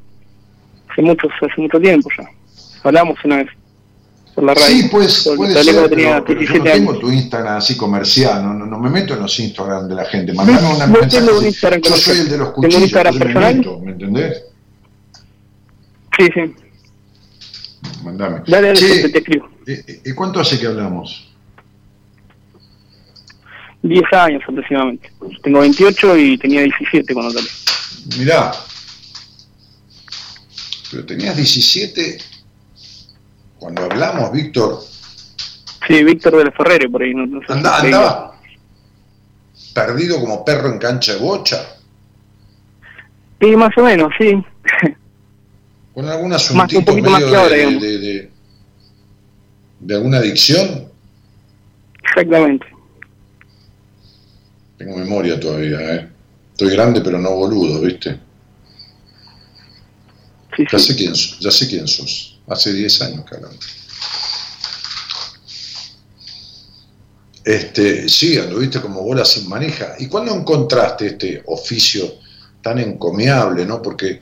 [0.91, 2.25] hace, mucho, hace mucho tiempo ya.
[2.83, 3.47] Hablamos una vez
[4.35, 4.67] por la radio.
[4.67, 7.01] Sí, pues, puede ser, tenía pero, yo no 17 tengo años.
[7.01, 10.33] tu Instagram así comercial, no, no, no me meto en los Instagram de la gente.
[10.33, 12.63] Mandame una no mensaje tengo un así, Instagram Yo soy el de los Tengo un
[12.63, 13.57] cuchillos, Instagram entonces me personal.
[13.57, 14.43] meto, ¿me entendés?
[16.17, 16.55] Sí, sí.
[18.03, 18.41] Mandame.
[18.47, 19.49] Dale, dale, Che, te, te escribo.
[19.67, 21.34] ¿y- ¿Y cuánto hace que hablamos?
[23.87, 25.11] 10 años aproximadamente.
[25.43, 27.47] Tengo 28 y tenía 17 cuando salí.
[28.19, 28.51] Mirá,
[30.91, 32.17] pero tenías 17
[33.59, 34.79] cuando hablamos, Víctor.
[35.87, 37.13] Sí, Víctor de la Ferrere, por ahí.
[37.13, 38.39] No, no sé si andaba
[39.73, 41.65] perdido como perro en cancha de bocha,
[43.41, 44.31] Sí, más o menos, sí.
[45.93, 48.31] con algún un asuntito poquito más medio que ahora, de, de- de-
[49.81, 50.89] ¿De alguna adicción?
[52.03, 52.65] Exactamente.
[54.77, 56.09] Tengo memoria todavía, ¿eh?
[56.51, 58.19] Estoy grande pero no boludo, ¿viste?
[60.55, 62.39] Sí, Ya sé quién, sos, ya sé quién sos.
[62.47, 63.59] Hace 10 años que hablamos.
[67.43, 69.95] Este, sí, anduviste como bola sin manija.
[69.99, 72.15] ¿Y cuándo encontraste este oficio
[72.61, 73.81] tan encomiable, no?
[73.81, 74.19] Porque,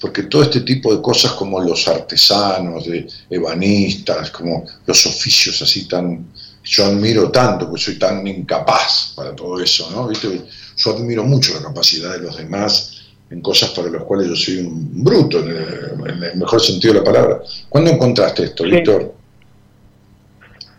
[0.00, 5.88] porque todo este tipo de cosas como los artesanos, de ebanistas, como los oficios así
[5.88, 6.26] tan,
[6.68, 10.06] yo admiro tanto, porque soy tan incapaz para todo eso, ¿no?
[10.08, 10.42] ¿Viste?
[10.76, 12.94] Yo admiro mucho la capacidad de los demás
[13.30, 16.94] en cosas para las cuales yo soy un bruto, en el, en el mejor sentido
[16.94, 17.40] de la palabra.
[17.68, 18.70] ¿Cuándo encontraste esto, Sí.
[18.70, 19.14] Víctor?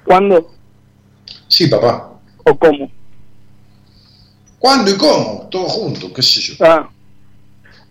[0.06, 0.52] ¿Cuándo
[1.48, 2.12] Sí, papá.
[2.44, 2.92] o cómo?
[4.60, 5.48] ¿Cuándo y cómo?
[5.50, 6.54] Todo junto, qué sé yo.
[6.60, 6.88] Ah,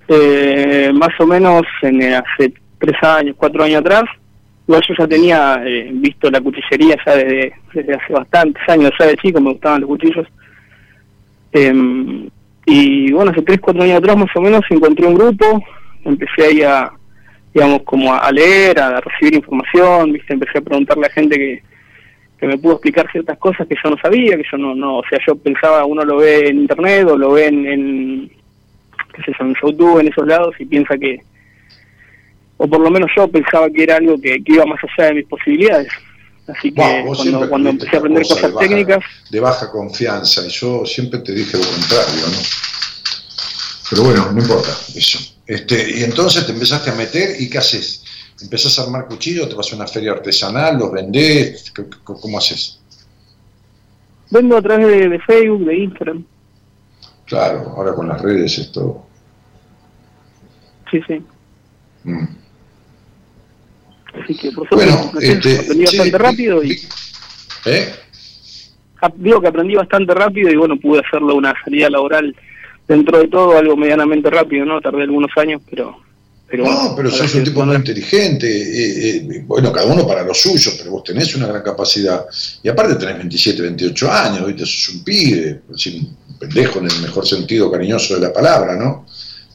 [0.08, 4.04] eh, más o menos en, hace tres años, cuatro años atrás.
[4.68, 9.16] Igual yo ya tenía eh, visto la cuchillería ya desde, hace bastantes años, ya de
[9.16, 10.26] chico me gustaban los cuchillos.
[11.52, 12.28] Em,
[12.66, 15.64] y bueno, hace tres, cuatro años atrás más o menos encontré un grupo,
[16.04, 16.92] empecé ahí a,
[17.54, 21.62] digamos, como a leer, a recibir información, viste, empecé a preguntarle a gente que,
[22.38, 25.02] que me pudo explicar ciertas cosas que yo no sabía, que yo no, no, o
[25.08, 28.28] sea, yo pensaba, uno lo ve en internet o lo ve en, en
[29.14, 31.22] qué sé yo, en YouTube, en esos lados, y piensa que,
[32.58, 35.14] o por lo menos yo pensaba que era algo que, que iba más allá de
[35.14, 35.88] mis posibilidades.
[36.46, 37.14] Así que Wow,
[37.48, 41.18] cuando, empecé a aprender cosa cosas de baja- técnicas, de baja confianza y yo siempre
[41.20, 42.38] te dije lo contrario, ¿no?
[43.90, 45.18] Pero bueno, no importa eso.
[45.46, 48.04] Este, y entonces te empezaste a meter y ¿qué haces?
[48.40, 49.48] ¿Empezás a armar cuchillos?
[49.48, 50.78] ¿Te vas a una feria artesanal?
[50.78, 51.70] ¿Los vendés?
[51.74, 52.80] ¿Qué- qué- ¿Cómo haces?
[54.30, 56.24] vendo a través de, de Facebook, de Instagram.
[57.24, 59.06] Claro, ahora con las redes esto...
[60.90, 61.22] Sí, sí.
[62.04, 62.24] mm.
[64.22, 66.72] Así que por suerte Bueno, aprendí este, aprendí bastante rápido y
[67.66, 67.88] ¿Eh?
[69.16, 72.34] digo que aprendí bastante rápido y bueno, pude hacerlo una salida laboral
[72.86, 74.80] dentro de todo, algo medianamente rápido, ¿no?
[74.80, 75.96] Tardé algunos años, pero...
[76.48, 78.46] pero bueno, No, pero sos un tipo muy inteligente.
[78.48, 82.24] eh, eh, bueno, cada uno para lo suyo, pero vos tenés una gran capacidad.
[82.62, 84.64] Y aparte tenés 27, 28 años, ¿viste?
[84.64, 89.06] Sos un pibe, un pendejo en el mejor sentido cariñoso de la palabra, ¿no?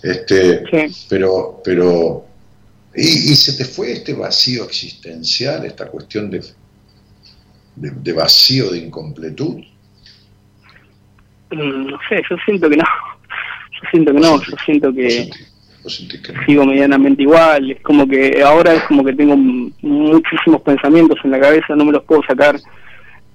[0.04, 1.06] Este, Sí.
[1.10, 2.26] pero, pero,
[2.96, 6.44] y, y se te fue este vacío existencial, esta cuestión de,
[7.76, 9.58] de, de vacío, de incompletud.
[11.52, 12.84] Mm, No sé, yo siento que no.
[13.72, 14.88] Yo siento que no, yo siento
[15.84, 16.46] ¿Vos que no?
[16.46, 17.72] sigo medianamente igual.
[17.72, 21.92] Es como que ahora es como que tengo muchísimos pensamientos en la cabeza, no me
[21.92, 22.56] los puedo sacar.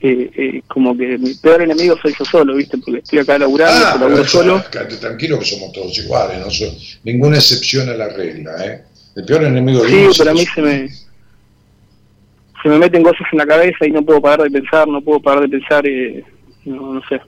[0.00, 2.78] Eh, eh, como que mi peor enemigo soy yo solo, ¿viste?
[2.78, 4.64] Porque estoy acá laburando, Ah, laburo eso, solo.
[5.00, 6.72] tranquilo que somos todos iguales, no So-
[7.02, 8.84] ninguna excepción a la regla, ¿eh?
[9.18, 10.88] El peor enemigo de Sí, uno pero a mí se me,
[12.62, 15.20] se me meten cosas en la cabeza y no puedo parar de pensar, no puedo
[15.20, 16.24] parar de pensar, eh,
[16.64, 17.20] no, no sé.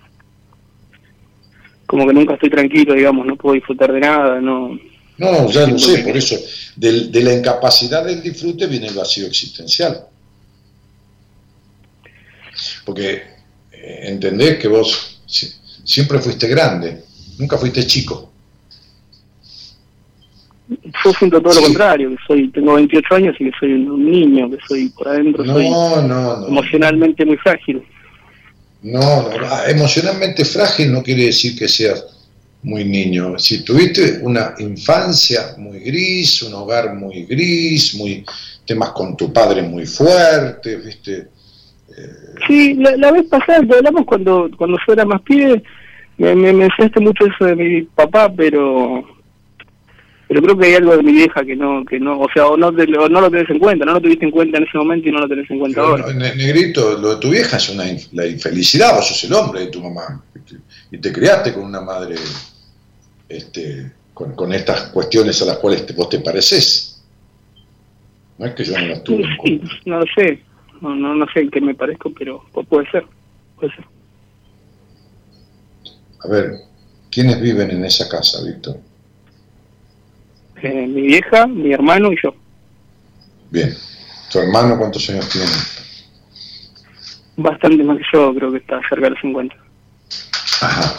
[1.87, 4.79] Como que nunca estoy tranquilo, digamos, no puedo disfrutar de nada, no.
[5.19, 6.37] No, ya lo sé, por eso.
[6.77, 10.07] Del- de la incapacidad del disfrute viene el vacío existencial.
[12.85, 13.23] Porque
[13.73, 15.53] eh, entendés que vos si-
[15.85, 17.03] siempre fuiste grande,
[17.39, 18.30] nunca fuiste chico.
[21.05, 21.60] Yo siento todo Sí.
[21.60, 25.09] lo contrario, que soy, tengo 28 años y que soy un, niño, que soy por
[25.09, 26.47] adentro, soy No, no, no.
[26.48, 27.82] emocionalmente muy frágil.
[28.82, 32.06] No, no, emocionalmente frágil no quiere decir que seas
[32.62, 33.38] muy niño.
[33.38, 38.24] Si tuviste una infancia muy gris, un hogar muy gris, muy
[38.64, 41.28] temas con tu padre muy fuertes, ¿viste?
[42.47, 45.62] Sí, la, la vez pasada que hablamos cuando cuando yo era más pibe,
[46.16, 49.05] me, me, me enseñaste mucho eso de mi papá, pero
[50.31, 52.57] pero creo que hay algo de mi vieja que no, que no, o sea, o
[52.57, 54.78] no, te lo- no lo tenés en cuenta, no lo tuviste en cuenta en ese
[54.78, 56.12] momento y no lo tenés en cuenta Pero, ahora.
[56.15, 59.62] ne- Negrito, lo de tu vieja es una inf- la infelicidad, vos sos el hombre
[59.62, 60.24] de tu mamá.
[60.93, 62.15] Y te criaste con una madre
[63.28, 67.02] este, con, con estas cuestiones a las cuales te- vos te pareces.
[68.39, 70.43] No es que yo no las tuve Sí, no lo sé,
[70.81, 73.05] no, no, no sé en qué me parezco, pero pu- puede ser,
[73.59, 73.85] puede ser.
[76.24, 76.52] A ver,
[77.11, 78.77] ¿quiénes viven en esa casa, Víctor?
[80.62, 82.35] Eh, mi vieja, mi hermano y yo.
[83.51, 83.74] Bien.
[84.31, 85.49] ¿Tu hermano cuántos años tiene?
[87.37, 89.57] Bastante más que yo, creo que está cerca de los 50.
[90.62, 90.95] Ajá.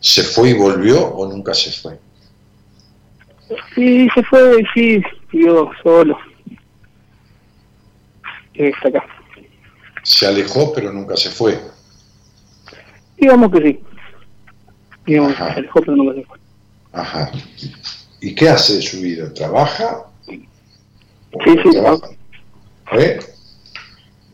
[0.00, 1.98] ¿Se fue y volvió o nunca se fue?
[3.74, 6.16] Sí, se fue, sí, vivió solo.
[8.54, 9.04] Está acá.
[10.02, 11.60] Se alejó pero nunca se fue.
[13.18, 13.80] Digamos que sí.
[15.06, 15.46] Digamos Ajá.
[15.48, 16.38] que se alejó, pero nunca se fue.
[16.92, 17.30] Ajá.
[18.22, 19.34] ¿Y qué hace de su vida?
[19.34, 20.06] ¿Trabaja?
[21.32, 22.08] ¿O Sí, sí, trabaja?
[22.92, 23.18] ¿Eh?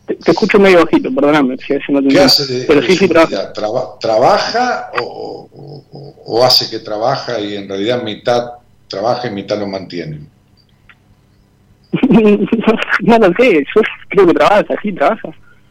[0.07, 1.57] Te, escucho medio bajito, perdóname.
[1.57, 3.53] Si no ¿Qué hace de, Pero sí, sí, trabaja.
[3.99, 8.53] ¿Trabaja o, hace que trabaja y en realidad mitad
[8.89, 10.21] trabaja y mitad lo mantiene?
[12.11, 15.31] no lo sé, yo creo que trabaja, sí, trabaja.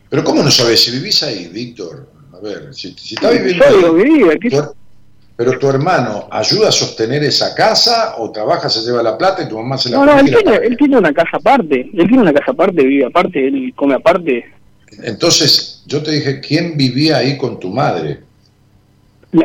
[0.09, 2.09] Pero ¿cómo no sabes si vivís ahí, Víctor?
[2.33, 4.23] A ver, si, si está viviendo ahí,
[5.37, 9.47] pero tu hermano ayuda a sostener esa casa o trabaja, se lleva la plata y
[9.47, 12.23] tu mamá se la No, no, él tiene, él tiene una casa aparte, él tiene
[12.23, 14.45] una casa aparte, vive aparte, él come aparte.
[15.03, 18.21] Entonces, yo te dije, ¿quién vivía ahí con tu madre?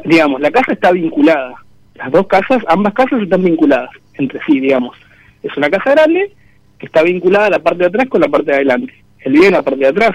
[0.04, 1.54] digamos, la casa está vinculada.
[1.96, 4.96] Las dos casas, ambas casas están vinculadas entre sí, digamos.
[5.42, 6.32] Es una casa grande
[6.78, 8.94] que está vinculada la parte de atrás con la parte de adelante.
[9.20, 10.14] Él vive en la parte de atrás.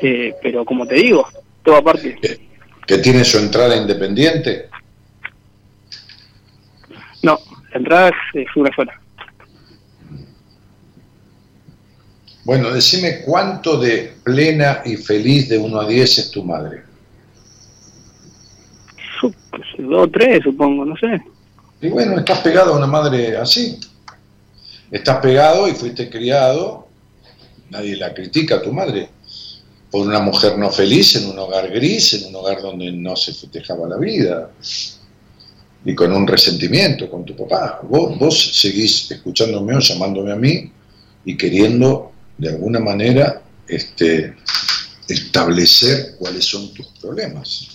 [0.00, 1.26] Eh, pero como te digo,
[1.64, 2.16] todo aparte.
[2.22, 2.38] Eh,
[2.86, 4.68] ¿Que tiene su entrada independiente?
[7.22, 7.38] No,
[7.70, 9.00] la entrada es, una sola.
[12.44, 16.82] Bueno, decime cuánto de plena y feliz de 1 a 10 es tu madre.
[19.78, 21.22] Dos o tres, supongo, no sé.
[21.80, 23.78] Y bueno, estás pegado a una madre así.
[24.90, 26.86] Estás pegado y fuiste criado,
[27.70, 29.08] nadie la critica a tu madre,
[29.94, 33.32] por una mujer no feliz en un hogar gris, en un hogar donde no se
[33.32, 34.50] festejaba la vida,
[35.84, 37.78] y con un resentimiento con tu papá.
[37.84, 40.68] Vos, vos seguís escuchándome o llamándome a mí
[41.24, 44.34] y queriendo de alguna manera este,
[45.08, 47.68] establecer cuáles son tus problemas.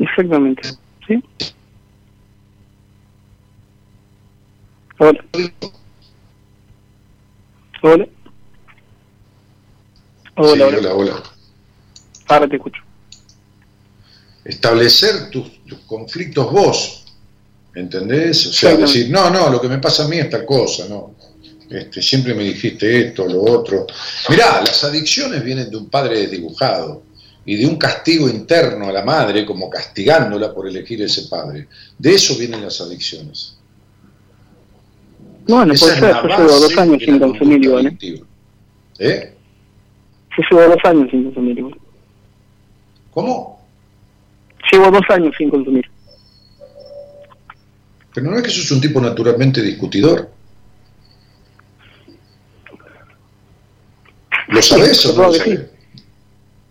[0.00, 0.68] Exactamente,
[1.06, 1.22] ¿sí?
[4.98, 5.24] Hola.
[7.82, 8.08] Hola.
[10.36, 11.22] Hola, hola, hola.
[12.26, 12.82] Ahora te escucho.
[14.44, 15.50] Establecer tus,
[15.86, 17.04] conflictos vos,
[17.74, 18.46] ¿entendés?
[18.46, 21.14] O sea, decir, no, no, lo que me pasa a mí es tal cosa, no.
[21.70, 23.86] Este, siempre me dijiste esto, lo otro.
[24.28, 27.02] Mirá, las adicciones vienen de un padre desdibujado
[27.46, 31.68] y de un castigo interno a la madre, como castigándola por elegir ese padre.
[31.98, 33.56] De eso vienen las adicciones.
[35.46, 37.86] Bueno, pues yo llevo dos años sin consumir igual.
[37.86, 38.22] ¿eh?
[38.98, 39.33] ¿Eh?
[40.36, 41.76] Llevo dos años sin consumir igual.
[43.12, 43.60] ¿Cómo?
[44.70, 45.88] Llevo dos años sin consumir.
[48.14, 50.30] Pero no es que sos un tipo naturalmente discutidor.
[54.48, 55.60] ¿Lo sabes o no lo sabes?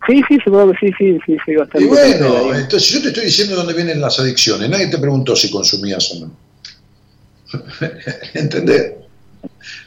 [0.06, 1.86] Sí, sí, supongo que sí, sí, sí, sí, bastante.
[1.86, 5.50] Y bueno, entonces yo te estoy diciendo dónde vienen las adicciones, nadie te preguntó si
[5.50, 6.32] consumías o no.
[8.34, 8.94] ¿Entendés?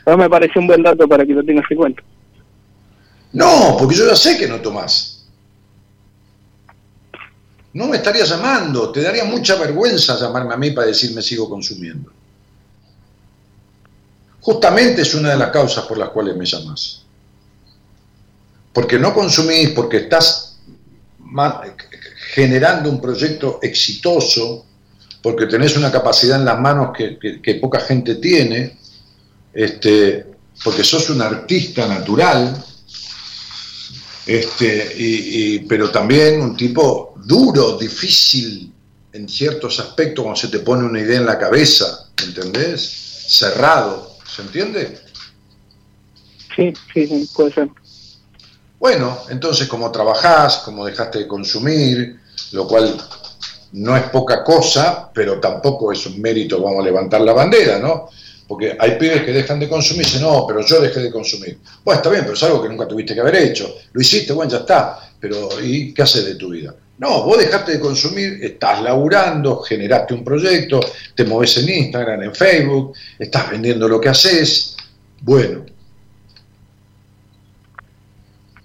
[0.07, 2.03] No me parece un buen dato para que lo tengas en cuenta.
[3.32, 5.24] No, porque yo ya sé que no tomás.
[7.73, 12.11] No me estarías llamando, te daría mucha vergüenza llamarme a mí para decirme sigo consumiendo.
[14.40, 17.03] Justamente es una de las causas por las cuales me llamas.
[18.73, 20.59] Porque no consumís, porque estás
[22.32, 24.65] generando un proyecto exitoso,
[25.20, 28.78] porque tenés una capacidad en las manos que, poca gente tiene,
[29.53, 30.27] este,
[30.62, 32.65] porque sos un artista natural,
[34.27, 38.73] este, y, pero también un tipo duro, difícil
[39.12, 43.27] en ciertos aspectos cuando se te pone una idea en la cabeza, ¿entendés?
[43.28, 44.98] Cerrado, ¿se entiende?
[46.55, 47.69] Sí, sí, puede ser.
[48.78, 52.20] Bueno, entonces como trabajás, como dejaste de consumir,
[52.53, 52.97] lo cual
[53.73, 58.09] no es poca cosa, pero tampoco es un mérito, vamos a levantar la bandera, ¿no?
[58.47, 61.59] Porque hay pibes que dejan de consumir y dicen, no, pero yo dejé de consumir.
[61.85, 63.74] Bueno, está bien, pero es algo que nunca tuviste que haber hecho.
[63.93, 65.10] Lo hiciste, bueno, ya está.
[65.18, 66.74] Pero ¿y qué haces de tu vida?
[66.98, 70.81] No, vos dejaste de consumir, estás laburando, generaste un proyecto,
[71.14, 74.77] te moves en Instagram, en Facebook, estás vendiendo lo que haces.
[75.20, 75.66] Bueno,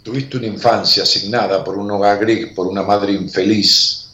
[0.02, 4.12] tuviste una infancia asignada por un hogar gris, por una madre infeliz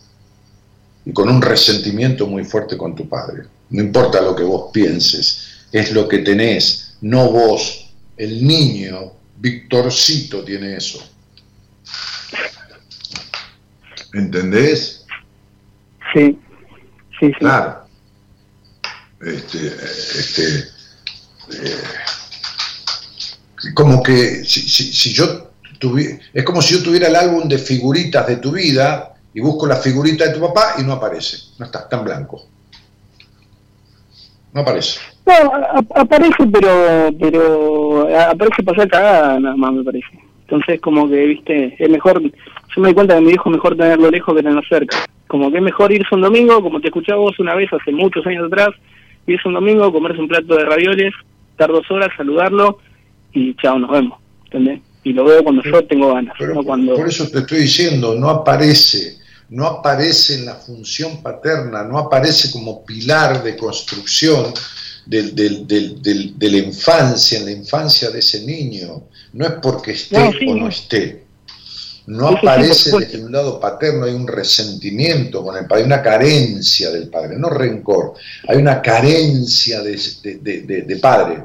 [1.06, 3.44] y con un resentimiento muy fuerte con tu padre.
[3.70, 7.94] No importa lo que vos pienses, es lo que tenés, no vos.
[8.16, 11.00] El niño, Victorcito, tiene eso.
[14.14, 15.06] ¿Entendés?
[16.14, 16.40] Sí,
[17.20, 17.34] sí, sí.
[17.40, 17.86] Claro.
[19.22, 20.60] Este, este,
[21.54, 21.84] eh,
[23.74, 28.28] como que si, si, yo tuviera, es como si yo tuviera el álbum de figuritas
[28.28, 31.80] de tu vida y busco la figurita de tu papá y no aparece, no está,
[31.80, 32.46] está en blanco.
[34.54, 35.00] No aparece.
[35.28, 35.52] No,
[35.96, 40.08] aparece, pero pero aparece pasar cagada nada más, me parece.
[40.42, 44.10] Entonces, como que, viste, es mejor, yo me di cuenta que mi hijo mejor tenerlo
[44.10, 44.98] lejos que tenerlo cerca.
[45.28, 48.26] Como que es mejor irse un domingo, como te escuchaba vos una vez hace muchos
[48.26, 48.70] años atrás,
[49.26, 51.14] irse un domingo, comerse un plato de ravioles,
[51.52, 52.80] estar dos horas, saludarlo
[53.34, 54.20] y chao, nos vemos.
[54.46, 54.82] ¿entendés?
[55.04, 56.96] Y lo veo cuando yo tengo ganas, Pero no cuando...
[56.96, 59.18] Por eso te estoy diciendo, no aparece,
[59.50, 64.54] no aparece en la función paterna, no aparece como pilar de construcción
[65.10, 69.04] del- del- del- del- de la infancia, en la infancia de ese niño.
[69.34, 71.24] No es porque esté No, sí, o no esté.
[72.08, 76.02] No sí, aparece desde un lado paterno, hay un resentimiento con el padre, hay una
[76.02, 78.14] carencia del padre, no rencor,
[78.48, 81.44] hay una carencia de, de- de- de- padre.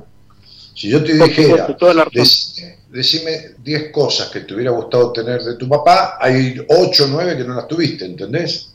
[0.74, 1.66] Si yo te dijera.
[2.04, 7.08] Dec- decime 10 cosas que te hubiera gustado tener de tu papá, hay 8 o
[7.08, 8.68] 9 que no las tuviste, ¿entendés?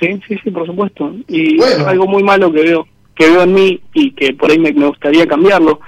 [0.00, 1.14] Sí, sí, sí, por supuesto.
[1.28, 1.86] Y Bueno.
[1.86, 4.86] algo muy malo que veo, que veo en mí y que por ahí me, me
[4.86, 5.78] gustaría cambiarlo,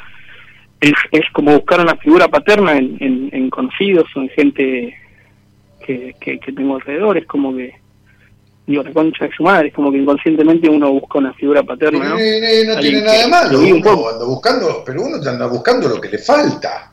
[0.80, 4.94] es, es como buscar una figura paterna en, en, en conocidos o en gente
[5.86, 7.16] que, que, que tengo alrededor.
[7.16, 7.72] Es como que,
[8.66, 12.00] digo, la concha de su madre, es como que inconscientemente uno busca una figura paterna,
[12.04, 12.10] ¿no?
[12.10, 14.10] No tiene nada de malo, uno poco.
[14.10, 16.91] anda buscando, pero uno te anda buscando lo que le falta.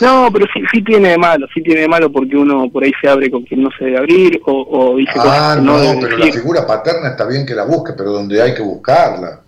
[0.00, 2.92] No, pero sí, sí tiene de malo, sí tiene de malo porque uno por ahí
[3.00, 6.18] se abre con quien no se debe abrir o, o dice Ah, cosas no, pero
[6.18, 6.40] la decir.
[6.40, 9.40] figura paterna está bien que la busque, pero donde hay que buscarla.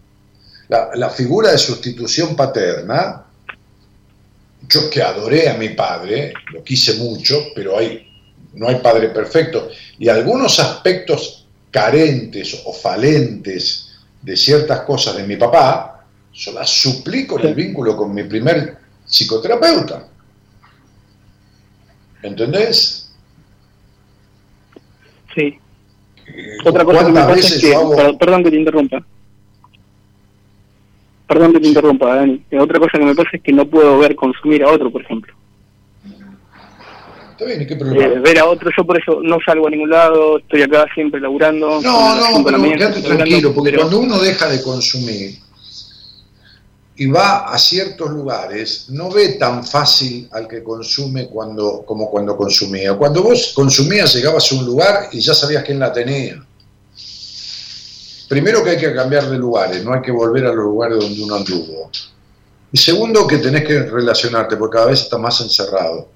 [0.69, 3.25] La, la figura de sustitución paterna,
[4.69, 8.07] yo que adoré a mi padre, lo quise mucho, pero hay,
[8.55, 9.69] no hay padre perfecto,
[9.99, 13.93] y algunos aspectos carentes o falentes
[14.23, 18.77] de ciertas cosas de mi papá, yo las suplí con el vínculo con mi primer
[19.07, 20.07] psicoterapeuta.
[22.27, 23.09] ¿Entendés?
[25.35, 25.59] Sí.
[26.65, 29.07] Otra cosa que me ¿Cuántas pasa es que, perdón que te interrumpa.
[31.29, 32.43] Perdón que te interrumpa, Dani.
[32.51, 35.03] Eh, Otra cosa que me pasa es que no puedo ver consumir a otro, por
[35.03, 35.33] ejemplo.
[37.33, 38.21] Está bien, ¿y qué Eh, problema?
[38.23, 41.81] ver a otro, yo por eso no salgo a ningún lado, estoy acá siempre laburando.
[41.83, 45.35] No, no, pero quédate tranquilo, porque pero- cuando uno deja de consumir
[46.99, 52.37] y va a ciertos lugares, no ve tan fácil al que consume cuando, como cuando
[52.37, 52.95] consumía.
[52.95, 56.43] Cuando vos consumías, llegabas a un lugar y ya sabías quién la tenía.
[58.29, 61.23] Primero que hay que cambiar de lugares, no hay que volver a los lugares donde
[61.23, 61.91] uno anduvo.
[62.73, 66.09] Y segundo que tenés que relacionarte, porque cada vez estás más encerrado.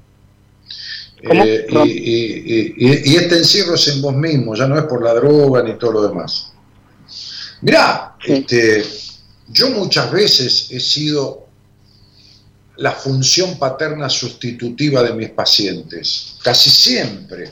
[1.23, 1.85] Eh, y, No.
[1.85, 5.13] y- y- y- y este encierro es en vos mismo, ya no es por la
[5.15, 6.53] droga ni todo lo demás.
[7.61, 8.33] Mirá, Sí.
[8.33, 8.83] este,
[9.53, 11.47] yo muchas veces he sido
[12.77, 17.51] la función paterna sustitutiva de mis pacientes, casi siempre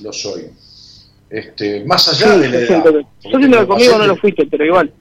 [0.00, 0.50] lo soy.
[1.30, 2.84] Este, más allá Sí, de la edad.
[3.22, 4.92] yo siento que conmigo no lo fuiste, pero igual.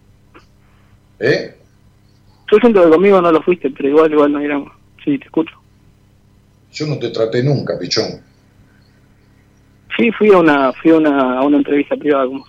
[1.19, 1.55] ¿Eh?
[2.51, 4.71] Yo siento que conmigo no lo fuiste, pero igual, igual nos éramos.
[5.03, 5.55] Sí, te escucho.
[6.71, 8.21] Yo no te traté nunca, pichón.
[9.97, 12.45] Sí, fui a una, fui a una, a una entrevista privada como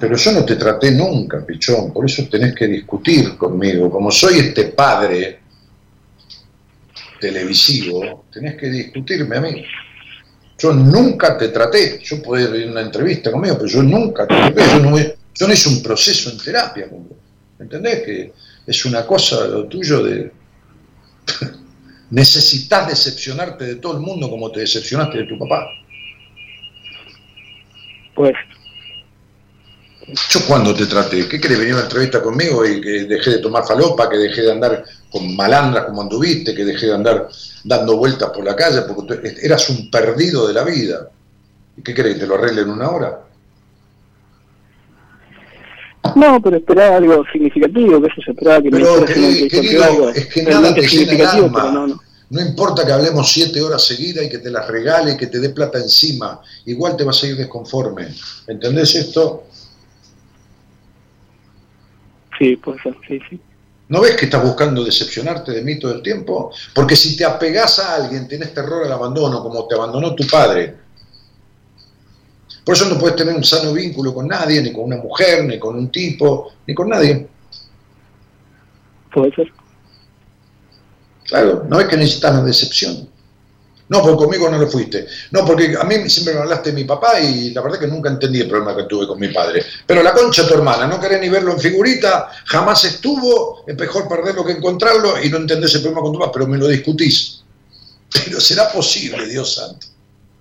[0.00, 1.92] Pero yo no te traté nunca, pichón.
[1.92, 3.90] Por eso tenés que discutir conmigo.
[3.90, 5.40] Como soy este padre
[7.20, 9.64] televisivo, tenés que discutirme a mí.
[10.58, 12.00] Yo nunca te traté.
[12.02, 14.62] Yo podía ir a una entrevista conmigo, pero yo nunca te traté.
[14.62, 17.18] Yo no, yo hice un proceso en terapia con vos.
[17.60, 18.02] ¿Entendés?
[18.02, 18.32] Que
[18.66, 20.32] es una cosa lo tuyo de...
[22.10, 25.68] Necesitas decepcionarte de todo el mundo como te decepcionaste de tu papá.
[28.14, 28.34] Pues,
[30.30, 31.28] ¿Yo cuándo te traté?
[31.28, 34.42] ¿Qué querés venir a una entrevista conmigo y que dejé de tomar falopa, que dejé
[34.42, 37.28] de andar con malandras como anduviste, que dejé de andar
[37.64, 41.08] dando vueltas por la calle porque tú eras un perdido de la vida?
[41.76, 42.14] ¿Y qué querés?
[42.14, 43.20] ¿Que te lo arregle en una hora?
[46.14, 49.60] no, pero esperaba algo significativo, que eso se esperaba que me Pero, en una querido,
[49.60, 51.70] privada, es que nada te llena el alma.
[51.70, 52.00] no, no.
[52.30, 55.38] No importa que hablemos siete horas seguidas y que te las regale y que te
[55.38, 58.08] dé plata encima, igual te vas a ir desconforme.
[58.46, 59.44] ¿Entendés esto?
[62.38, 63.40] Sí, puede ser, sí, sí.
[63.88, 66.52] ¿No ves que estás buscando decepcionarte de mí todo el tiempo?
[66.74, 70.76] Porque si te apegás a alguien, tenés terror al abandono, como te abandonó tu padre.
[72.64, 75.58] Por eso no puedes tener un sano vínculo con nadie, ni con una mujer, ni
[75.58, 77.26] con un tipo, ni con nadie.
[79.10, 79.50] Puede ser.
[81.24, 83.08] Claro, no es que necesitas la decepción.
[83.88, 85.06] No, porque conmigo no lo fuiste.
[85.30, 88.10] No, porque a mí siempre me hablaste de mi papá y la verdad que nunca
[88.10, 89.64] entendí el problema que tuve con mi padre.
[89.86, 94.06] Pero la concha tu hermana, no querés ni verlo en figurita, jamás estuvo, es mejor
[94.06, 97.42] perderlo que encontrarlo y no entendés el problema con tu papá, pero me lo discutís.
[98.12, 99.86] Pero será posible, Dios santo,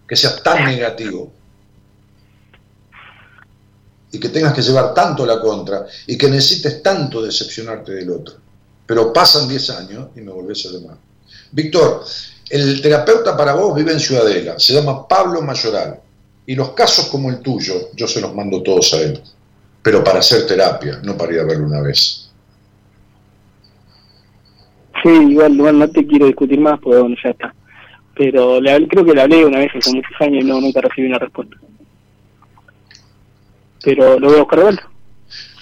[0.07, 1.31] que seas tan negativo
[4.11, 8.35] y que tengas que llevar tanto la contra y que necesites tanto decepcionarte del otro.
[8.85, 10.97] Pero pasan 10 años y me volvés a llamar.
[11.51, 12.05] Víctor,
[12.49, 15.99] el terapeuta para vos vive en Ciudadela, se llama Pablo Mayoral.
[16.45, 19.21] Y los casos como el tuyo, yo se los mando todos a él.
[19.81, 22.29] Pero para hacer terapia, no para ir a verlo una vez.
[25.03, 27.53] Sí, igual, igual no te quiero discutir más porque bueno, ya está.
[28.15, 31.07] Pero le, creo que le hablé una vez hace muchos años y no, nunca recibí
[31.07, 31.55] una respuesta.
[33.83, 34.89] Pero lo voy a buscar de vuelta.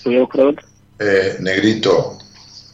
[0.03, 0.63] Lo voy a buscar de vuelta.
[0.99, 2.17] Eh, negrito,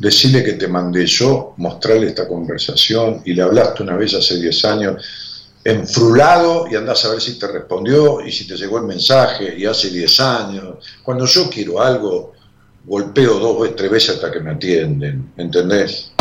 [0.01, 4.65] decile que te mandé yo, mostrarle esta conversación y le hablaste una vez hace 10
[4.65, 9.55] años, enfrulado y andás a ver si te respondió y si te llegó el mensaje
[9.55, 10.77] y hace 10 años.
[11.03, 12.33] Cuando yo quiero algo,
[12.83, 16.11] golpeo dos o tres veces hasta que me atienden, ¿entendés?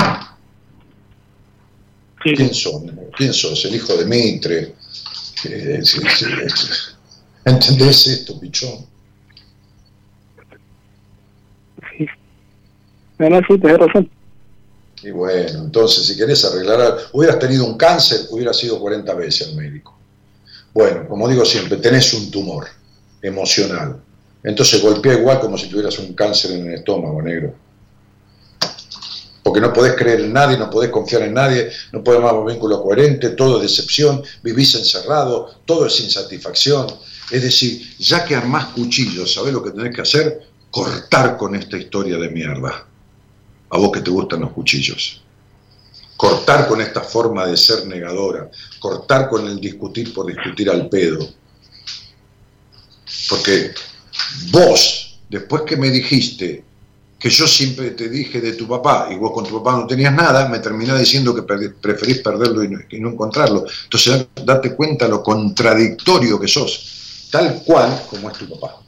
[2.22, 3.00] Sí, ¿Quién son?
[3.16, 3.64] ¿Quién sos?
[3.64, 4.74] El hijo de Mitre.
[5.44, 5.82] Eh,
[7.46, 8.84] ¿Entendés esto, pichón?
[11.96, 12.06] sí.
[13.28, 14.10] No, sí, tenés razón.
[15.02, 19.56] Y bueno, entonces si querés arreglar hubieras tenido un cáncer, hubieras ido 40 veces al
[19.56, 19.98] médico.
[20.72, 22.66] Bueno, como digo siempre, tenés un tumor
[23.20, 24.00] emocional.
[24.42, 27.54] Entonces golpea igual como si tuvieras un cáncer en el estómago, negro.
[29.42, 32.46] Porque no podés creer en nadie, no podés confiar en nadie, no podés más un
[32.46, 36.86] vínculo coherente, todo es decepción, vivís encerrado, todo es insatisfacción.
[37.30, 40.42] Es decir, ya que armás cuchillos, ¿sabés lo que tenés que hacer?
[40.70, 42.86] Cortar con esta historia de mierda
[43.70, 45.22] a vos que te gustan los cuchillos.
[46.16, 51.26] Cortar con esta forma de ser negadora, cortar con el discutir por discutir al pedo.
[53.28, 53.72] Porque
[54.50, 56.64] vos, después que me dijiste
[57.18, 60.12] que yo siempre te dije de tu papá y vos con tu papá no tenías
[60.12, 63.64] nada, me terminás diciendo que preferís perderlo y no, y no encontrarlo.
[63.84, 68.80] Entonces date cuenta lo contradictorio que sos, tal cual como es tu papá.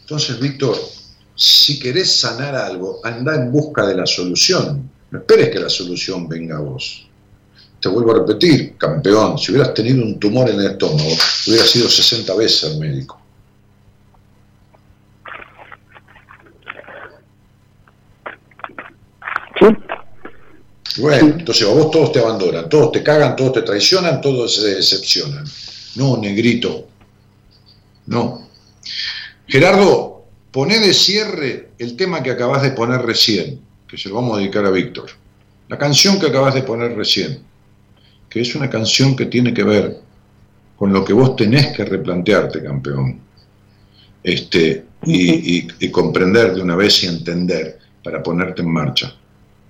[0.00, 0.76] Entonces, Víctor,
[1.36, 4.90] si querés sanar algo, anda en busca de la solución.
[5.10, 7.08] No esperes que la solución venga a vos.
[7.80, 11.10] Te vuelvo a repetir, campeón, si hubieras tenido un tumor en el estómago,
[11.46, 13.20] hubieras ido 60 veces al médico.
[19.60, 24.54] Sí, Bueno, entonces a vos todos te abandonan, todos te cagan, todos te traicionan, todos
[24.56, 25.44] se decepcionan.
[25.96, 26.88] No, negrito.
[28.06, 28.48] No.
[29.46, 30.13] Gerardo,
[30.54, 34.40] poné de cierre el tema que acabas de poner recién, que se lo vamos a
[34.40, 35.06] dedicar a Víctor.
[35.68, 37.40] La canción que acabas de poner recién,
[38.30, 39.98] que es una canción que tiene que ver
[40.76, 43.18] con lo que vos tenés que replantearte, campeón.
[44.22, 49.12] Este, y, y- y comprender de una vez y entender para ponerte en marcha.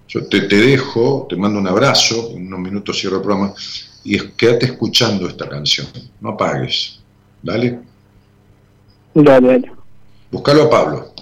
[0.07, 3.55] Yo te, te dejo, te mando un abrazo, en unos minutos cierro el programa,
[4.05, 5.87] y quédate escuchando esta canción,
[6.21, 7.01] no apagues.
[7.43, 7.81] Dale,
[9.15, 9.74] dale, dale.
[10.35, 11.15] Buscalo a Pablo.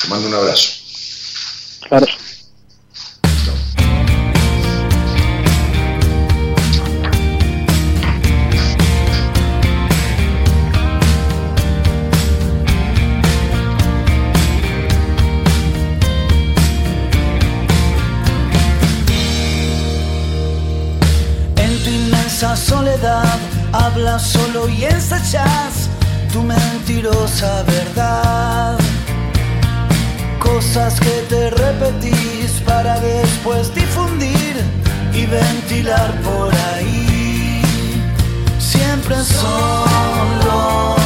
[0.00, 0.72] Te mando un abrazo.
[1.86, 2.06] Claro.
[21.56, 23.38] En tu inmensa soledad
[23.72, 25.83] hablas solo y ensayas
[26.34, 28.76] tu mentirosa verdad.
[30.40, 34.54] Cosas que te repetís para después difundir
[35.12, 37.62] y ventilar por ahí.
[38.58, 41.03] Siempre son los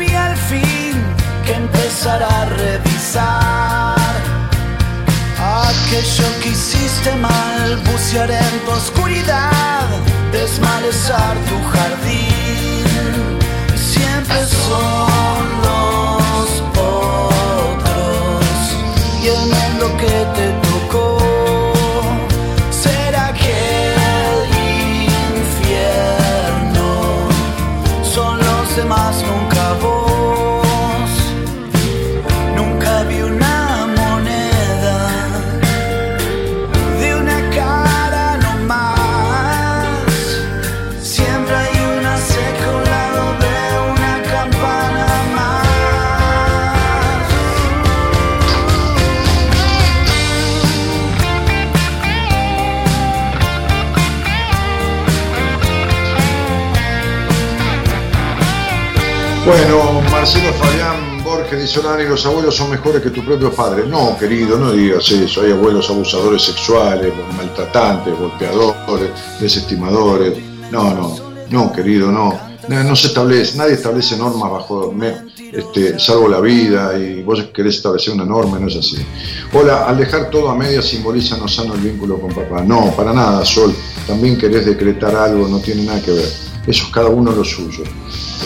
[0.00, 0.96] autobiografía al fin
[1.44, 3.96] que empezar a revisar
[5.38, 9.86] aquello que hiciste mal, bucear en tu oscuridad,
[10.32, 12.84] desmalezar tu jardín.
[13.76, 15.19] Siempre son
[59.62, 63.86] Bueno, Marcelo Fabián Borges dice, los abuelos son mejores que tus propios padres.
[63.86, 65.42] No, querido, no digas eso.
[65.42, 70.38] Hay abuelos abusadores sexuales, maltratantes, golpeadores, desestimadores.
[70.70, 71.16] No, no,
[71.50, 72.40] no, querido, no.
[72.68, 74.94] No, se establece, nadie establece normas bajo,
[75.52, 78.96] este, salvo la vida, y vos querés establecer una norma, no es así.
[79.52, 82.62] Hola, al dejar todo a medias simboliza no sano el vínculo con papá.
[82.62, 83.74] No, para nada, Sol.
[84.06, 86.32] También querés decretar algo, no tiene nada que ver.
[86.66, 87.82] Eso es cada uno lo suyo.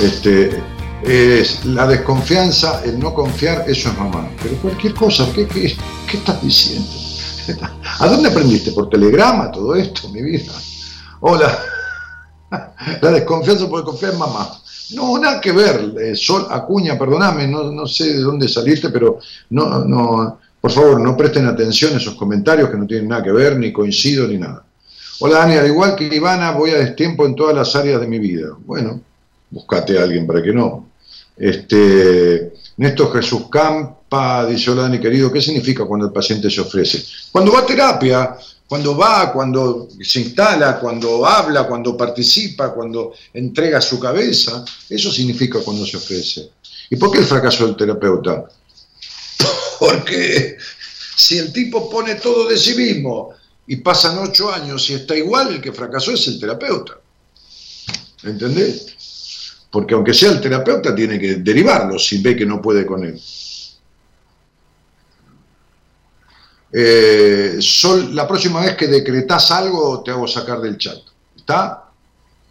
[0.03, 0.61] Este,
[1.05, 4.31] es la desconfianza, el no confiar, eso es mamá.
[4.43, 5.77] Pero cualquier cosa, ¿qué, qué,
[6.11, 6.89] qué estás diciendo?
[8.01, 8.73] ¿A dónde aprendiste?
[8.73, 10.53] ¿Por telegrama todo esto, mi vida?
[11.21, 11.59] Hola.
[13.03, 14.49] La desconfianza por confiar en mamá.
[14.95, 15.95] No, nada que ver.
[16.01, 19.19] eh, Sol Acuña, perdóname, no, no sé de dónde saliste, pero
[19.51, 23.33] no, no, por favor, no presten atención a esos comentarios que no tienen nada que
[23.33, 24.65] ver, ni coincido, ni nada.
[25.21, 28.19] Hola Dani, al igual que Ivana, voy a destiempo en todas las áreas de mi
[28.19, 28.49] vida.
[28.65, 29.01] Bueno,
[29.51, 30.87] buscate a alguien para que no.
[31.37, 37.05] Este, Néstor Jesús Campa dice, hola Dani querido, ¿qué significa cuando el paciente se ofrece?
[37.33, 38.37] Cuando va a terapia,
[38.67, 45.61] cuando va, cuando se instala, cuando habla, cuando participa, cuando entrega su cabeza, eso significa
[45.61, 46.51] cuando se ofrece.
[46.91, 48.45] ¿Y por qué el fracaso del terapeuta?
[49.79, 50.57] Porque
[51.17, 53.31] si el tipo pone todo de sí mismo
[53.67, 56.99] y pasan ocho años y está igual, el que fracasó es el terapeuta.
[58.23, 58.94] ¿Entendés?
[59.75, 63.21] Porque aunque sea el terapeuta, tiene que derivarlo si ve que no puede con él.
[66.73, 70.99] Eh, Sol, la próxima vez que decretás algo, te hago sacar del chat.
[71.35, 71.91] ¿Está?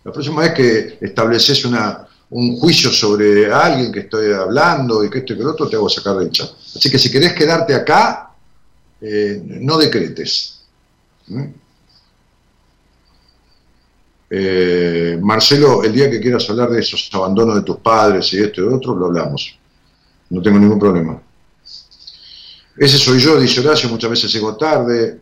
[0.03, 5.31] La próxima vez que estableces un juicio sobre alguien que estoy hablando y que esto
[5.31, 6.49] y que lo otro, te hago sacar del chat.
[6.75, 8.33] Así que si querés quedarte acá,
[8.99, 10.65] eh, no decretes.
[11.27, 11.62] ¿Mm?
[14.35, 18.61] Eh, Marcelo, el día que quieras hablar de esos abandonos de tus padres y esto
[18.61, 19.55] y otro, lo hablamos.
[20.31, 21.21] No tengo ningún problema.
[22.75, 25.21] Ese soy yo, dice Horacio, muchas veces llego tarde.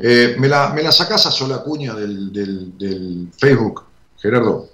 [0.00, 3.84] Eh, ¿me, la, ¿Me la sacás a sola cuña del, del- Facebook,
[4.18, 4.68] Gerardo?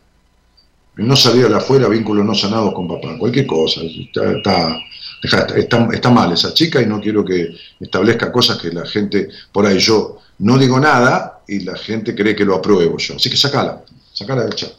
[0.97, 3.83] No salir la afuera, vínculos no sanados con papá, cualquier cosa.
[3.83, 4.33] Está,
[5.23, 9.29] está, está- está mal esa chica y no quiero que establezca cosas que la gente,
[9.53, 13.17] por ahí yo no digo nada y la gente cree que lo apruebo yo.
[13.17, 14.73] Así que sacala, sacala del chat.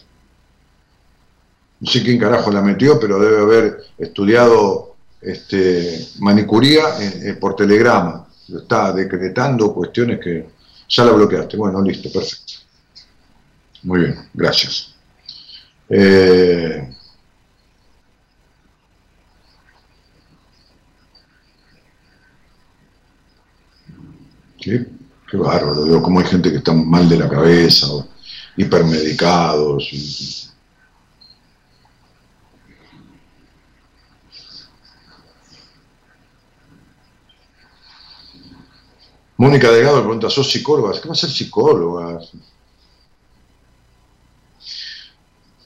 [1.80, 7.56] No sé quién carajo la metió, pero debe haber estudiado este, manicuría en- en- por
[7.56, 8.28] telegrama.
[8.48, 10.48] Está decretando cuestiones que
[10.90, 11.58] ya la bloqueaste.
[11.58, 12.54] Bueno, listo, perfecto.
[13.84, 14.96] Muy bien, gracias.
[15.90, 16.90] Eh,
[25.30, 27.88] qué bárbaro, veo cómo hay gente que está mal de la cabeza,
[28.56, 30.54] hipermedicados.
[39.40, 41.00] Mónica Delgado pregunta, ¿sos psicóloga?
[41.00, 42.20] ¿Qué va a ser psicóloga?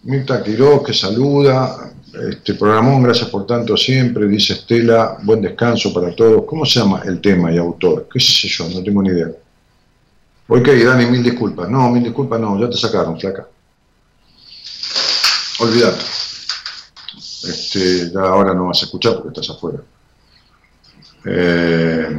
[0.03, 1.93] Mirta Quiroz, que saluda.
[2.29, 6.43] Este programón, gracias por tanto siempre, dice Estela, buen descanso para todos.
[6.45, 8.09] ¿Cómo se llama el tema y autor?
[8.11, 8.67] ¿Qué sé yo?
[8.67, 9.31] No tengo ni idea.
[10.53, 11.69] Ok, Dani, mil disculpas.
[11.69, 13.47] No, mil disculpas no, ya te sacaron, flaca.
[15.59, 16.03] Olvídate.
[17.47, 19.81] Este, ya ahora no vas a escuchar porque estás afuera.
[21.23, 22.09] Eh,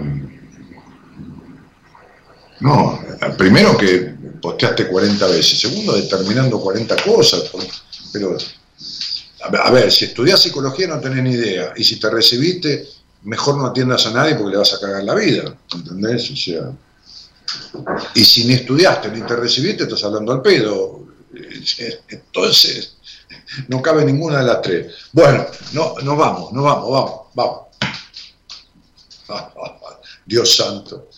[2.60, 3.00] no,
[3.36, 7.50] primero que posteaste 40 veces, segundo determinando 40 cosas,
[8.14, 8.38] pero
[9.62, 12.88] a ver, si estudias psicología no tenés ni idea, y si te recibiste,
[13.24, 16.30] mejor no atiendas a nadie porque le vas a cagar la vida, ¿entendés?
[16.30, 16.72] O sea,
[18.14, 21.06] y si ni estudiaste ni te recibiste, estás hablando al pedo.
[22.08, 22.96] Entonces,
[23.68, 24.94] no cabe ninguna de las tres.
[25.12, 27.62] Bueno, no, nos vamos, nos vamos, vamos, vamos.
[30.26, 31.08] Dios santo.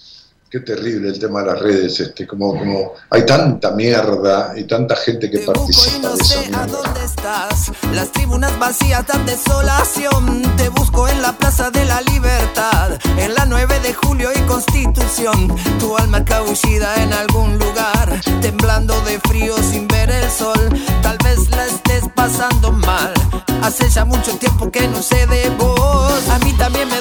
[0.54, 4.94] Qué terrible el tema de las redes, este, como, como hay tanta mierda y tanta
[4.94, 7.72] gente que Te busco y participa no de sé a dónde estás.
[7.92, 10.42] Las tribunas vacías dan desolación.
[10.56, 13.00] Te busco en la Plaza de la Libertad.
[13.18, 15.56] En la 9 de julio y Constitución.
[15.80, 18.20] Tu alma cabullida en algún lugar.
[18.40, 20.68] Temblando de frío sin ver el sol.
[21.02, 23.12] Tal vez la estés pasando mal.
[23.60, 26.28] Hace ya mucho tiempo que no sé de vos.
[26.28, 27.00] A mí también me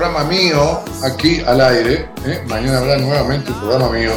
[0.00, 2.08] programa mío aquí al aire.
[2.24, 2.42] ¿eh?
[2.46, 4.12] Mañana habrá nuevamente un programa mío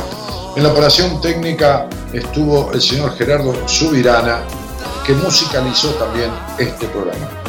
[0.55, 4.43] En la operación técnica estuvo el señor Gerardo Subirana,
[5.05, 7.42] que musicalizó también este programa.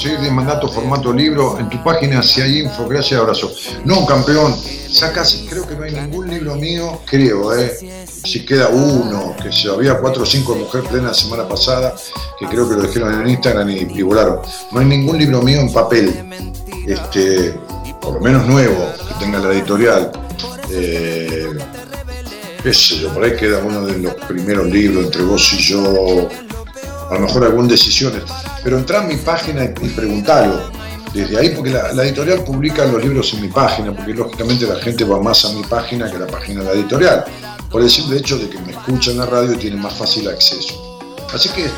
[0.00, 3.52] Conseguir de mandato formato libro en tu página si hay info, gracias, abrazo.
[3.84, 4.56] No, campeón,
[4.90, 8.06] sacas, creo que no hay ningún libro mío, creo, eh.
[8.06, 11.94] Si queda uno, que se había cuatro o cinco de mujer plena la semana pasada,
[12.38, 14.40] que creo que lo dijeron en Instagram y, y volaron.
[14.72, 16.14] No hay ningún libro mío en papel,
[16.86, 17.54] este,
[18.00, 20.12] por lo menos nuevo, que tenga la editorial.
[20.70, 21.58] Eh,
[22.62, 26.28] qué sé por ahí queda uno de los primeros libros entre vos y yo,
[27.10, 28.22] a lo mejor algún decisiones,
[28.62, 30.70] pero entra a mi página y, y preguntalo
[31.12, 34.76] desde ahí, porque la, la editorial publica los libros en mi página, porque lógicamente la
[34.76, 37.24] gente va más a mi página que a la página de la editorial,
[37.68, 40.28] por el simple hecho de que me escuchan en la radio y tienen más fácil
[40.28, 41.00] acceso.
[41.34, 41.72] Así que es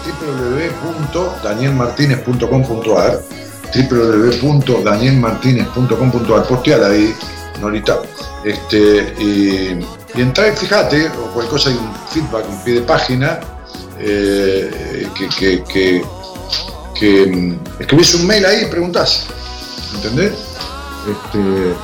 [1.15, 3.23] www.danielmartinez.com.ar
[3.75, 7.15] www.danielmartinez.com.ar Posteala ahí,
[7.61, 8.03] Norita.
[8.45, 9.79] Este, y,
[10.15, 13.41] y entra y fíjate, o cualquier cosa hay un feedback, un pie de página,
[14.03, 15.29] eh, que,
[15.65, 16.03] que,
[16.99, 19.27] que, mm, escribís un mail ahí y preguntás.
[19.95, 20.33] ¿Entendés?
[21.09, 21.75] Este,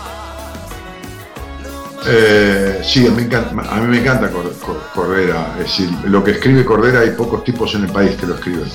[2.07, 5.55] eh, sí, me encanta, a mí me encanta Cor- Cor- Cordera.
[5.59, 8.69] Es decir, lo que escribe Cordera hay pocos tipos en el país que lo escriben.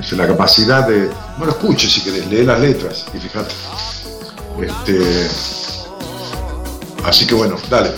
[0.00, 1.08] Es la capacidad de.
[1.38, 3.54] No lo escuches si querés, lee las letras y fíjate.
[4.62, 5.00] Este,
[7.04, 7.90] así que bueno, dale.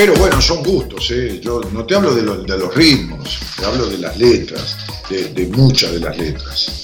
[0.00, 1.40] Pero bueno, son gustos, ¿eh?
[1.42, 4.74] yo no te hablo de, lo- de los ritmos, te hablo de las letras,
[5.10, 6.80] de, muchas de las letras.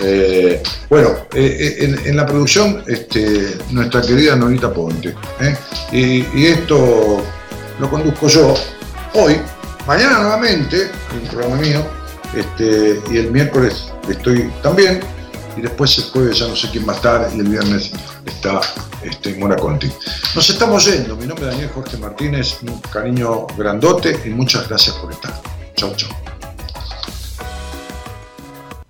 [0.00, 5.14] Eh, bueno, eh, en, en la producción, este, nuestra querida Norita Ponte,
[5.92, 7.22] y, esto
[7.80, 8.52] lo conduzco yo
[9.14, 9.38] hoy,
[9.86, 11.86] mañana nuevamente, un programa mío,
[12.36, 15.00] este, y el miércoles estoy también,
[15.56, 17.92] y después el jueves ya no sé quién va a estar, y el viernes
[18.24, 18.60] está
[19.02, 19.90] este, Mora Conti.
[20.34, 24.96] Nos estamos yendo, mi nombre es Daniel Jorge Martínez, un cariño grandote y muchas gracias
[24.96, 25.40] por estar.
[25.74, 26.31] Chau, chau.